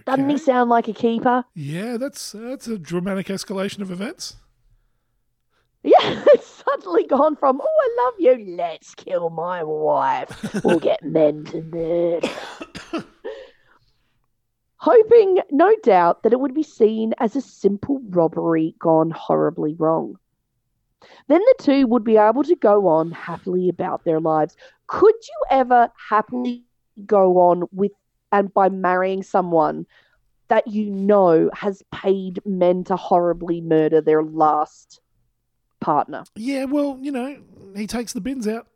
Doesn't 0.05 0.29
he 0.29 0.37
sound 0.37 0.69
like 0.69 0.87
a 0.87 0.93
keeper? 0.93 1.43
Yeah, 1.53 1.97
that's 1.97 2.31
that's 2.31 2.67
a 2.67 2.77
dramatic 2.79 3.27
escalation 3.27 3.81
of 3.81 3.91
events. 3.91 4.37
Yeah, 5.87 6.23
it's 6.27 6.63
suddenly 6.65 7.05
gone 7.05 7.37
from, 7.37 7.61
oh, 7.63 7.65
I 7.65 8.03
love 8.03 8.13
you, 8.19 8.57
let's 8.57 8.93
kill 8.93 9.29
my 9.29 9.63
wife. 9.63 10.61
We'll 10.63 10.79
get 10.79 11.01
men 11.03 11.45
to 11.45 11.61
murder. 11.61 12.27
Hoping, 14.79 15.39
no 15.49 15.73
doubt, 15.83 16.23
that 16.23 16.33
it 16.33 16.41
would 16.41 16.53
be 16.53 16.63
seen 16.63 17.13
as 17.19 17.37
a 17.37 17.41
simple 17.41 18.01
robbery 18.09 18.75
gone 18.79 19.11
horribly 19.11 19.75
wrong. 19.75 20.17
Then 21.29 21.39
the 21.39 21.63
two 21.63 21.87
would 21.87 22.03
be 22.03 22.17
able 22.17 22.43
to 22.43 22.55
go 22.55 22.87
on 22.87 23.11
happily 23.11 23.69
about 23.69 24.03
their 24.03 24.19
lives. 24.19 24.57
Could 24.87 25.15
you 25.15 25.45
ever 25.49 25.89
happily 26.09 26.65
go 27.05 27.37
on 27.37 27.63
with 27.71 27.93
and 28.33 28.53
by 28.53 28.67
marrying 28.67 29.23
someone 29.23 29.85
that 30.49 30.67
you 30.67 30.89
know 30.89 31.49
has 31.53 31.81
paid 31.93 32.41
men 32.45 32.83
to 32.85 32.97
horribly 32.97 33.61
murder 33.61 34.01
their 34.01 34.21
last 34.21 34.99
partner? 35.87 36.25
Yeah, 36.35 36.65
well, 36.65 36.97
you 36.99 37.13
know, 37.13 37.37
he 37.73 37.87
takes 37.87 38.11
the 38.11 38.19
bins 38.19 38.45
out. 38.45 38.67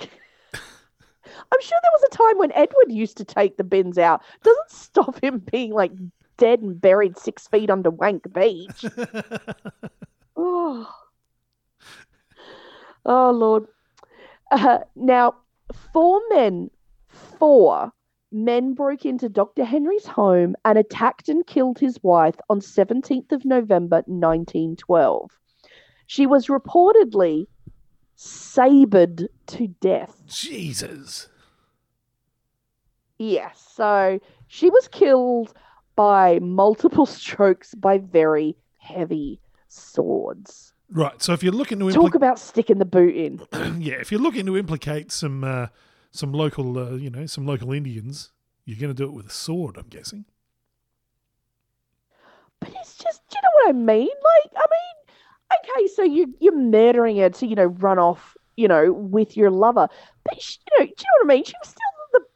I'm 0.00 1.60
sure 1.60 1.78
there 1.82 1.92
was 1.92 2.04
a 2.10 2.16
time 2.16 2.38
when 2.38 2.52
Edward 2.52 2.90
used 2.90 3.18
to 3.18 3.24
take 3.24 3.58
the 3.58 3.64
bins 3.64 3.98
out. 3.98 4.22
Doesn't 4.42 4.70
stop 4.70 5.22
him 5.22 5.42
being 5.52 5.74
like 5.74 5.92
dead 6.38 6.60
and 6.60 6.80
buried 6.80 7.18
six 7.18 7.46
feet 7.46 7.68
under 7.68 7.90
Wank 7.90 8.32
Beach. 8.32 8.86
oh. 10.36 10.90
oh, 13.04 13.30
Lord. 13.30 13.66
Uh, 14.50 14.78
now, 14.96 15.34
four 15.92 16.22
men, 16.30 16.70
four 17.08 17.92
men 18.30 18.74
broke 18.74 19.04
into 19.04 19.28
Dr. 19.28 19.64
Henry's 19.64 20.06
home 20.06 20.54
and 20.64 20.78
attacked 20.78 21.28
and 21.28 21.46
killed 21.46 21.78
his 21.78 21.98
wife 22.02 22.36
on 22.50 22.60
17th 22.60 23.32
of 23.32 23.44
November 23.44 24.02
1912. 24.06 25.30
She 26.06 26.26
was 26.26 26.46
reportedly 26.46 27.46
sabered 28.16 29.28
to 29.46 29.68
death. 29.80 30.14
Jesus. 30.26 31.28
Yes. 33.18 33.72
So 33.74 34.18
she 34.46 34.70
was 34.70 34.88
killed 34.88 35.54
by 35.96 36.38
multiple 36.40 37.06
strokes 37.06 37.74
by 37.74 37.98
very 37.98 38.56
heavy 38.78 39.40
swords. 39.68 40.72
Right. 40.90 41.22
So 41.22 41.32
if 41.32 41.42
you're 41.42 41.52
looking 41.52 41.78
to 41.80 41.90
Talk 41.92 42.14
about 42.14 42.38
sticking 42.38 42.78
the 42.78 42.84
boot 42.86 43.14
in. 43.14 43.40
yeah, 43.82 43.94
if 43.94 44.10
you're 44.10 44.20
looking 44.20 44.46
to 44.46 44.56
implicate 44.56 45.12
some 45.12 45.44
uh, 45.44 45.66
some 46.18 46.32
local, 46.32 46.76
uh, 46.76 46.96
you 46.96 47.10
know, 47.10 47.26
some 47.26 47.46
local 47.46 47.72
Indians, 47.72 48.32
you're 48.64 48.78
going 48.78 48.94
to 48.94 49.02
do 49.02 49.08
it 49.08 49.14
with 49.14 49.26
a 49.26 49.30
sword. 49.30 49.76
I'm 49.76 49.86
guessing. 49.88 50.24
But 52.60 52.70
it's 52.80 52.96
just, 52.96 53.22
do 53.30 53.36
you 53.36 53.42
know 53.42 53.50
what 53.52 53.68
I 53.68 53.72
mean? 53.72 54.08
Like, 54.08 54.52
I 54.56 54.66
mean, 54.74 54.96
okay, 55.76 55.86
so 55.94 56.02
you 56.02 56.34
you're 56.40 56.56
murdering 56.56 57.18
her 57.18 57.30
to, 57.30 57.46
you 57.46 57.54
know, 57.54 57.66
run 57.66 58.00
off, 58.00 58.36
you 58.56 58.66
know, 58.66 58.92
with 58.92 59.36
your 59.36 59.50
lover. 59.50 59.88
But 60.24 60.42
she, 60.42 60.58
you 60.66 60.80
know, 60.80 60.86
do 60.86 60.90
you 60.90 61.04
know 61.04 61.26
what 61.26 61.32
I 61.32 61.34
mean? 61.36 61.44
She 61.44 61.54
was 61.62 61.68
still 61.68 61.87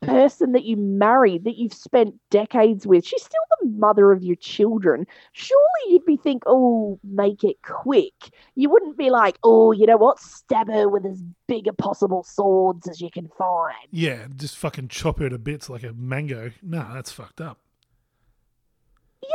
person 0.02 0.52
that 0.52 0.64
you 0.64 0.76
married, 0.76 1.44
that 1.44 1.56
you've 1.56 1.72
spent 1.72 2.14
decades 2.30 2.86
with. 2.86 3.06
She's 3.06 3.22
still 3.22 3.40
the 3.60 3.68
mother 3.68 4.12
of 4.12 4.22
your 4.22 4.36
children. 4.36 5.06
Surely 5.32 5.62
you'd 5.88 6.04
be 6.04 6.16
think, 6.16 6.42
oh, 6.46 6.98
make 7.04 7.44
it 7.44 7.62
quick. 7.62 8.30
You 8.54 8.68
wouldn't 8.68 8.98
be 8.98 9.10
like, 9.10 9.38
oh, 9.42 9.72
you 9.72 9.86
know 9.86 9.96
what? 9.96 10.20
Stab 10.20 10.68
her 10.68 10.88
with 10.88 11.06
as 11.06 11.22
big 11.46 11.66
a 11.66 11.72
possible 11.72 12.22
swords 12.24 12.88
as 12.88 13.00
you 13.00 13.10
can 13.10 13.28
find. 13.38 13.74
Yeah, 13.90 14.26
just 14.36 14.56
fucking 14.58 14.88
chop 14.88 15.18
her 15.20 15.30
to 15.30 15.38
bits 15.38 15.70
like 15.70 15.82
a 15.82 15.92
mango. 15.92 16.52
Nah, 16.62 16.94
that's 16.94 17.12
fucked 17.12 17.40
up. 17.40 17.58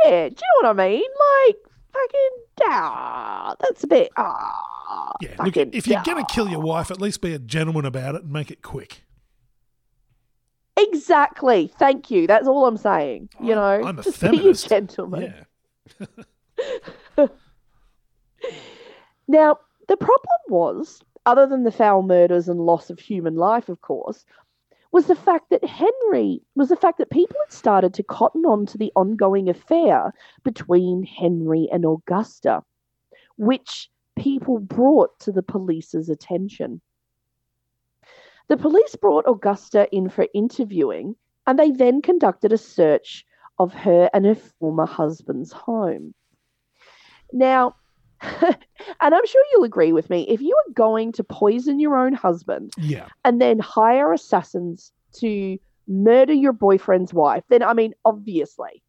Yeah, 0.04 0.28
do 0.28 0.34
you 0.34 0.62
know 0.62 0.68
what 0.68 0.80
I 0.80 0.88
mean? 0.88 1.02
Like, 1.46 1.56
fucking, 1.92 2.68
ah, 2.68 3.54
that's 3.60 3.84
a 3.84 3.86
bit, 3.86 4.10
ah. 4.16 5.12
Yeah, 5.20 5.34
look, 5.42 5.56
if 5.56 5.86
you're 5.86 6.02
going 6.02 6.24
to 6.24 6.34
kill 6.34 6.48
your 6.48 6.60
wife, 6.60 6.90
at 6.90 7.00
least 7.00 7.20
be 7.20 7.32
a 7.32 7.38
gentleman 7.38 7.84
about 7.84 8.14
it 8.14 8.22
and 8.22 8.32
make 8.32 8.50
it 8.50 8.62
quick. 8.62 9.02
Exactly. 10.78 11.72
Thank 11.78 12.10
you. 12.10 12.26
That's 12.26 12.46
all 12.46 12.66
I'm 12.66 12.76
saying. 12.76 13.30
You 13.40 13.54
know, 13.54 13.82
I'm 13.84 13.98
a 13.98 14.02
just 14.04 14.18
feminist. 14.18 14.68
be 14.68 14.74
a 14.74 14.78
gentleman. 14.80 15.34
Yeah. 15.98 17.26
Now, 19.28 19.58
the 19.88 19.96
problem 19.96 20.40
was, 20.48 21.02
other 21.26 21.46
than 21.46 21.64
the 21.64 21.70
foul 21.70 22.02
murders 22.02 22.48
and 22.48 22.60
loss 22.60 22.88
of 22.88 22.98
human 22.98 23.36
life, 23.36 23.68
of 23.68 23.82
course, 23.82 24.24
was 24.90 25.06
the 25.06 25.14
fact 25.14 25.50
that 25.50 25.62
Henry 25.62 26.40
was 26.54 26.70
the 26.70 26.76
fact 26.76 26.96
that 26.96 27.10
people 27.10 27.36
had 27.44 27.52
started 27.52 27.92
to 27.92 28.02
cotton 28.02 28.46
on 28.46 28.64
to 28.64 28.78
the 28.78 28.90
ongoing 28.96 29.50
affair 29.50 30.14
between 30.44 31.02
Henry 31.02 31.68
and 31.70 31.84
Augusta, 31.84 32.62
which 33.36 33.90
people 34.18 34.58
brought 34.58 35.20
to 35.20 35.30
the 35.30 35.42
police's 35.42 36.08
attention. 36.08 36.80
The 38.48 38.56
police 38.56 38.96
brought 38.96 39.24
Augusta 39.28 39.88
in 39.94 40.08
for 40.08 40.26
interviewing, 40.34 41.16
and 41.46 41.58
they 41.58 41.70
then 41.70 42.02
conducted 42.02 42.52
a 42.52 42.58
search 42.58 43.24
of 43.58 43.72
her 43.74 44.08
and 44.14 44.24
her 44.24 44.34
former 44.34 44.86
husband's 44.86 45.52
home. 45.52 46.14
Now, 47.32 47.76
and 48.22 48.56
I'm 49.00 49.26
sure 49.26 49.44
you'll 49.52 49.64
agree 49.64 49.92
with 49.92 50.10
me, 50.10 50.26
if 50.28 50.40
you 50.40 50.54
are 50.56 50.72
going 50.72 51.12
to 51.12 51.24
poison 51.24 51.78
your 51.78 51.96
own 51.96 52.12
husband 52.12 52.72
Yeah. 52.78 53.08
and 53.24 53.40
then 53.40 53.58
hire 53.58 54.12
assassins 54.12 54.92
to 55.20 55.58
murder 55.86 56.32
your 56.32 56.52
boyfriend's 56.52 57.14
wife, 57.14 57.44
then 57.48 57.62
I 57.62 57.74
mean, 57.74 57.94
obviously, 58.04 58.82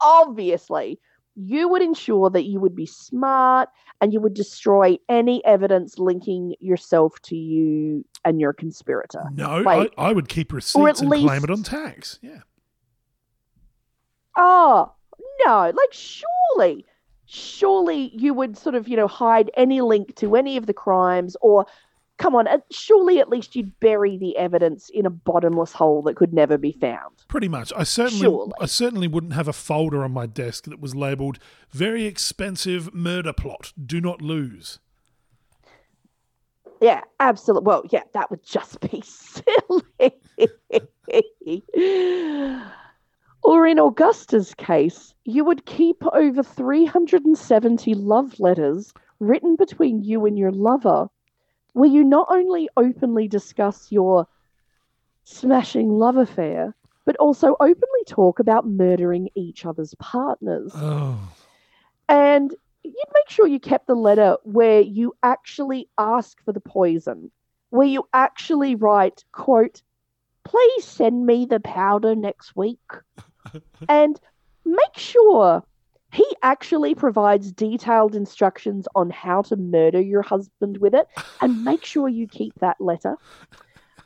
obviously, 0.00 0.98
you 1.34 1.68
would 1.68 1.82
ensure 1.82 2.30
that 2.30 2.44
you 2.44 2.60
would 2.60 2.76
be 2.76 2.86
smart 2.86 3.68
and 4.00 4.12
you 4.12 4.20
would 4.20 4.34
destroy 4.34 4.98
any 5.08 5.44
evidence 5.44 5.98
linking 5.98 6.54
yourself 6.60 7.20
to 7.22 7.36
you 7.36 8.04
and 8.24 8.40
your 8.40 8.52
conspirator. 8.52 9.22
No, 9.32 9.60
Like, 9.60 9.92
I, 9.96 10.08
I 10.08 10.12
would 10.12 10.28
keep 10.28 10.52
receipts 10.52 11.00
and 11.00 11.10
claim 11.10 11.44
it 11.44 11.50
on 11.50 11.62
tax. 11.62 12.18
Yeah. 12.22 12.40
Oh, 14.36 14.92
no, 15.44 15.72
like 15.74 15.92
surely, 15.92 16.84
surely 17.26 18.10
you 18.14 18.34
would 18.34 18.56
sort 18.56 18.74
of, 18.74 18.88
you 18.88 18.96
know, 18.96 19.08
hide 19.08 19.50
any 19.56 19.80
link 19.80 20.14
to 20.16 20.36
any 20.36 20.56
of 20.56 20.66
the 20.66 20.74
crimes 20.74 21.36
or 21.40 21.66
come 22.22 22.36
on, 22.36 22.46
surely 22.70 23.18
at 23.18 23.28
least 23.28 23.56
you'd 23.56 23.78
bury 23.80 24.16
the 24.16 24.36
evidence 24.36 24.88
in 24.94 25.06
a 25.06 25.10
bottomless 25.10 25.72
hole 25.72 26.02
that 26.02 26.14
could 26.14 26.32
never 26.32 26.56
be 26.56 26.70
found. 26.70 27.16
Pretty 27.26 27.48
much. 27.48 27.72
I 27.76 27.82
certainly 27.82 28.22
Surely. 28.22 28.52
I 28.60 28.66
certainly 28.66 29.08
wouldn't 29.08 29.32
have 29.32 29.48
a 29.48 29.52
folder 29.52 30.04
on 30.04 30.12
my 30.12 30.26
desk 30.26 30.64
that 30.64 30.80
was 30.80 30.94
labeled 30.94 31.40
very 31.72 32.04
expensive 32.04 32.94
murder 32.94 33.32
plot. 33.32 33.72
Do 33.84 34.00
not 34.00 34.22
lose. 34.22 34.78
Yeah, 36.80 37.00
absolutely. 37.18 37.66
Well, 37.66 37.82
yeah, 37.90 38.02
that 38.14 38.30
would 38.30 38.44
just 38.44 38.78
be 38.80 39.02
silly. 39.04 39.82
or 43.42 43.66
in 43.66 43.80
Augusta's 43.80 44.54
case, 44.54 45.12
you 45.24 45.44
would 45.44 45.66
keep 45.66 45.96
over 46.12 46.44
370 46.44 47.94
love 47.94 48.38
letters 48.38 48.92
written 49.18 49.56
between 49.56 50.04
you 50.04 50.24
and 50.24 50.38
your 50.38 50.52
lover, 50.52 51.08
where 51.72 51.90
you 51.90 52.04
not 52.04 52.28
only 52.30 52.68
openly 52.76 53.28
discuss 53.28 53.90
your 53.90 54.26
smashing 55.24 55.88
love 55.90 56.16
affair, 56.16 56.74
but 57.04 57.16
also 57.16 57.56
openly 57.60 58.04
talk 58.06 58.38
about 58.38 58.66
murdering 58.66 59.28
each 59.34 59.64
other's 59.64 59.94
partners. 59.98 60.72
Oh. 60.74 61.18
And 62.08 62.54
you'd 62.82 62.94
make 63.14 63.28
sure 63.28 63.46
you 63.46 63.60
kept 63.60 63.86
the 63.86 63.94
letter 63.94 64.36
where 64.44 64.80
you 64.80 65.14
actually 65.22 65.88
ask 65.98 66.42
for 66.44 66.52
the 66.52 66.60
poison, 66.60 67.30
where 67.70 67.86
you 67.88 68.04
actually 68.12 68.74
write, 68.74 69.24
quote, 69.32 69.82
please 70.44 70.84
send 70.84 71.26
me 71.26 71.46
the 71.46 71.60
powder 71.60 72.14
next 72.14 72.54
week. 72.56 72.78
and 73.88 74.20
make 74.64 74.96
sure 74.96 75.64
he 76.12 76.26
actually 76.42 76.94
provides 76.94 77.50
detailed 77.52 78.14
instructions 78.14 78.86
on 78.94 79.10
how 79.10 79.42
to 79.42 79.56
murder 79.56 80.00
your 80.00 80.22
husband 80.22 80.78
with 80.78 80.94
it, 80.94 81.06
and 81.40 81.64
make 81.64 81.84
sure 81.84 82.08
you 82.08 82.28
keep 82.28 82.54
that 82.60 82.80
letter. 82.80 83.16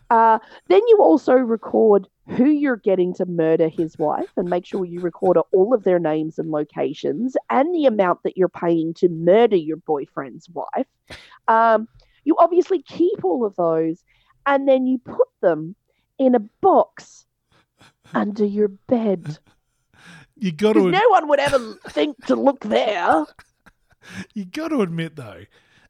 Uh, 0.08 0.38
then 0.68 0.80
you 0.86 0.98
also 1.00 1.32
record 1.32 2.08
who 2.28 2.48
you're 2.48 2.76
getting 2.76 3.12
to 3.14 3.26
murder 3.26 3.68
his 3.68 3.98
wife 3.98 4.30
and 4.36 4.48
make 4.48 4.64
sure 4.64 4.84
you 4.84 5.00
record 5.00 5.36
all 5.52 5.74
of 5.74 5.84
their 5.84 5.98
names 5.98 6.38
and 6.38 6.50
locations 6.50 7.36
and 7.50 7.74
the 7.74 7.86
amount 7.86 8.22
that 8.22 8.36
you're 8.36 8.48
paying 8.48 8.94
to 8.94 9.08
murder 9.08 9.56
your 9.56 9.76
boyfriend's 9.78 10.48
wife. 10.50 10.86
Um, 11.48 11.88
you 12.24 12.36
obviously 12.38 12.82
keep 12.82 13.24
all 13.24 13.44
of 13.44 13.56
those 13.56 14.04
and 14.44 14.68
then 14.68 14.86
you 14.86 14.98
put 14.98 15.28
them 15.40 15.74
in 16.18 16.34
a 16.34 16.40
box 16.60 17.26
under 18.14 18.44
your 18.44 18.68
bed. 18.68 19.38
You 20.36 20.52
got 20.52 20.74
to 20.74 20.90
no 20.90 21.08
one 21.08 21.28
would 21.28 21.40
ever 21.40 21.58
think 21.88 22.26
to 22.26 22.36
look 22.36 22.60
there. 22.60 23.26
you 24.34 24.44
got 24.44 24.68
to 24.68 24.82
admit 24.82 25.16
though, 25.16 25.44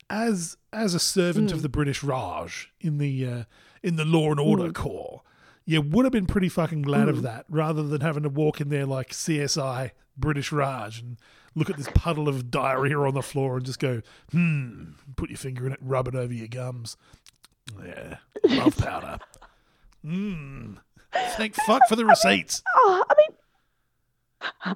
as 0.08 0.56
as 0.72 0.94
a 0.94 1.00
servant 1.00 1.52
of 1.52 1.62
the 1.62 1.68
British 1.68 2.02
Raj 2.02 2.70
in 2.80 2.98
the 2.98 3.26
uh, 3.26 3.42
in 3.82 3.96
the 3.96 4.04
Law 4.04 4.30
and 4.30 4.40
Order 4.40 4.72
Corps, 4.72 5.22
you 5.64 5.80
would 5.82 6.04
have 6.04 6.12
been 6.12 6.26
pretty 6.26 6.48
fucking 6.48 6.82
glad 6.82 7.08
of 7.08 7.22
that, 7.22 7.46
rather 7.48 7.82
than 7.82 8.00
having 8.00 8.22
to 8.22 8.28
walk 8.28 8.60
in 8.60 8.68
there 8.68 8.86
like 8.86 9.10
CSI 9.10 9.90
British 10.16 10.52
Raj 10.52 11.00
and 11.00 11.16
look 11.54 11.70
at 11.70 11.76
this 11.76 11.88
puddle 11.94 12.28
of 12.28 12.50
diarrhea 12.50 12.98
on 12.98 13.14
the 13.14 13.22
floor 13.22 13.56
and 13.56 13.66
just 13.66 13.78
go, 13.78 14.02
hmm, 14.30 14.90
put 15.16 15.30
your 15.30 15.38
finger 15.38 15.66
in 15.66 15.72
it, 15.72 15.78
rub 15.80 16.06
it 16.06 16.14
over 16.14 16.32
your 16.32 16.48
gums. 16.48 16.96
Yeah, 17.84 18.18
love 18.44 18.76
powder. 18.76 19.18
Hmm. 20.04 20.74
Thank 21.36 21.56
fuck 21.56 21.82
for 21.88 21.96
the 21.96 22.04
receipts. 22.04 22.62
Oh, 22.76 23.04
I 23.10 23.14
mean, 23.18 23.36
I 24.40 24.74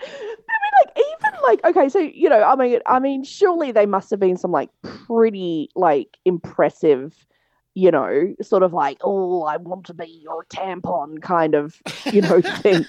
mean, 0.00 0.72
like 0.80 0.96
even 0.96 1.40
like 1.42 1.64
okay, 1.64 1.88
so 1.88 1.98
you 1.98 2.28
know, 2.28 2.42
I 2.42 2.56
mean, 2.56 2.80
I 2.86 2.98
mean, 2.98 3.24
surely 3.24 3.72
they 3.72 3.86
must 3.86 4.10
have 4.10 4.20
been 4.20 4.36
some 4.36 4.52
like 4.52 4.70
pretty 4.82 5.70
like 5.74 6.18
impressive, 6.24 7.26
you 7.74 7.90
know, 7.90 8.34
sort 8.42 8.62
of 8.62 8.72
like 8.72 8.98
oh, 9.02 9.42
I 9.44 9.56
want 9.56 9.86
to 9.86 9.94
be 9.94 10.20
your 10.22 10.44
tampon 10.44 11.20
kind 11.22 11.54
of, 11.54 11.80
you 12.12 12.20
know, 12.22 12.40
thing. 12.62 12.84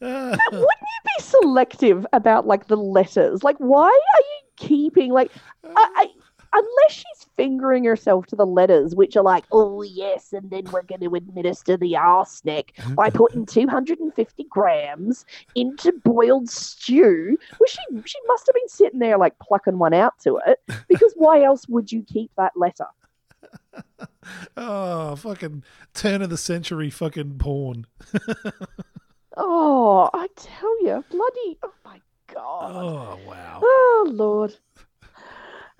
But 0.00 0.38
wouldn't 0.52 0.60
you 0.60 1.00
be 1.16 1.22
selective 1.22 2.06
about 2.12 2.46
like 2.46 2.66
the 2.66 2.76
letters? 2.76 3.44
Like, 3.44 3.56
why 3.58 3.86
are 3.86 4.20
you 4.20 4.42
keeping 4.56 5.12
like, 5.12 5.30
I, 5.64 5.70
I, 5.76 6.06
unless 6.52 6.90
she's 6.90 7.26
fingering 7.36 7.84
herself 7.84 8.26
to 8.26 8.36
the 8.36 8.46
letters, 8.46 8.94
which 8.94 9.16
are 9.16 9.22
like, 9.22 9.44
oh 9.52 9.82
yes, 9.82 10.32
and 10.32 10.50
then 10.50 10.64
we're 10.72 10.82
going 10.82 11.00
to 11.00 11.14
administer 11.14 11.76
the 11.76 11.96
arsenic 11.96 12.78
by 12.94 13.10
putting 13.14 13.46
two 13.46 13.66
hundred 13.66 14.00
and 14.00 14.14
fifty 14.14 14.44
grams 14.44 15.24
into 15.54 15.92
boiled 16.04 16.48
stew. 16.48 17.36
Well, 17.58 17.68
she 17.68 17.80
she 18.04 18.18
must 18.26 18.46
have 18.46 18.54
been 18.54 18.68
sitting 18.68 18.98
there 18.98 19.18
like 19.18 19.38
plucking 19.38 19.78
one 19.78 19.94
out 19.94 20.18
to 20.20 20.40
it, 20.46 20.60
because 20.88 21.12
why 21.16 21.42
else 21.44 21.68
would 21.68 21.90
you 21.90 22.02
keep 22.02 22.30
that 22.36 22.52
letter? 22.56 22.86
Oh, 24.56 25.16
fucking 25.16 25.64
turn 25.94 26.22
of 26.22 26.30
the 26.30 26.36
century 26.36 26.90
fucking 26.90 27.38
porn. 27.38 27.86
Oh, 29.36 30.10
I 30.12 30.28
tell 30.36 30.84
you, 30.84 31.02
bloody, 31.10 31.58
oh 31.62 31.72
my 31.84 32.00
god. 32.32 32.72
Oh, 32.74 33.18
wow. 33.26 33.60
Oh 33.62 34.08
Lord. 34.10 34.54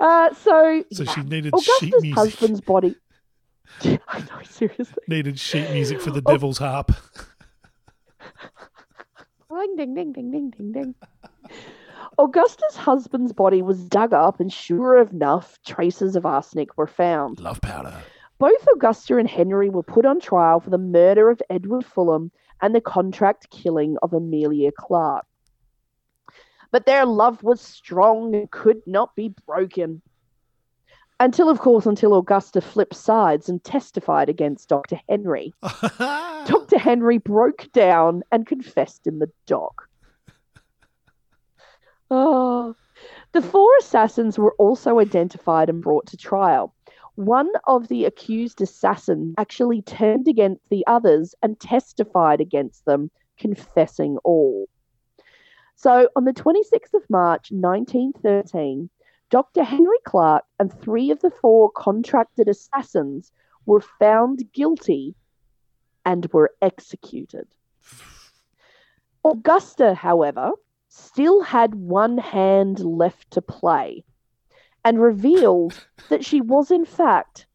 Uh, 0.02 0.34
so 0.34 0.82
So 0.92 1.04
she 1.04 1.20
yeah. 1.20 1.26
needed 1.28 1.54
sheet 1.60 1.82
music. 1.82 1.94
Augusta's 1.94 2.14
husband's 2.14 2.60
body. 2.60 2.96
I 3.84 4.18
know, 4.18 4.42
seriously. 4.44 5.02
Needed 5.06 5.38
sheet 5.38 5.70
music 5.70 6.00
for 6.00 6.10
the 6.10 6.22
Oh. 6.26 6.32
devil's 6.32 6.58
harp. 6.58 6.90
Ding, 9.50 9.76
ding, 9.76 9.94
ding, 9.94 10.12
ding, 10.12 10.30
ding, 10.30 10.50
ding, 10.50 10.72
ding. 10.72 10.94
Augusta's 12.18 12.76
husband's 12.76 13.32
body 13.32 13.62
was 13.62 13.84
dug 13.84 14.12
up, 14.12 14.40
and 14.40 14.52
sure 14.52 14.98
enough, 15.00 15.58
traces 15.64 16.16
of 16.16 16.26
arsenic 16.26 16.76
were 16.76 16.86
found. 16.86 17.38
Love 17.40 17.60
powder. 17.60 17.94
Both 18.38 18.66
Augusta 18.74 19.18
and 19.18 19.28
Henry 19.30 19.68
were 19.70 19.82
put 19.84 20.04
on 20.04 20.20
trial 20.20 20.58
for 20.60 20.70
the 20.70 20.78
murder 20.78 21.30
of 21.30 21.40
Edward 21.48 21.84
Fullam 21.84 22.30
and 22.60 22.74
the 22.74 22.80
contract 22.80 23.50
killing 23.50 23.96
of 24.02 24.12
Amelia 24.12 24.72
Clark. 24.76 25.24
But 26.72 26.86
their 26.86 27.04
love 27.04 27.42
was 27.42 27.60
strong 27.60 28.34
and 28.34 28.50
could 28.50 28.82
not 28.86 29.14
be 29.14 29.34
broken. 29.46 30.00
Until, 31.20 31.48
of 31.48 31.60
course, 31.60 31.86
until 31.86 32.16
Augusta 32.16 32.60
flipped 32.60 32.96
sides 32.96 33.48
and 33.48 33.62
testified 33.62 34.28
against 34.28 34.70
Dr. 34.70 34.98
Henry. 35.08 35.54
Dr. 35.98 36.78
Henry 36.78 37.18
broke 37.18 37.70
down 37.72 38.22
and 38.32 38.46
confessed 38.46 39.06
in 39.06 39.20
the 39.20 39.30
dock. 39.46 39.88
Oh. 42.10 42.74
The 43.32 43.42
four 43.42 43.70
assassins 43.80 44.38
were 44.38 44.54
also 44.58 45.00
identified 45.00 45.70
and 45.70 45.82
brought 45.82 46.06
to 46.08 46.18
trial. 46.18 46.74
One 47.14 47.50
of 47.66 47.88
the 47.88 48.04
accused 48.04 48.60
assassins 48.60 49.34
actually 49.38 49.80
turned 49.80 50.28
against 50.28 50.60
the 50.68 50.86
others 50.86 51.34
and 51.42 51.58
testified 51.58 52.42
against 52.42 52.84
them, 52.84 53.10
confessing 53.38 54.18
all. 54.22 54.66
So, 55.74 56.08
on 56.14 56.24
the 56.24 56.32
26th 56.32 56.94
of 56.94 57.08
March 57.10 57.50
1913, 57.50 58.88
Dr. 59.30 59.64
Henry 59.64 59.96
Clark 60.04 60.44
and 60.58 60.72
three 60.72 61.10
of 61.10 61.20
the 61.20 61.30
four 61.30 61.70
contracted 61.70 62.48
assassins 62.48 63.32
were 63.66 63.80
found 63.80 64.52
guilty 64.52 65.14
and 66.04 66.30
were 66.32 66.52
executed. 66.60 67.46
Augusta, 69.24 69.94
however, 69.94 70.50
still 70.88 71.42
had 71.42 71.74
one 71.74 72.18
hand 72.18 72.80
left 72.80 73.30
to 73.30 73.40
play 73.40 74.04
and 74.84 75.00
revealed 75.00 75.86
that 76.08 76.24
she 76.24 76.40
was, 76.40 76.70
in 76.70 76.84
fact, 76.84 77.46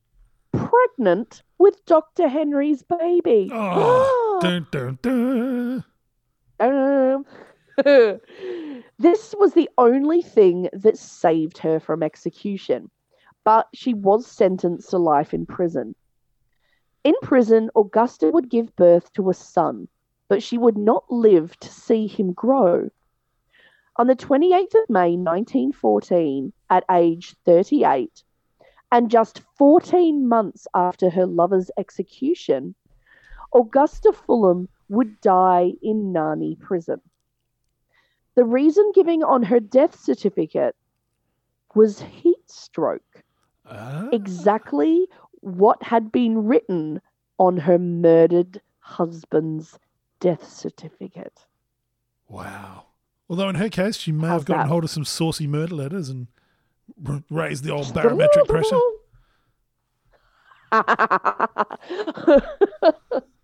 pregnant 0.52 1.44
with 1.58 1.86
Dr. 1.86 2.28
Henry's 2.28 2.84
baby. 2.84 3.50
Oh, 3.54 4.40
dun, 4.42 4.68
dun, 4.72 5.00
dun. 5.02 5.84
Um, 6.60 7.26
this 7.86 9.36
was 9.38 9.54
the 9.54 9.70
only 9.78 10.24
thing 10.24 10.68
that 10.74 10.98
saved 10.98 11.60
her 11.60 11.80
from 11.80 12.02
execution, 12.02 12.90
but 13.44 13.68
she 13.76 13.94
was 13.94 14.26
sentenced 14.26 14.90
to 14.90 14.98
life 14.98 15.32
in 15.32 15.46
prison. 15.46 15.94
In 17.04 17.14
prison, 17.22 17.70
Augusta 17.76 18.32
would 18.32 18.50
give 18.50 18.76
birth 18.76 19.14
to 19.14 19.30
a 19.30 19.34
son, 19.34 19.88
but 20.28 20.42
she 20.42 20.58
would 20.58 20.78
not 20.78 21.06
live 21.12 21.56
to 21.60 21.72
see 21.72 22.08
him 22.08 22.34
grow. 22.34 22.90
On 23.98 24.08
the 24.08 24.16
28th 24.16 24.74
of 24.74 24.90
May 24.90 25.16
1914, 25.16 26.54
at 26.72 26.84
age 26.90 27.36
38, 27.46 28.24
and 28.92 29.12
just 29.12 29.42
14 29.58 30.28
months 30.28 30.68
after 30.74 31.12
her 31.12 31.28
lover's 31.28 31.70
execution, 31.78 32.74
Augusta 33.54 34.12
Fullam 34.12 34.68
would 34.90 35.22
die 35.22 35.74
in 35.84 36.12
Naini 36.12 36.60
prison. 36.60 37.02
The 38.38 38.46
reason 38.46 38.92
given 38.94 39.24
on 39.24 39.42
her 39.42 39.60
death 39.60 40.00
certificate 40.00 40.76
was 41.74 42.02
heat 42.02 42.48
stroke, 42.48 43.24
Ah. 43.66 44.10
exactly 44.14 45.08
what 45.42 45.82
had 45.82 46.12
been 46.12 46.46
written 46.46 47.02
on 47.40 47.58
her 47.58 47.80
murdered 47.80 48.62
husband's 48.78 49.80
death 50.20 50.48
certificate. 50.48 51.48
Wow. 52.30 52.86
Although 53.28 53.50
in 53.50 53.56
her 53.56 53.70
case, 53.70 53.98
she 53.98 54.12
may 54.12 54.28
How's 54.28 54.42
have 54.42 54.46
gotten 54.46 54.64
that? 54.66 54.70
hold 54.70 54.84
of 54.84 54.92
some 54.92 55.04
saucy 55.04 55.48
murder 55.48 55.74
letters 55.74 56.10
and 56.10 56.28
r- 57.08 57.24
raised 57.32 57.64
the 57.64 57.74
old 57.74 57.92
barometric 57.92 58.48
pressure. 58.48 58.80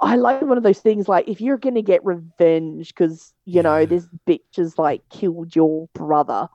I 0.00 0.16
like 0.16 0.42
one 0.42 0.58
of 0.58 0.64
those 0.64 0.80
things 0.80 1.08
like 1.08 1.28
if 1.28 1.40
you're 1.40 1.58
gonna 1.58 1.82
get 1.82 2.04
revenge 2.04 2.88
because 2.88 3.32
you 3.44 3.62
know 3.62 3.86
this 3.86 4.06
bitch 4.28 4.56
has 4.56 4.78
like 4.78 5.02
killed 5.08 5.54
your 5.54 5.88
brother, 5.94 6.48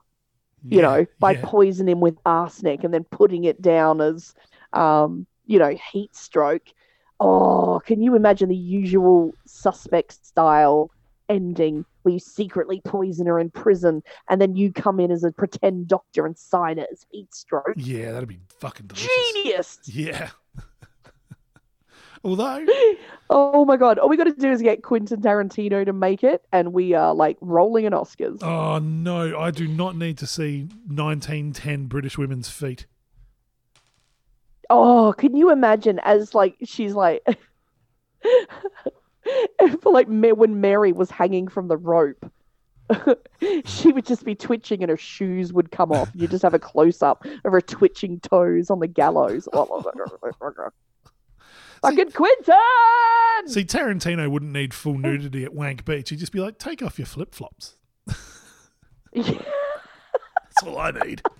you 0.69 0.81
Yeah, 0.81 0.81
know, 0.81 1.05
by 1.19 1.33
yeah. 1.33 1.41
poisoning 1.43 1.93
him 1.93 1.99
with 2.01 2.17
arsenic 2.25 2.83
and 2.83 2.93
then 2.93 3.03
putting 3.05 3.45
it 3.45 3.61
down 3.61 4.01
as, 4.01 4.33
um, 4.73 5.27
you 5.45 5.59
know, 5.59 5.75
heat 5.91 6.15
stroke. 6.15 6.67
Oh, 7.19 7.81
can 7.85 8.01
you 8.01 8.15
imagine 8.15 8.49
the 8.49 8.55
usual 8.55 9.33
suspect 9.45 10.25
style 10.25 10.91
ending 11.29 11.85
where 12.03 12.13
you 12.13 12.19
secretly 12.19 12.81
poison 12.83 13.27
her 13.27 13.39
in 13.39 13.51
prison 13.51 14.03
and 14.29 14.41
then 14.41 14.55
you 14.55 14.73
come 14.73 14.99
in 14.99 15.11
as 15.11 15.23
a 15.23 15.31
pretend 15.31 15.87
doctor 15.87 16.25
and 16.25 16.37
sign 16.37 16.79
it 16.79 16.89
as 16.91 17.05
heat 17.11 17.33
stroke? 17.33 17.77
Yeah, 17.77 18.11
that'd 18.11 18.27
be 18.29 18.39
fucking 18.59 18.87
delicious. 18.87 19.33
Genius! 19.33 19.79
Yeah. 19.85 20.31
Although, 22.23 22.65
Oh 23.29 23.65
my 23.65 23.77
god! 23.77 23.97
All 23.97 24.09
we 24.09 24.17
got 24.17 24.25
to 24.25 24.33
do 24.33 24.51
is 24.51 24.61
get 24.61 24.83
Quentin 24.83 25.21
Tarantino 25.21 25.85
to 25.85 25.93
make 25.93 26.23
it, 26.23 26.43
and 26.51 26.73
we 26.73 26.93
are 26.93 27.15
like 27.15 27.37
rolling 27.41 27.85
in 27.85 27.93
Oscars. 27.93 28.43
oh 28.43 28.79
no, 28.79 29.39
I 29.39 29.51
do 29.51 29.67
not 29.67 29.95
need 29.95 30.17
to 30.19 30.27
see 30.27 30.67
1910 30.87 31.85
British 31.87 32.17
women's 32.17 32.49
feet. 32.49 32.85
Oh, 34.69 35.13
can 35.17 35.35
you 35.35 35.51
imagine 35.51 35.99
as 36.03 36.35
like 36.35 36.55
she's 36.63 36.93
like 36.93 37.23
for 39.81 39.91
like 39.91 40.07
when 40.07 40.61
Mary 40.61 40.91
was 40.91 41.09
hanging 41.11 41.47
from 41.47 41.67
the 41.67 41.77
rope. 41.77 42.31
she 43.65 43.91
would 43.93 44.05
just 44.05 44.25
be 44.25 44.35
twitching 44.35 44.83
and 44.83 44.89
her 44.89 44.97
shoes 44.97 45.53
would 45.53 45.71
come 45.71 45.91
off. 45.93 46.11
You 46.13 46.27
just 46.27 46.43
have 46.43 46.53
a 46.53 46.59
close 46.59 47.01
up 47.01 47.25
of 47.45 47.51
her 47.53 47.61
twitching 47.61 48.19
toes 48.19 48.69
on 48.69 48.79
the 48.79 48.87
gallows. 48.87 49.47
Oh, 49.53 49.83
Fucking 51.81 52.11
Quentin! 52.11 53.47
See, 53.47 53.63
Tarantino 53.65 54.29
wouldn't 54.29 54.51
need 54.51 54.73
full 54.73 54.97
nudity 54.97 55.43
at 55.43 55.53
Wank 55.53 55.83
Beach. 55.85 56.09
He'd 56.11 56.19
just 56.19 56.31
be 56.31 56.39
like, 56.39 56.57
take 56.59 56.81
off 56.83 56.99
your 56.99 57.07
flip 57.07 57.33
flops. 57.33 57.75
That's 59.13 59.33
all 60.65 60.77
I 60.77 60.91
need. 60.91 61.21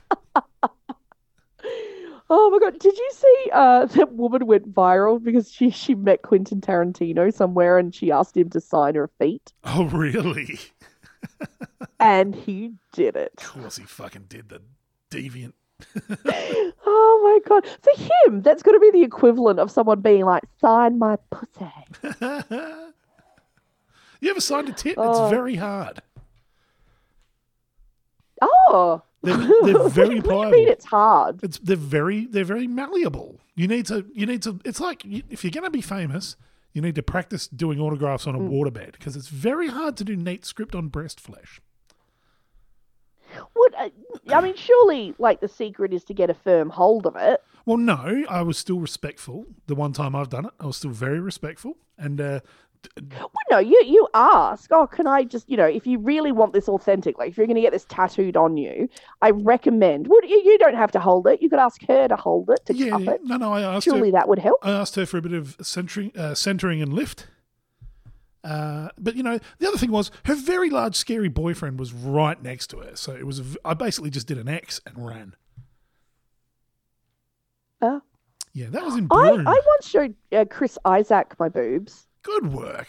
Oh 2.33 2.49
my 2.49 2.59
god! 2.59 2.79
Did 2.79 2.97
you 2.97 3.11
see 3.13 3.49
uh, 3.51 3.85
that 3.87 4.13
woman 4.13 4.45
went 4.47 4.73
viral 4.73 5.21
because 5.21 5.51
she 5.51 5.69
she 5.69 5.95
met 5.95 6.21
Quentin 6.21 6.61
Tarantino 6.61 7.31
somewhere 7.33 7.77
and 7.77 7.93
she 7.93 8.09
asked 8.09 8.37
him 8.37 8.49
to 8.51 8.61
sign 8.61 8.95
her 8.95 9.09
feet 9.19 9.51
Oh, 9.65 9.83
really? 9.83 10.57
and 11.99 12.33
he 12.33 12.71
did 12.93 13.17
it. 13.17 13.33
Of 13.37 13.43
course 13.43 13.75
he 13.77 13.83
fucking 13.83 14.27
did 14.29 14.47
the 14.47 14.61
deviant. 15.11 15.51
Oh 16.93 17.19
my 17.23 17.47
god! 17.47 17.65
For 17.81 17.91
him, 18.25 18.41
that's 18.41 18.63
going 18.63 18.75
to 18.75 18.79
be 18.79 18.91
the 18.91 19.03
equivalent 19.05 19.59
of 19.59 19.69
someone 19.71 20.01
being 20.01 20.25
like, 20.25 20.43
"Sign 20.59 20.97
my 20.99 21.17
pussy." 21.29 21.71
You 24.23 24.29
ever 24.29 24.39
signed 24.41 24.69
a 24.69 24.71
tit? 24.73 24.95
Oh. 24.99 25.23
It's 25.23 25.31
very 25.31 25.55
hard. 25.55 25.99
Oh, 28.41 29.01
They're, 29.23 29.35
they're 29.63 29.89
very 29.89 29.89
what 29.89 29.95
do 29.95 30.15
you 30.15 30.21
pliable. 30.21 30.51
mean 30.51 30.67
it's 30.67 30.85
hard? 30.85 31.39
It's 31.43 31.57
they're 31.59 31.75
very 31.75 32.25
they're 32.25 32.43
very 32.43 32.67
malleable. 32.67 33.39
You 33.55 33.67
need 33.67 33.85
to 33.87 34.05
you 34.13 34.25
need 34.25 34.41
to. 34.43 34.59
It's 34.65 34.79
like 34.79 35.03
if 35.05 35.43
you're 35.43 35.51
going 35.51 35.63
to 35.63 35.69
be 35.71 35.81
famous, 35.81 36.35
you 36.73 36.81
need 36.81 36.95
to 36.95 37.03
practice 37.03 37.47
doing 37.47 37.79
autographs 37.79 38.27
on 38.27 38.35
a 38.35 38.39
Mm. 38.39 38.49
waterbed 38.51 38.91
because 38.93 39.15
it's 39.15 39.27
very 39.27 39.67
hard 39.69 39.97
to 39.97 40.03
do 40.03 40.15
neat 40.15 40.45
script 40.45 40.75
on 40.75 40.87
breast 40.87 41.19
flesh. 41.19 41.59
What? 43.53 43.73
Uh, 43.77 43.89
I 44.33 44.41
mean, 44.41 44.55
surely, 44.55 45.13
like 45.17 45.39
the 45.41 45.47
secret 45.47 45.93
is 45.93 46.03
to 46.05 46.13
get 46.13 46.29
a 46.29 46.33
firm 46.33 46.69
hold 46.69 47.05
of 47.05 47.15
it. 47.15 47.43
Well, 47.65 47.77
no, 47.77 48.23
I 48.29 48.41
was 48.41 48.57
still 48.57 48.79
respectful. 48.79 49.45
The 49.67 49.75
one 49.75 49.93
time 49.93 50.15
I've 50.15 50.29
done 50.29 50.45
it, 50.45 50.51
I 50.59 50.65
was 50.65 50.77
still 50.77 50.91
very 50.91 51.19
respectful. 51.19 51.77
And 51.97 52.19
uh, 52.19 52.39
Well, 52.99 53.29
no, 53.51 53.59
you 53.59 53.81
you 53.85 54.07
ask. 54.13 54.69
Oh, 54.71 54.87
can 54.87 55.05
I 55.05 55.23
just 55.23 55.49
you 55.49 55.57
know, 55.57 55.65
if 55.65 55.85
you 55.85 55.99
really 55.99 56.31
want 56.31 56.53
this 56.53 56.67
authentic, 56.67 57.17
like 57.19 57.29
if 57.29 57.37
you're 57.37 57.45
going 57.45 57.55
to 57.55 57.61
get 57.61 57.71
this 57.71 57.85
tattooed 57.85 58.35
on 58.35 58.57
you, 58.57 58.89
I 59.21 59.29
recommend. 59.31 60.07
Well, 60.07 60.19
you, 60.23 60.41
you 60.43 60.57
don't 60.57 60.75
have 60.75 60.91
to 60.93 60.99
hold 60.99 61.27
it. 61.27 61.41
You 61.41 61.49
could 61.49 61.59
ask 61.59 61.81
her 61.87 62.07
to 62.07 62.15
hold 62.15 62.49
it 62.49 62.65
to 62.65 62.73
yeah, 62.73 62.89
cuff 62.89 63.01
it. 63.07 63.21
no, 63.23 63.37
no, 63.37 63.53
I 63.53 63.61
asked 63.61 63.85
Surely 63.85 64.09
her. 64.09 64.13
that 64.13 64.27
would 64.27 64.39
help. 64.39 64.57
I 64.63 64.71
asked 64.71 64.95
her 64.95 65.05
for 65.05 65.17
a 65.17 65.21
bit 65.21 65.33
of 65.33 65.55
centering, 65.61 66.11
uh, 66.17 66.33
centering 66.33 66.81
and 66.81 66.91
lift. 66.93 67.27
Uh, 68.43 68.89
but 68.97 69.15
you 69.15 69.23
know, 69.23 69.39
the 69.59 69.67
other 69.67 69.77
thing 69.77 69.91
was 69.91 70.11
her 70.25 70.35
very 70.35 70.69
large, 70.69 70.95
scary 70.95 71.29
boyfriend 71.29 71.79
was 71.79 71.93
right 71.93 72.41
next 72.41 72.67
to 72.67 72.79
her. 72.79 72.95
So 72.95 73.13
it 73.13 73.25
was. 73.25 73.57
I 73.63 73.73
basically 73.73 74.09
just 74.09 74.27
did 74.27 74.37
an 74.37 74.47
X 74.47 74.81
and 74.85 75.05
ran. 75.05 75.35
Oh. 77.81 78.01
Yeah, 78.53 78.67
that 78.69 78.83
was 78.83 78.95
in 78.97 79.07
I, 79.11 79.15
I 79.15 79.61
once 79.65 79.87
showed 79.87 80.15
uh, 80.31 80.45
Chris 80.49 80.77
Isaak 80.85 81.39
my 81.39 81.49
boobs. 81.49 82.07
Good 82.23 82.51
work. 82.51 82.87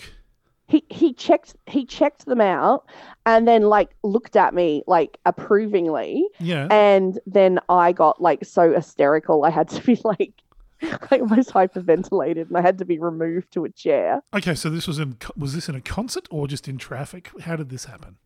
He 0.66 0.84
he 0.88 1.12
checked 1.12 1.54
he 1.66 1.84
checked 1.84 2.24
them 2.26 2.40
out 2.40 2.86
and 3.26 3.46
then 3.46 3.62
like 3.62 3.90
looked 4.02 4.36
at 4.36 4.54
me 4.54 4.82
like 4.86 5.18
approvingly. 5.24 6.26
Yeah. 6.40 6.66
And 6.70 7.18
then 7.26 7.60
I 7.68 7.92
got 7.92 8.20
like 8.20 8.44
so 8.44 8.72
hysterical 8.72 9.44
I 9.44 9.50
had 9.50 9.68
to 9.68 9.82
be 9.82 10.00
like 10.04 10.41
like 11.10 11.20
almost 11.20 11.50
hyperventilated 11.50 12.48
and 12.48 12.56
I 12.56 12.60
had 12.60 12.78
to 12.78 12.84
be 12.84 12.98
removed 12.98 13.52
to 13.52 13.64
a 13.64 13.70
chair. 13.70 14.22
Okay, 14.34 14.54
so 14.54 14.68
this 14.70 14.86
was 14.86 14.98
in 14.98 15.16
was 15.36 15.54
this 15.54 15.68
in 15.68 15.74
a 15.74 15.80
concert 15.80 16.26
or 16.30 16.46
just 16.46 16.68
in 16.68 16.78
traffic? 16.78 17.30
How 17.42 17.56
did 17.56 17.70
this 17.70 17.84
happen? 17.86 18.16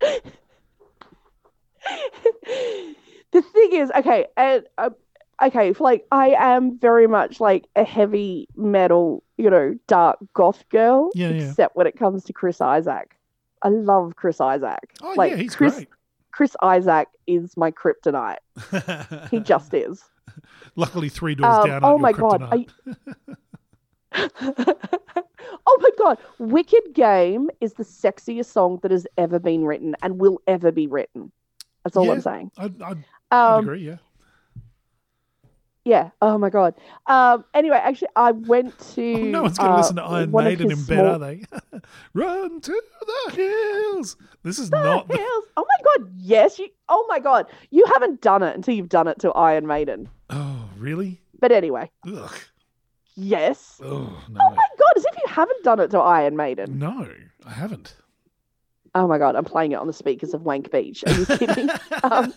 the 3.32 3.42
thing 3.42 3.72
is, 3.72 3.90
okay, 3.96 4.26
and 4.36 4.64
uh, 4.78 4.90
okay, 5.42 5.72
like 5.78 6.06
I 6.12 6.34
am 6.38 6.78
very 6.78 7.06
much 7.06 7.40
like 7.40 7.66
a 7.74 7.84
heavy 7.84 8.48
metal, 8.56 9.22
you 9.36 9.50
know, 9.50 9.74
dark 9.86 10.18
goth 10.34 10.68
girl. 10.68 11.10
Yeah, 11.14 11.30
yeah. 11.30 11.48
Except 11.48 11.76
when 11.76 11.86
it 11.86 11.98
comes 11.98 12.24
to 12.24 12.32
Chris 12.32 12.60
Isaak, 12.60 13.16
I 13.62 13.68
love 13.68 14.16
Chris 14.16 14.40
Isaak. 14.40 14.92
Oh 15.02 15.14
like, 15.16 15.32
yeah, 15.32 15.36
he's 15.38 15.56
Chris, 15.56 15.74
great. 15.74 15.88
Chris 16.32 16.56
Isaak 16.62 17.08
is 17.26 17.56
my 17.56 17.70
kryptonite. 17.70 18.36
He 19.30 19.40
just 19.40 19.72
is. 19.74 20.04
Luckily, 20.76 21.08
three 21.08 21.34
doors 21.34 21.56
Um, 21.56 21.66
down. 21.68 21.80
oh 21.84 21.98
my 21.98 22.12
god! 22.12 22.42
I... 22.42 22.66
oh 25.66 25.78
my 25.80 25.90
god! 25.98 26.18
Wicked 26.38 26.94
Game 26.94 27.50
is 27.60 27.74
the 27.74 27.84
sexiest 27.84 28.46
song 28.46 28.78
that 28.82 28.90
has 28.90 29.06
ever 29.18 29.38
been 29.38 29.64
written 29.64 29.94
and 30.02 30.18
will 30.18 30.40
ever 30.46 30.72
be 30.72 30.86
written. 30.86 31.32
That's 31.84 31.96
all 31.96 32.06
Yeah, 32.06 32.12
I'm 32.12 32.20
saying. 32.20 32.50
I'd, 32.58 32.82
I'd 32.82 33.04
Um, 33.30 33.60
agree. 33.64 33.86
Yeah. 33.86 33.96
Yeah. 35.86 36.10
Oh 36.20 36.36
my 36.36 36.50
god. 36.50 36.74
Um. 37.06 37.44
Anyway, 37.54 37.76
actually, 37.76 38.08
I 38.16 38.32
went 38.32 38.76
to. 38.94 39.14
Oh, 39.14 39.24
no 39.26 39.42
one's 39.42 39.56
going 39.56 39.70
to 39.70 39.74
uh, 39.74 39.78
listen 39.78 39.96
to 39.96 40.02
Iron 40.02 40.32
Maiden 40.32 40.72
in 40.72 40.78
bed, 40.78 40.84
small- 40.84 41.06
are 41.06 41.18
they? 41.20 41.44
Run 42.12 42.60
to 42.60 42.82
the 43.00 43.36
hills. 43.36 44.16
This 44.42 44.58
is 44.58 44.72
not. 44.72 45.06
The, 45.06 45.16
Hills. 45.16 45.44
Oh 45.56 45.64
my 45.64 45.84
god. 45.84 46.10
Yes. 46.18 46.58
You. 46.58 46.70
Oh 46.88 47.06
my 47.08 47.20
god. 47.20 47.46
You 47.70 47.84
haven't 47.94 48.20
done 48.20 48.42
it 48.42 48.56
until 48.56 48.74
you've 48.74 48.88
done 48.88 49.06
it 49.06 49.20
to 49.20 49.30
Iron 49.30 49.68
Maiden. 49.68 50.08
oh, 50.30 50.68
really? 50.76 51.20
But 51.38 51.52
anyway, 51.52 51.88
Ugh. 52.08 52.34
yes. 53.14 53.80
Oh 53.84 54.24
no. 54.28 54.40
Oh 54.42 54.50
my 54.50 54.56
god. 54.56 54.92
As 54.96 55.04
if 55.04 55.16
you 55.18 55.28
haven't 55.28 55.62
done 55.62 55.78
it 55.78 55.92
to 55.92 55.98
Iron 56.00 56.34
Maiden. 56.36 56.80
No, 56.80 57.08
I 57.46 57.50
haven't. 57.50 57.94
Oh 58.96 59.06
my 59.06 59.18
god. 59.18 59.36
I'm 59.36 59.44
playing 59.44 59.70
it 59.70 59.76
on 59.76 59.86
the 59.86 59.92
speakers 59.92 60.34
of 60.34 60.42
Wank 60.42 60.72
Beach. 60.72 61.04
Are 61.06 61.12
you 61.12 61.26
kidding? 61.26 61.68
um, 62.02 62.34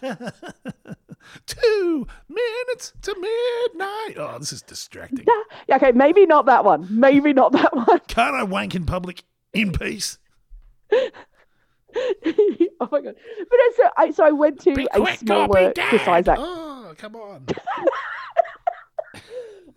Two 1.45 2.07
minutes 2.28 2.93
to 3.03 3.15
midnight. 3.15 4.15
Oh, 4.17 4.38
this 4.39 4.53
is 4.53 4.61
distracting. 4.61 5.26
yeah, 5.67 5.76
okay. 5.76 5.91
Maybe 5.91 6.26
not 6.26 6.45
that 6.47 6.65
one. 6.65 6.88
Maybe 6.89 7.34
not 7.34 7.51
that 7.51 7.76
one. 7.76 7.99
Can't 8.07 8.36
I 8.36 8.43
wank 8.43 8.76
in 8.76 8.86
public 8.86 9.24
in 9.53 9.72
peace? 9.72 10.17
oh 10.91 11.11
my 12.91 13.01
god! 13.01 13.15
But 13.49 13.59
so 13.76 13.89
I 13.97 14.11
so 14.11 14.24
I 14.24 14.32
went 14.32 14.59
to 14.61 14.74
Be 14.74 14.88
a 14.91 14.99
quick 14.99 15.20
smaller 15.20 15.74
Chris 15.74 16.01
Oh, 16.07 16.93
come 16.97 17.15
on. 17.15 17.45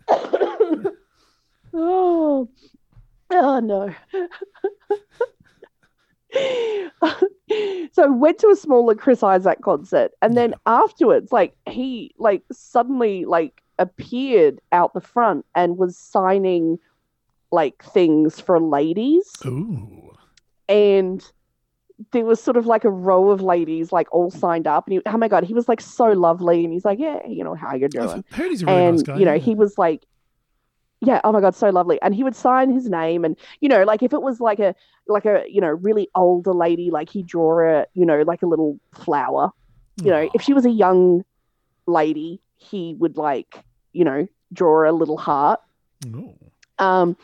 Oh, 1.75 2.47
oh 3.31 3.59
no. 3.59 3.91
so 7.91 8.11
went 8.11 8.39
to 8.39 8.47
a 8.47 8.55
smaller 8.55 8.95
Chris 8.95 9.23
Isaak 9.23 9.61
concert, 9.61 10.11
and 10.21 10.35
then 10.35 10.53
afterwards, 10.65 11.31
like 11.31 11.55
he 11.67 12.13
like 12.17 12.43
suddenly 12.51 13.25
like 13.25 13.61
appeared 13.79 14.59
out 14.71 14.93
the 14.93 15.01
front 15.01 15.45
and 15.55 15.77
was 15.77 15.97
signing 15.97 16.79
like 17.51 17.83
things 17.83 18.39
for 18.39 18.59
ladies, 18.59 19.31
Ooh. 19.45 20.11
and 20.67 21.31
there 22.11 22.25
was 22.25 22.41
sort 22.41 22.57
of 22.57 22.65
like 22.65 22.83
a 22.83 22.89
row 22.89 23.29
of 23.29 23.41
ladies 23.41 23.91
like 23.91 24.11
all 24.11 24.31
signed 24.31 24.67
up, 24.67 24.87
and 24.87 24.93
he, 24.93 25.01
oh 25.05 25.17
my 25.17 25.27
god, 25.27 25.43
he 25.43 25.53
was 25.53 25.67
like 25.67 25.81
so 25.81 26.05
lovely, 26.05 26.63
and 26.63 26.73
he's 26.73 26.85
like, 26.85 26.99
yeah, 26.99 27.19
you 27.27 27.43
know 27.43 27.55
how 27.55 27.75
you're 27.75 27.89
doing, 27.89 28.09
I've 28.09 28.37
heard 28.37 28.49
he's 28.49 28.63
a 28.63 28.65
really 28.65 28.85
and 28.85 28.97
nice 28.97 29.03
guy. 29.03 29.17
you 29.17 29.25
know 29.25 29.33
yeah. 29.33 29.39
he 29.39 29.55
was 29.55 29.77
like 29.77 30.05
yeah 31.03 31.19
oh 31.23 31.31
my 31.31 31.41
god 31.41 31.53
so 31.55 31.69
lovely. 31.69 32.01
And 32.01 32.15
he 32.15 32.23
would 32.23 32.35
sign 32.35 32.71
his 32.71 32.89
name 32.89 33.25
and 33.25 33.37
you 33.61 33.69
know 33.69 33.83
like 33.83 34.01
if 34.03 34.13
it 34.13 34.21
was 34.21 34.39
like 34.39 34.59
a 34.59 34.73
like 35.07 35.25
a 35.25 35.43
you 35.49 35.59
know 35.61 35.67
really 35.69 36.07
older 36.15 36.53
lady 36.53 36.89
like 36.91 37.09
he'd 37.09 37.25
draw 37.27 37.59
a 37.81 37.85
you 37.93 38.05
know 38.05 38.21
like 38.21 38.41
a 38.41 38.45
little 38.47 38.79
flower. 38.93 39.51
You 40.03 40.09
know 40.11 40.29
if 40.33 40.41
she 40.41 40.53
was 40.53 40.65
a 40.65 40.71
young 40.71 41.23
lady 41.85 42.39
he 42.57 42.95
would 42.99 43.17
like 43.17 43.63
you 43.91 44.05
know 44.05 44.27
draw 44.53 44.89
a 44.89 44.93
little 44.93 45.17
heart. 45.17 45.59
Ooh. 46.07 46.33
um 46.79 47.15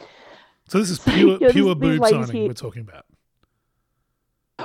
So 0.67 0.79
this 0.79 0.89
is 0.89 0.99
So, 1.01 1.11
pure 1.11 1.29
yeah, 1.41 1.47
these- 1.47 1.51
pure 1.53 1.75
these 1.75 1.99
boob 1.99 2.07
signing 2.09 2.31
here- 2.31 2.47
we're 2.47 2.53
talking 2.53 2.81
about. 2.81 3.05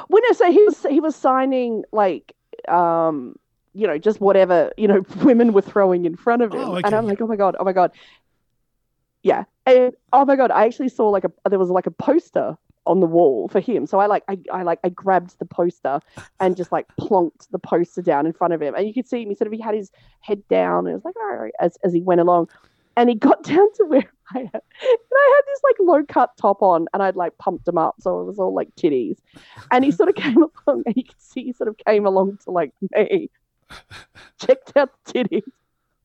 when 0.08 0.22
I 0.28 0.32
say 0.34 0.52
he 0.52 0.62
was 0.64 0.84
he 0.88 1.00
was 1.00 1.14
signing 1.16 1.84
like 1.92 2.32
um 2.68 3.36
you 3.74 3.86
know 3.86 3.98
just 3.98 4.20
whatever 4.20 4.72
you 4.76 4.88
know 4.88 5.02
women 5.24 5.52
were 5.52 5.62
throwing 5.62 6.04
in 6.04 6.16
front 6.16 6.42
of 6.42 6.52
him. 6.52 6.60
Oh, 6.60 6.74
and 6.76 6.94
I'm 6.94 7.06
like 7.06 7.20
oh 7.20 7.26
my 7.26 7.36
god 7.36 7.56
oh 7.58 7.64
my 7.64 7.72
god 7.72 7.92
yeah. 9.24 9.44
And 9.66 9.94
oh 10.12 10.24
my 10.24 10.36
god 10.36 10.50
I 10.52 10.66
actually 10.66 10.90
saw 10.90 11.08
like 11.08 11.24
a 11.24 11.32
there 11.48 11.58
was 11.58 11.70
like 11.70 11.86
a 11.86 11.90
poster 11.90 12.56
on 12.86 13.00
the 13.00 13.06
wall 13.06 13.48
for 13.48 13.60
him. 13.60 13.86
So 13.86 13.98
I 13.98 14.06
like 14.06 14.22
I, 14.28 14.38
I 14.52 14.62
like 14.62 14.78
I 14.84 14.90
grabbed 14.90 15.38
the 15.38 15.46
poster 15.46 16.00
and 16.38 16.56
just 16.56 16.70
like 16.70 16.86
plonked 17.00 17.48
the 17.50 17.58
poster 17.58 18.02
down 18.02 18.26
in 18.26 18.32
front 18.32 18.52
of 18.52 18.62
him. 18.62 18.74
And 18.74 18.86
you 18.86 18.94
could 18.94 19.08
see 19.08 19.22
him 19.22 19.30
he 19.30 19.34
sort 19.34 19.46
of 19.46 19.52
he 19.52 19.60
had 19.60 19.74
his 19.74 19.90
head 20.20 20.46
down 20.48 20.86
and 20.86 20.90
it 20.90 20.94
was 20.94 21.04
like 21.04 21.16
right 21.16 21.52
as, 21.60 21.76
as 21.82 21.92
he 21.92 22.02
went 22.02 22.20
along. 22.20 22.48
And 22.96 23.08
he 23.08 23.16
got 23.16 23.42
down 23.42 23.72
to 23.76 23.84
where 23.86 24.12
I 24.34 24.38
had, 24.38 24.50
and 24.52 25.12
I 25.12 25.32
had 25.36 25.46
this 25.46 25.60
like 25.64 25.76
low 25.80 26.04
cut 26.04 26.30
top 26.36 26.62
on, 26.62 26.86
and 26.92 27.02
I'd 27.02 27.16
like 27.16 27.36
pumped 27.38 27.66
him 27.66 27.76
up, 27.76 27.96
so 28.00 28.20
it 28.20 28.24
was 28.24 28.38
all 28.38 28.54
like 28.54 28.74
titties. 28.76 29.18
And 29.72 29.84
he 29.84 29.90
sort 29.90 30.08
of 30.08 30.14
came 30.22 30.36
along, 30.36 30.84
and 30.86 30.96
you 30.96 31.02
could 31.04 31.20
see 31.20 31.44
he 31.44 31.52
sort 31.52 31.68
of 31.68 31.76
came 31.76 32.06
along 32.06 32.38
to 32.44 32.52
like 32.52 32.72
me, 32.80 33.30
checked 34.40 34.76
out 34.76 34.90
the 35.04 35.12
titties, 35.12 35.50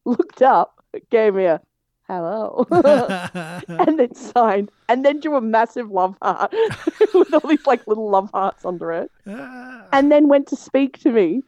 looked 0.03 0.41
up, 0.41 0.83
gave 1.11 1.35
me 1.35 1.45
a 1.45 1.61
hello, 2.09 2.65
and 2.71 3.99
then 3.99 4.13
signed, 4.15 4.71
and 4.89 5.05
then 5.05 5.19
drew 5.19 5.35
a 5.37 5.41
massive 5.41 5.89
love 5.91 6.15
heart 6.21 6.51
with 7.13 7.33
all 7.33 7.47
these 7.47 7.65
like 7.65 7.85
little 7.87 8.09
love 8.09 8.29
hearts 8.33 8.65
under 8.65 8.91
it, 8.91 9.11
Ah. 9.27 9.85
and 9.93 10.11
then 10.11 10.27
went 10.27 10.47
to 10.47 10.55
speak 10.55 10.99
to 11.01 11.11
me. 11.11 11.43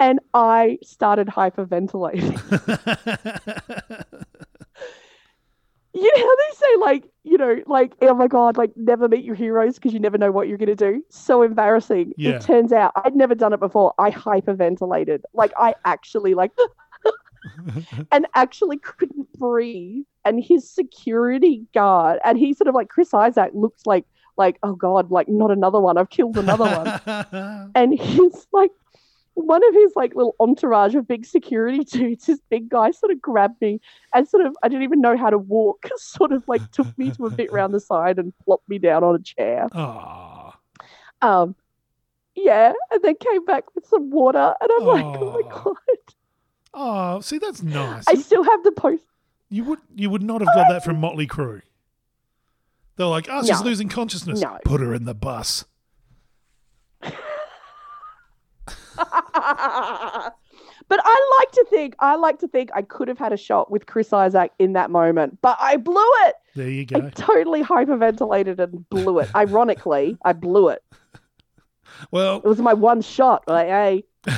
And 0.00 0.20
I 0.32 0.78
started 0.84 1.26
hyperventilating. 1.26 2.22
you 5.94 6.16
know 6.16 6.22
how 6.22 6.36
they 6.36 6.54
say 6.54 6.76
like 6.80 7.04
you 7.24 7.36
know 7.38 7.56
like 7.66 7.94
oh 8.02 8.14
my 8.14 8.28
god 8.28 8.56
like 8.56 8.70
never 8.76 9.08
meet 9.08 9.24
your 9.24 9.34
heroes 9.34 9.74
because 9.74 9.92
you 9.92 9.98
never 9.98 10.16
know 10.18 10.30
what 10.30 10.46
you're 10.46 10.58
going 10.58 10.68
to 10.68 10.76
do 10.76 11.02
so 11.08 11.42
embarrassing 11.42 12.12
Yeah. 12.16 12.32
it 12.36 12.42
turns 12.42 12.72
out 12.72 12.92
i'd 13.04 13.16
never 13.16 13.34
done 13.34 13.52
it 13.52 13.58
before 13.58 13.92
i 13.98 14.10
hyperventilated 14.10 15.22
like 15.34 15.50
i 15.58 15.74
actually 15.84 16.34
like 16.34 16.52
and 18.12 18.26
actually 18.34 18.78
couldn't 18.78 19.32
breathe. 19.38 20.04
And 20.24 20.44
his 20.44 20.68
security 20.68 21.66
guard, 21.72 22.18
and 22.24 22.38
he 22.38 22.52
sort 22.52 22.68
of 22.68 22.74
like 22.74 22.88
Chris 22.88 23.14
Isaak 23.14 23.50
looks 23.54 23.86
like 23.86 24.04
like 24.36 24.58
oh 24.62 24.74
god, 24.74 25.10
like 25.10 25.28
not 25.28 25.50
another 25.50 25.80
one. 25.80 25.98
I've 25.98 26.10
killed 26.10 26.38
another 26.38 26.64
one. 26.64 27.70
and 27.74 27.98
he's 27.98 28.46
like 28.52 28.70
one 29.34 29.64
of 29.66 29.74
his 29.74 29.92
like 29.94 30.14
little 30.14 30.34
entourage 30.40 30.94
of 30.94 31.06
big 31.06 31.24
security 31.24 31.84
dudes, 31.92 32.26
this 32.26 32.40
big 32.48 32.68
guy 32.68 32.90
sort 32.90 33.12
of 33.12 33.20
grabbed 33.20 33.60
me 33.60 33.80
and 34.14 34.28
sort 34.28 34.46
of 34.46 34.56
I 34.62 34.68
didn't 34.68 34.84
even 34.84 35.00
know 35.00 35.16
how 35.16 35.30
to 35.30 35.38
walk, 35.38 35.88
sort 35.96 36.32
of 36.32 36.46
like 36.48 36.70
took 36.72 36.96
me 36.98 37.10
to 37.12 37.26
a 37.26 37.30
bit 37.30 37.52
round 37.52 37.74
the 37.74 37.80
side 37.80 38.18
and 38.18 38.32
plopped 38.44 38.68
me 38.68 38.78
down 38.78 39.04
on 39.04 39.14
a 39.14 39.18
chair. 39.18 39.68
Aw. 39.72 40.58
Um 41.22 41.54
yeah, 42.34 42.72
and 42.92 43.02
then 43.02 43.16
came 43.16 43.44
back 43.44 43.74
with 43.74 43.86
some 43.86 44.10
water 44.10 44.54
and 44.60 44.70
I'm 44.78 44.86
like, 44.86 45.04
oh 45.04 45.42
my 45.42 45.50
god. 45.50 46.14
Oh, 46.74 47.20
see, 47.20 47.38
that's 47.38 47.62
nice. 47.62 48.04
I 48.08 48.14
still 48.14 48.44
have 48.44 48.62
the 48.62 48.72
post 48.72 49.02
You 49.48 49.64
would 49.64 49.78
you 49.94 50.10
would 50.10 50.22
not 50.22 50.40
have 50.40 50.54
got 50.54 50.68
that 50.70 50.84
from 50.84 50.96
um, 50.96 51.00
Motley 51.00 51.26
Crue. 51.26 51.62
They're 52.96 53.06
like, 53.06 53.28
oh, 53.30 53.42
she's 53.42 53.60
No. 53.60 53.64
losing 53.66 53.88
consciousness. 53.88 54.40
No. 54.40 54.58
Put 54.64 54.80
her 54.80 54.92
in 54.94 55.04
the 55.04 55.14
bus. 55.14 55.64
but 60.88 61.00
I 61.04 61.38
like 61.40 61.52
to 61.52 61.64
think 61.70 61.94
I 62.00 62.16
like 62.16 62.38
to 62.40 62.48
think 62.48 62.70
I 62.74 62.82
could 62.82 63.08
have 63.08 63.18
had 63.18 63.32
a 63.32 63.36
shot 63.36 63.70
with 63.70 63.86
Chris 63.86 64.12
Isaak 64.12 64.52
in 64.58 64.72
that 64.74 64.90
moment, 64.90 65.38
but 65.40 65.56
I 65.60 65.76
blew 65.76 66.02
it. 66.26 66.34
There 66.56 66.68
you 66.68 66.82
I 66.94 67.00
go. 67.00 67.10
totally 67.10 67.62
hyperventilated 67.62 68.58
and 68.58 68.88
blew 68.90 69.20
it. 69.20 69.28
Ironically, 69.34 70.16
I 70.24 70.32
blew 70.32 70.68
it. 70.68 70.82
Well, 72.12 72.36
It 72.36 72.44
was 72.44 72.58
my 72.60 72.74
one 72.74 73.00
shot. 73.00 73.42
Like, 73.48 73.66
hey, 73.66 74.04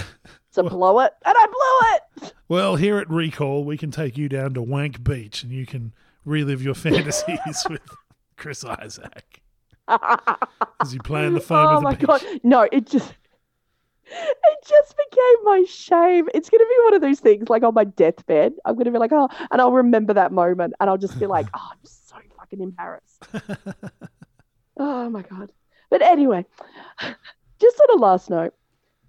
to 0.53 0.63
blow 0.63 1.01
it, 1.01 1.13
and 1.25 1.35
I 1.39 1.47
blew 1.47 2.27
it. 2.27 2.33
well, 2.49 2.77
here 2.77 2.99
at 2.99 3.09
Recall, 3.11 3.65
we 3.65 3.77
can 3.79 3.91
take 3.91 4.17
you 4.19 4.29
down 4.29 4.55
to 4.55 4.63
Wank 4.63 5.03
Beach 5.05 5.43
and 5.43 5.53
you 5.53 5.67
can 5.67 5.93
relive 6.25 6.63
your 6.63 6.75
fantasies 6.87 7.65
with 7.69 7.83
Chris 8.37 8.65
Isaak 8.65 9.43
as 10.81 10.93
he 10.93 10.99
play 10.99 11.27
in 11.27 11.35
the 11.35 11.41
foam 11.41 11.67
oh 11.67 11.71
of 11.71 11.81
the 11.81 11.85
my 11.85 11.95
beach. 11.95 12.07
god, 12.07 12.23
no! 12.43 12.69
It 12.71 12.87
just 12.87 13.15
it 14.07 14.59
just 14.67 14.97
became 14.97 15.45
my 15.45 15.65
shame. 15.69 16.29
It's 16.35 16.51
gonna 16.51 16.65
be 16.65 16.85
one 16.85 16.95
of 16.95 17.01
those 17.01 17.21
things 17.21 17.49
like 17.49 17.63
on 17.63 17.75
my 17.75 17.85
deathbed. 17.85 18.55
I'm 18.65 18.77
gonna 18.77 18.91
be 18.91 18.99
like, 18.99 19.13
oh, 19.13 19.29
and 19.51 19.61
I'll 19.61 19.73
remember 19.73 20.15
that 20.15 20.33
moment, 20.33 20.75
and 20.81 20.91
I'll 20.91 20.99
just 20.99 21.19
be 21.19 21.27
like, 21.27 21.47
oh, 21.55 21.69
I'm 21.73 21.79
so 21.85 22.17
fucking 22.37 22.61
embarrassed. 22.61 23.23
oh 24.77 25.09
my 25.11 25.23
god. 25.23 25.53
But 25.91 26.03
anyway, 26.03 26.45
just 27.61 27.81
on 27.81 27.99
a 27.99 28.03
last 28.03 28.31
note, 28.31 28.55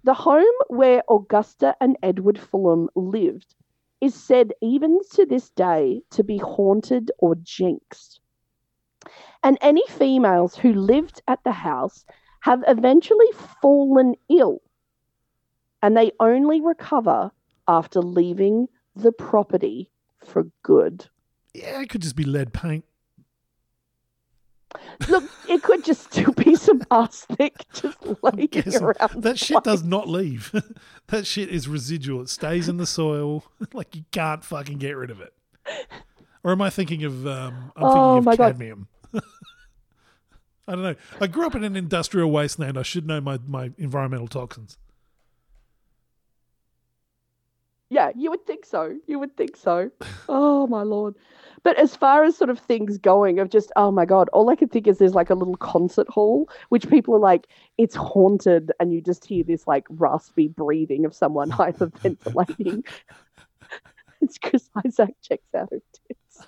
the 0.04 0.14
home 0.14 0.44
where 0.68 1.02
Augusta 1.08 1.76
and 1.80 1.96
Edward 2.02 2.36
Fullam 2.36 2.88
lived 2.94 3.54
is 4.00 4.14
said 4.14 4.52
even 4.60 4.98
to 5.12 5.24
this 5.24 5.50
day 5.50 6.02
to 6.10 6.24
be 6.24 6.38
haunted 6.38 7.10
or 7.18 7.36
jinxed. 7.36 8.20
And 9.42 9.58
any 9.60 9.84
females 9.88 10.56
who 10.56 10.72
lived 10.72 11.22
at 11.28 11.42
the 11.44 11.52
house 11.52 12.04
have 12.40 12.64
eventually 12.66 13.30
fallen 13.60 14.14
ill 14.28 14.60
and 15.82 15.96
they 15.96 16.12
only 16.20 16.60
recover 16.60 17.30
after 17.68 18.00
leaving 18.00 18.68
the 18.94 19.12
property 19.12 19.90
for 20.24 20.46
good. 20.62 21.06
Yeah, 21.54 21.80
it 21.80 21.90
could 21.90 22.02
just 22.02 22.16
be 22.16 22.24
lead 22.24 22.52
paint. 22.52 22.84
Look, 25.08 25.24
it 25.48 25.62
could 25.62 25.84
just 25.84 26.02
still 26.12 26.32
be 26.32 26.54
some 26.54 26.82
arsenic 26.90 27.64
just 27.72 27.98
laying 28.22 28.74
around. 28.80 29.22
that 29.22 29.38
shit 29.38 29.62
does 29.64 29.82
not 29.82 30.08
leave. 30.08 30.52
that 31.08 31.26
shit 31.26 31.48
is 31.48 31.68
residual. 31.68 32.22
It 32.22 32.28
stays 32.28 32.68
in 32.68 32.76
the 32.76 32.86
soil. 32.86 33.44
like 33.72 33.94
you 33.96 34.04
can't 34.12 34.44
fucking 34.44 34.78
get 34.78 34.96
rid 34.96 35.10
of 35.10 35.20
it. 35.20 35.32
Or 36.44 36.52
am 36.52 36.62
I 36.62 36.70
thinking 36.70 37.04
of 37.04 37.26
um 37.26 37.72
I'm 37.76 37.84
Oh 37.84 37.92
thinking 37.92 38.24
my 38.24 38.32
of 38.32 38.38
God. 38.38 38.46
cadmium? 38.52 38.88
I 40.68 40.72
don't 40.74 40.82
know. 40.84 40.94
I 41.20 41.26
grew 41.26 41.44
up 41.46 41.54
in 41.56 41.64
an 41.64 41.74
industrial 41.74 42.30
wasteland. 42.30 42.78
I 42.78 42.82
should 42.82 43.04
know 43.06 43.20
my, 43.20 43.38
my 43.46 43.72
environmental 43.78 44.28
toxins. 44.28 44.78
Yeah, 47.92 48.10
you 48.16 48.30
would 48.30 48.46
think 48.46 48.64
so. 48.64 48.96
You 49.06 49.18
would 49.18 49.36
think 49.36 49.54
so. 49.54 49.90
Oh 50.26 50.66
my 50.66 50.82
lord. 50.82 51.14
But 51.62 51.78
as 51.78 51.94
far 51.94 52.24
as 52.24 52.34
sort 52.34 52.48
of 52.48 52.58
things 52.58 52.96
going, 52.96 53.38
of 53.38 53.50
just 53.50 53.70
oh 53.76 53.90
my 53.90 54.06
god, 54.06 54.30
all 54.32 54.48
I 54.48 54.56
can 54.56 54.68
think 54.68 54.86
is 54.86 54.96
there's 54.96 55.14
like 55.14 55.28
a 55.28 55.34
little 55.34 55.56
concert 55.56 56.08
hall 56.08 56.48
which 56.70 56.88
people 56.88 57.14
are 57.14 57.18
like, 57.18 57.48
it's 57.76 57.94
haunted, 57.94 58.72
and 58.80 58.94
you 58.94 59.02
just 59.02 59.26
hear 59.26 59.44
this 59.44 59.66
like 59.66 59.84
raspy 59.90 60.48
breathing 60.48 61.04
of 61.04 61.14
someone 61.14 61.50
hyperventilating. 61.60 62.82
it's 64.22 64.38
Chris 64.38 64.70
Isaak 64.86 65.14
checks 65.20 65.54
out 65.54 65.68
her 65.70 65.82
tits. 66.08 66.46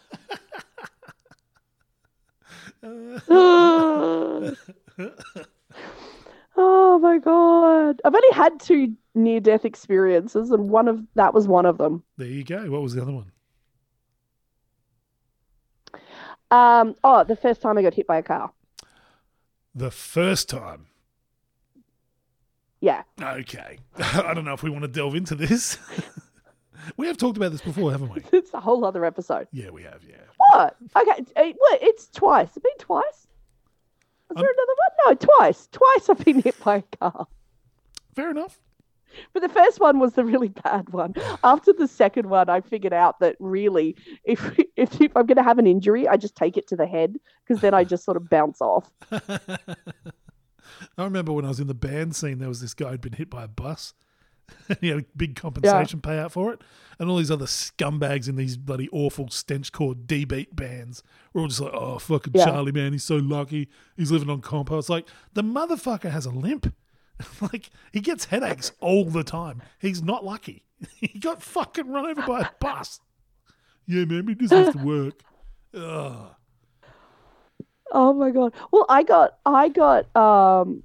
oh 6.56 6.98
my 6.98 7.18
god. 7.18 8.00
I've 8.04 8.14
only 8.14 8.32
had 8.34 8.60
two 8.60 8.94
near 9.14 9.40
death 9.40 9.64
experiences 9.64 10.50
and 10.50 10.68
one 10.70 10.88
of 10.88 11.02
that 11.14 11.34
was 11.34 11.46
one 11.48 11.66
of 11.66 11.78
them. 11.78 12.02
There 12.16 12.26
you 12.26 12.44
go. 12.44 12.70
What 12.70 12.82
was 12.82 12.94
the 12.94 13.02
other 13.02 13.12
one? 13.12 13.30
Um 16.50 16.94
oh, 17.04 17.24
the 17.24 17.36
first 17.36 17.60
time 17.62 17.78
I 17.78 17.82
got 17.82 17.94
hit 17.94 18.06
by 18.06 18.18
a 18.18 18.22
car. 18.22 18.52
The 19.74 19.90
first 19.90 20.48
time. 20.48 20.86
Yeah. 22.80 23.02
Okay. 23.20 23.78
I 23.98 24.34
don't 24.34 24.44
know 24.44 24.52
if 24.52 24.62
we 24.62 24.70
want 24.70 24.82
to 24.82 24.88
delve 24.88 25.14
into 25.14 25.34
this. 25.34 25.78
we 26.96 27.06
have 27.06 27.16
talked 27.16 27.36
about 27.36 27.50
this 27.50 27.62
before, 27.62 27.90
haven't 27.90 28.10
we? 28.14 28.22
It's 28.38 28.52
a 28.52 28.60
whole 28.60 28.84
other 28.84 29.04
episode. 29.04 29.48
Yeah, 29.52 29.70
we 29.70 29.82
have, 29.84 30.02
yeah. 30.06 30.16
What? 30.36 30.76
Okay, 30.94 31.22
it's- 31.22 31.54
what? 31.58 31.82
It's 31.82 32.08
twice. 32.08 32.48
It's 32.48 32.58
been 32.58 32.78
twice. 32.78 33.26
Is 34.30 34.36
there 34.36 34.50
another 34.50 34.74
one? 34.76 35.06
No, 35.06 35.14
twice. 35.14 35.68
Twice 35.70 36.08
I've 36.08 36.24
been 36.24 36.40
hit 36.40 36.58
by 36.62 36.76
a 36.76 36.96
car. 36.96 37.26
Fair 38.14 38.30
enough. 38.30 38.58
But 39.32 39.42
the 39.42 39.48
first 39.48 39.80
one 39.80 39.98
was 39.98 40.14
the 40.14 40.24
really 40.24 40.48
bad 40.48 40.90
one. 40.90 41.14
After 41.44 41.72
the 41.72 41.86
second 41.86 42.28
one, 42.28 42.48
I 42.48 42.60
figured 42.60 42.92
out 42.92 43.20
that 43.20 43.36
really, 43.38 43.96
if 44.24 44.58
if, 44.76 45.00
if 45.00 45.16
I'm 45.16 45.26
going 45.26 45.36
to 45.36 45.42
have 45.42 45.58
an 45.58 45.66
injury, 45.66 46.08
I 46.08 46.16
just 46.16 46.36
take 46.36 46.56
it 46.56 46.66
to 46.68 46.76
the 46.76 46.86
head 46.86 47.16
because 47.46 47.60
then 47.60 47.74
I 47.74 47.84
just 47.84 48.04
sort 48.04 48.16
of 48.16 48.28
bounce 48.28 48.60
off. 48.60 48.90
I 49.12 51.04
remember 51.04 51.32
when 51.32 51.44
I 51.44 51.48
was 51.48 51.60
in 51.60 51.66
the 51.66 51.74
band 51.74 52.16
scene, 52.16 52.38
there 52.38 52.48
was 52.48 52.60
this 52.60 52.74
guy 52.74 52.90
who'd 52.90 53.00
been 53.00 53.12
hit 53.12 53.30
by 53.30 53.44
a 53.44 53.48
bus. 53.48 53.94
he 54.80 54.88
had 54.88 54.98
a 55.00 55.04
big 55.16 55.36
compensation 55.36 56.00
payout 56.00 56.30
for 56.30 56.52
it. 56.52 56.60
And 56.98 57.10
all 57.10 57.16
these 57.16 57.30
other 57.30 57.46
scumbags 57.46 58.28
in 58.28 58.36
these 58.36 58.56
bloody 58.56 58.88
awful 58.92 59.28
stench 59.28 59.72
core 59.72 59.94
D 59.94 60.24
beat 60.24 60.54
bands 60.54 61.02
were 61.32 61.42
all 61.42 61.48
just 61.48 61.60
like, 61.60 61.72
oh, 61.74 61.98
fucking 61.98 62.32
Yeah. 62.36 62.44
Charlie, 62.44 62.72
man, 62.72 62.92
he's 62.92 63.04
so 63.04 63.16
lucky. 63.16 63.68
He's 63.96 64.12
living 64.12 64.30
on 64.30 64.40
compo. 64.40 64.78
It's 64.78 64.88
like, 64.88 65.08
the 65.32 65.42
motherfucker 65.42 66.10
has 66.10 66.24
a 66.26 66.30
limp. 66.30 66.72
like, 67.40 67.70
he 67.92 68.00
gets 68.00 68.26
headaches 68.26 68.72
all 68.80 69.04
the 69.04 69.24
time. 69.24 69.62
He's 69.80 70.02
not 70.02 70.24
lucky. 70.24 70.64
he 70.96 71.18
got 71.18 71.42
fucking 71.42 71.88
run 71.88 72.06
over 72.06 72.22
by 72.22 72.40
a 72.42 72.48
bus. 72.60 73.00
Yeah, 73.86 74.04
man, 74.04 74.28
he 74.28 74.34
just 74.34 74.52
has 74.52 74.74
to 74.74 74.78
work. 74.78 75.20
Ugh. 75.74 76.34
Oh 77.92 78.12
my 78.12 78.30
god. 78.30 78.52
Well, 78.72 78.86
I 78.88 79.02
got 79.02 79.38
I 79.46 79.68
got 79.68 80.14
um 80.16 80.82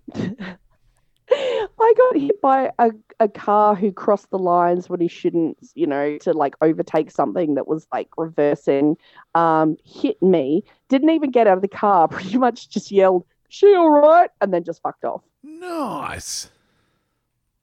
I 1.79 1.93
got 1.97 2.17
hit 2.17 2.41
by 2.41 2.71
a, 2.79 2.91
a 3.19 3.27
car 3.27 3.75
who 3.75 3.91
crossed 3.91 4.29
the 4.31 4.39
lines 4.39 4.89
when 4.89 4.99
he 4.99 5.07
shouldn't, 5.07 5.57
you 5.75 5.85
know, 5.87 6.17
to 6.19 6.33
like 6.33 6.55
overtake 6.61 7.11
something 7.11 7.55
that 7.55 7.67
was 7.67 7.87
like 7.91 8.09
reversing. 8.17 8.97
Um, 9.35 9.77
hit 9.85 10.21
me, 10.21 10.63
didn't 10.87 11.11
even 11.11 11.31
get 11.31 11.47
out 11.47 11.57
of 11.57 11.61
the 11.61 11.67
car, 11.67 12.07
pretty 12.09 12.37
much 12.37 12.69
just 12.69 12.91
yelled, 12.91 13.25
She 13.49 13.73
all 13.75 13.89
right? 13.89 14.29
And 14.41 14.53
then 14.53 14.63
just 14.63 14.81
fucked 14.81 15.05
off. 15.05 15.21
Nice. 15.43 16.49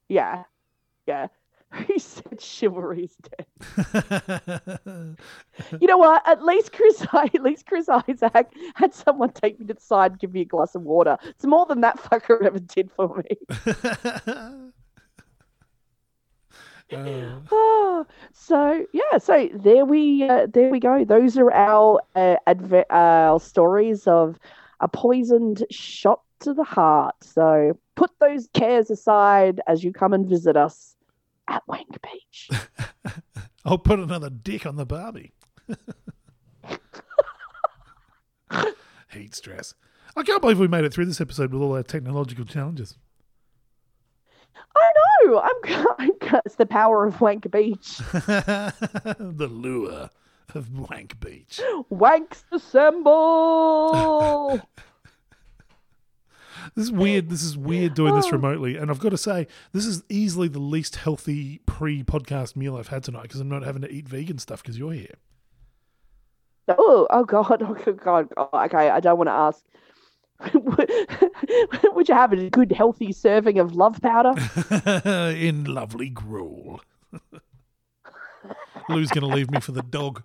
Yeah. 0.07 0.43
Yeah. 1.05 1.27
He 1.87 1.99
said 1.99 2.41
chivalry 2.41 3.03
is 3.03 3.15
dead. 3.17 3.45
You 5.81 5.87
know 5.87 5.97
what? 5.97 6.27
At 6.27 6.43
least 6.43 6.71
Chris, 6.71 7.05
at 7.13 7.41
least 7.43 7.65
Chris 7.65 7.89
Isaak 7.89 8.53
had 8.75 8.93
someone 8.93 9.31
take 9.31 9.59
me 9.59 9.65
to 9.65 9.73
the 9.73 9.79
side 9.81 10.11
and 10.11 10.19
give 10.19 10.33
me 10.33 10.41
a 10.41 10.45
glass 10.45 10.75
of 10.75 10.83
water. 10.83 11.17
It's 11.25 11.45
more 11.45 11.65
than 11.65 11.81
that 11.81 11.99
fucker 11.99 12.41
ever 12.43 12.59
did 12.59 12.91
for 12.91 13.17
me. 13.17 13.37
Uh, 16.93 17.39
Ah, 17.51 18.05
so 18.33 18.85
yeah, 18.93 19.17
so 19.17 19.49
there 19.53 19.83
we 19.85 20.23
uh, 20.23 20.47
there 20.49 20.69
we 20.71 20.79
go. 20.79 21.03
Those 21.03 21.37
are 21.37 21.51
our 21.51 22.01
uh, 22.15 22.37
adve- 22.47 22.85
our 22.89 23.39
stories 23.39 24.07
of 24.07 24.39
a 24.79 24.87
poisoned 24.87 25.65
shot 25.69 26.21
to 26.41 26.53
the 26.53 26.63
heart. 26.63 27.15
So 27.21 27.77
put 27.95 28.11
those 28.19 28.47
cares 28.53 28.89
aside 28.89 29.59
as 29.67 29.83
you 29.83 29.91
come 29.91 30.13
and 30.13 30.27
visit 30.29 30.55
us 30.55 30.95
at 31.47 31.63
Wank 31.67 31.97
Beach. 32.01 32.49
I'll 33.65 33.77
put 33.77 33.99
another 33.99 34.29
dick 34.29 34.65
on 34.65 34.75
the 34.75 34.85
Barbie. 34.85 35.33
Heat 39.11 39.35
stress. 39.35 39.73
I 40.15 40.23
can't 40.23 40.41
believe 40.41 40.59
we 40.59 40.67
made 40.67 40.85
it 40.85 40.93
through 40.93 41.05
this 41.05 41.21
episode 41.21 41.53
with 41.53 41.61
all 41.61 41.75
our 41.75 41.83
technological 41.83 42.45
challenges. 42.45 42.97
I 44.75 44.91
I'm, 45.35 45.85
I'm 45.99 46.11
it's 46.45 46.55
the 46.55 46.65
power 46.65 47.05
of 47.05 47.19
Wank 47.21 47.49
Beach. 47.51 47.97
the 47.97 49.47
lure 49.49 50.09
of 50.55 50.77
Wank 50.77 51.19
Beach. 51.19 51.59
Wanks 51.91 52.43
assemble. 52.51 54.61
This 56.75 56.85
is 56.85 56.91
weird. 56.91 57.29
This 57.29 57.43
is 57.43 57.57
weird 57.57 57.93
doing 57.93 58.15
this 58.15 58.31
remotely, 58.31 58.77
and 58.77 58.89
I've 58.89 58.99
got 58.99 59.09
to 59.09 59.17
say, 59.17 59.47
this 59.73 59.85
is 59.85 60.03
easily 60.09 60.47
the 60.47 60.59
least 60.59 60.97
healthy 60.97 61.59
pre-podcast 61.65 62.55
meal 62.55 62.77
I've 62.77 62.87
had 62.89 63.03
tonight 63.03 63.23
because 63.23 63.39
I'm 63.39 63.49
not 63.49 63.63
having 63.63 63.81
to 63.81 63.91
eat 63.91 64.07
vegan 64.07 64.37
stuff 64.39 64.61
because 64.61 64.77
you're 64.77 64.93
here. 64.93 65.15
oh, 66.69 67.07
oh 67.09 67.25
God, 67.25 67.61
oh 67.87 67.93
God. 67.93 68.29
Oh, 68.37 68.49
okay, 68.53 68.89
I 68.89 68.99
don't 68.99 69.17
want 69.17 69.27
to 69.27 69.31
ask. 69.31 69.63
Would 71.95 72.09
you 72.09 72.15
have 72.15 72.31
a 72.33 72.49
good, 72.49 72.71
healthy 72.71 73.11
serving 73.11 73.57
of 73.57 73.75
love 73.75 73.99
powder? 74.01 74.33
In 75.35 75.63
lovely 75.63 76.09
gruel. 76.09 76.81
Lou's 78.89 79.09
going 79.09 79.27
to 79.27 79.35
leave 79.35 79.49
me 79.49 79.59
for 79.59 79.71
the 79.71 79.81
dog. 79.81 80.23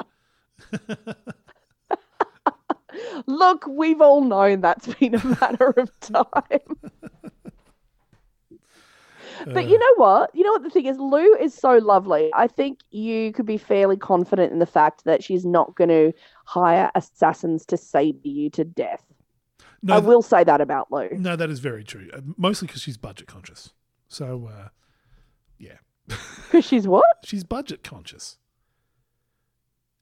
Look, 3.27 3.65
we've 3.67 4.01
all 4.01 4.23
known 4.23 4.61
that's 4.61 4.87
been 4.95 5.15
a 5.15 5.25
matter 5.41 5.71
of 5.77 5.91
time. 6.01 6.61
But 9.47 9.67
you 9.67 9.77
know 9.79 9.95
what? 9.97 10.31
You 10.35 10.45
know 10.45 10.53
what 10.53 10.63
the 10.63 10.71
thing 10.71 10.87
is? 10.87 10.99
Lou 10.99 11.35
is 11.35 11.53
so 11.53 11.79
lovely. 11.79 12.31
I 12.35 12.47
think 12.47 12.81
you 12.91 13.33
could 13.33 13.47
be 13.47 13.57
fairly 13.57 13.97
confident 13.97 14.53
in 14.53 14.61
the 14.61 14.67
fact 14.67 15.05
that 15.05 15.25
she's 15.25 15.45
not 15.45 15.75
going 15.75 15.89
to 15.89 16.13
hire 16.45 16.91
assassins 16.95 17.67
to 17.67 17.77
saber 17.77 18.21
you 18.29 18.51
to 18.51 18.65
death. 18.65 19.05
No, 19.83 19.95
I 19.95 19.99
will 19.99 20.23
say 20.23 20.45
that 20.45 20.61
about 20.61 20.93
Lou. 20.93 21.09
No, 21.13 21.35
that 21.35 21.51
is 21.51 21.59
very 21.59 21.83
true. 21.83 22.09
Uh, 22.15 22.21
Mostly 22.37 22.67
because 22.69 22.83
she's 22.83 22.97
budget 22.97 23.27
conscious. 23.27 23.73
So, 24.07 24.49
uh, 24.53 24.69
yeah, 25.59 25.79
Because 26.07 26.65
she's 26.65 26.87
what? 26.87 27.05
she's 27.25 27.43
budget 27.43 27.83
conscious. 27.83 28.39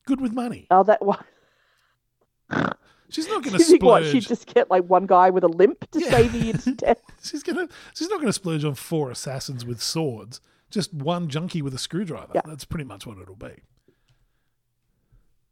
Good 0.07 0.20
with 0.20 0.32
money. 0.34 0.66
Oh, 0.70 0.82
that 0.82 1.03
one. 1.05 1.24
She's 3.11 3.26
not 3.28 3.42
going 3.42 3.59
to 3.59 3.64
You 3.64 3.78
what? 3.80 4.03
splurge. 4.05 4.12
She'd 4.12 4.28
just 4.28 4.46
get 4.55 4.70
like 4.70 4.84
one 4.84 5.07
guy 5.07 5.30
with 5.30 5.42
a 5.42 5.48
limp 5.48 5.90
to 5.90 6.01
Yeah. 6.01 6.11
saber 6.11 6.36
you 6.38 6.53
to 6.53 6.74
death. 6.74 7.01
She's 7.22 7.42
gonna. 7.42 7.68
She's 7.94 8.09
not 8.09 8.16
going 8.20 8.28
to 8.28 8.32
splurge 8.32 8.64
on 8.64 8.74
four 8.76 9.11
assassins 9.11 9.64
with 9.64 9.82
swords. 9.82 10.40
Just 10.70 10.94
one 10.94 11.28
junkie 11.28 11.61
with 11.62 11.74
a 11.74 11.78
screwdriver. 11.78 12.30
Yeah. 12.34 12.42
That's 12.46 12.64
pretty 12.64 12.84
much 12.84 13.07
what 13.07 13.18
it'll 13.18 13.34
be. 13.34 13.62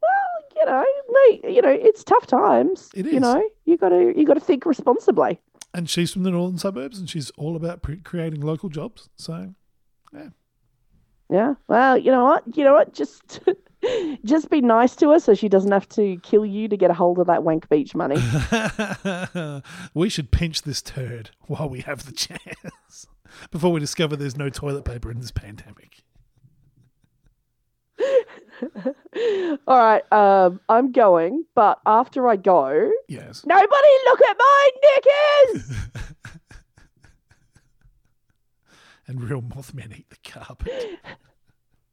Well, 0.00 0.44
you 0.56 0.64
know, 0.66 0.84
mate, 1.30 1.52
you 1.54 1.62
know, 1.62 1.70
it's 1.70 2.04
tough 2.04 2.26
times. 2.26 2.90
It 2.94 3.06
You 3.06 3.20
know, 3.20 3.42
you 3.64 3.76
got 3.76 3.88
to 3.90 4.12
you 4.16 4.24
got 4.24 4.34
to 4.34 4.40
think 4.40 4.64
responsibly. 4.64 5.40
And 5.74 5.88
she's 5.90 6.12
from 6.12 6.22
the 6.22 6.30
northern 6.30 6.58
suburbs, 6.58 6.98
and 6.98 7.10
she's 7.10 7.30
all 7.30 7.54
about 7.56 7.82
pre- 7.82 7.98
creating 8.00 8.40
local 8.40 8.68
jobs. 8.68 9.08
So, 9.16 9.54
yeah. 10.14 10.28
Yeah. 11.30 11.54
Well, 11.66 11.98
you 11.98 12.10
know 12.10 12.24
what? 12.24 12.56
You 12.56 12.64
know 12.64 12.72
what? 12.72 12.94
Just 12.94 13.40
just 14.24 14.50
be 14.50 14.60
nice 14.60 14.94
to 14.96 15.10
her 15.10 15.18
so 15.20 15.34
she 15.34 15.48
doesn't 15.48 15.72
have 15.72 15.88
to 15.90 16.16
kill 16.22 16.44
you 16.44 16.68
to 16.68 16.76
get 16.76 16.90
a 16.90 16.94
hold 16.94 17.18
of 17.18 17.26
that 17.26 17.42
wank 17.44 17.68
beach 17.68 17.94
money. 17.94 18.16
we 19.94 20.08
should 20.08 20.30
pinch 20.30 20.62
this 20.62 20.82
turd 20.82 21.30
while 21.46 21.68
we 21.68 21.80
have 21.80 22.04
the 22.06 22.12
chance 22.12 23.06
before 23.50 23.72
we 23.72 23.80
discover 23.80 24.16
there's 24.16 24.36
no 24.36 24.48
toilet 24.50 24.84
paper 24.84 25.10
in 25.10 25.20
this 25.20 25.30
pandemic. 25.30 26.02
All 29.66 29.78
right, 29.78 30.12
um, 30.12 30.60
I'm 30.68 30.92
going, 30.92 31.44
but 31.54 31.80
after 31.86 32.28
I 32.28 32.36
go, 32.36 32.90
Yes. 33.08 33.44
nobody 33.46 33.88
look 34.06 34.20
at 34.22 34.36
my 34.38 34.70
knickers. 34.82 35.76
And 39.06 39.22
real 39.22 39.40
Mothman 39.40 39.96
eat 39.98 40.10
the 40.10 40.16
carpet. 40.30 40.98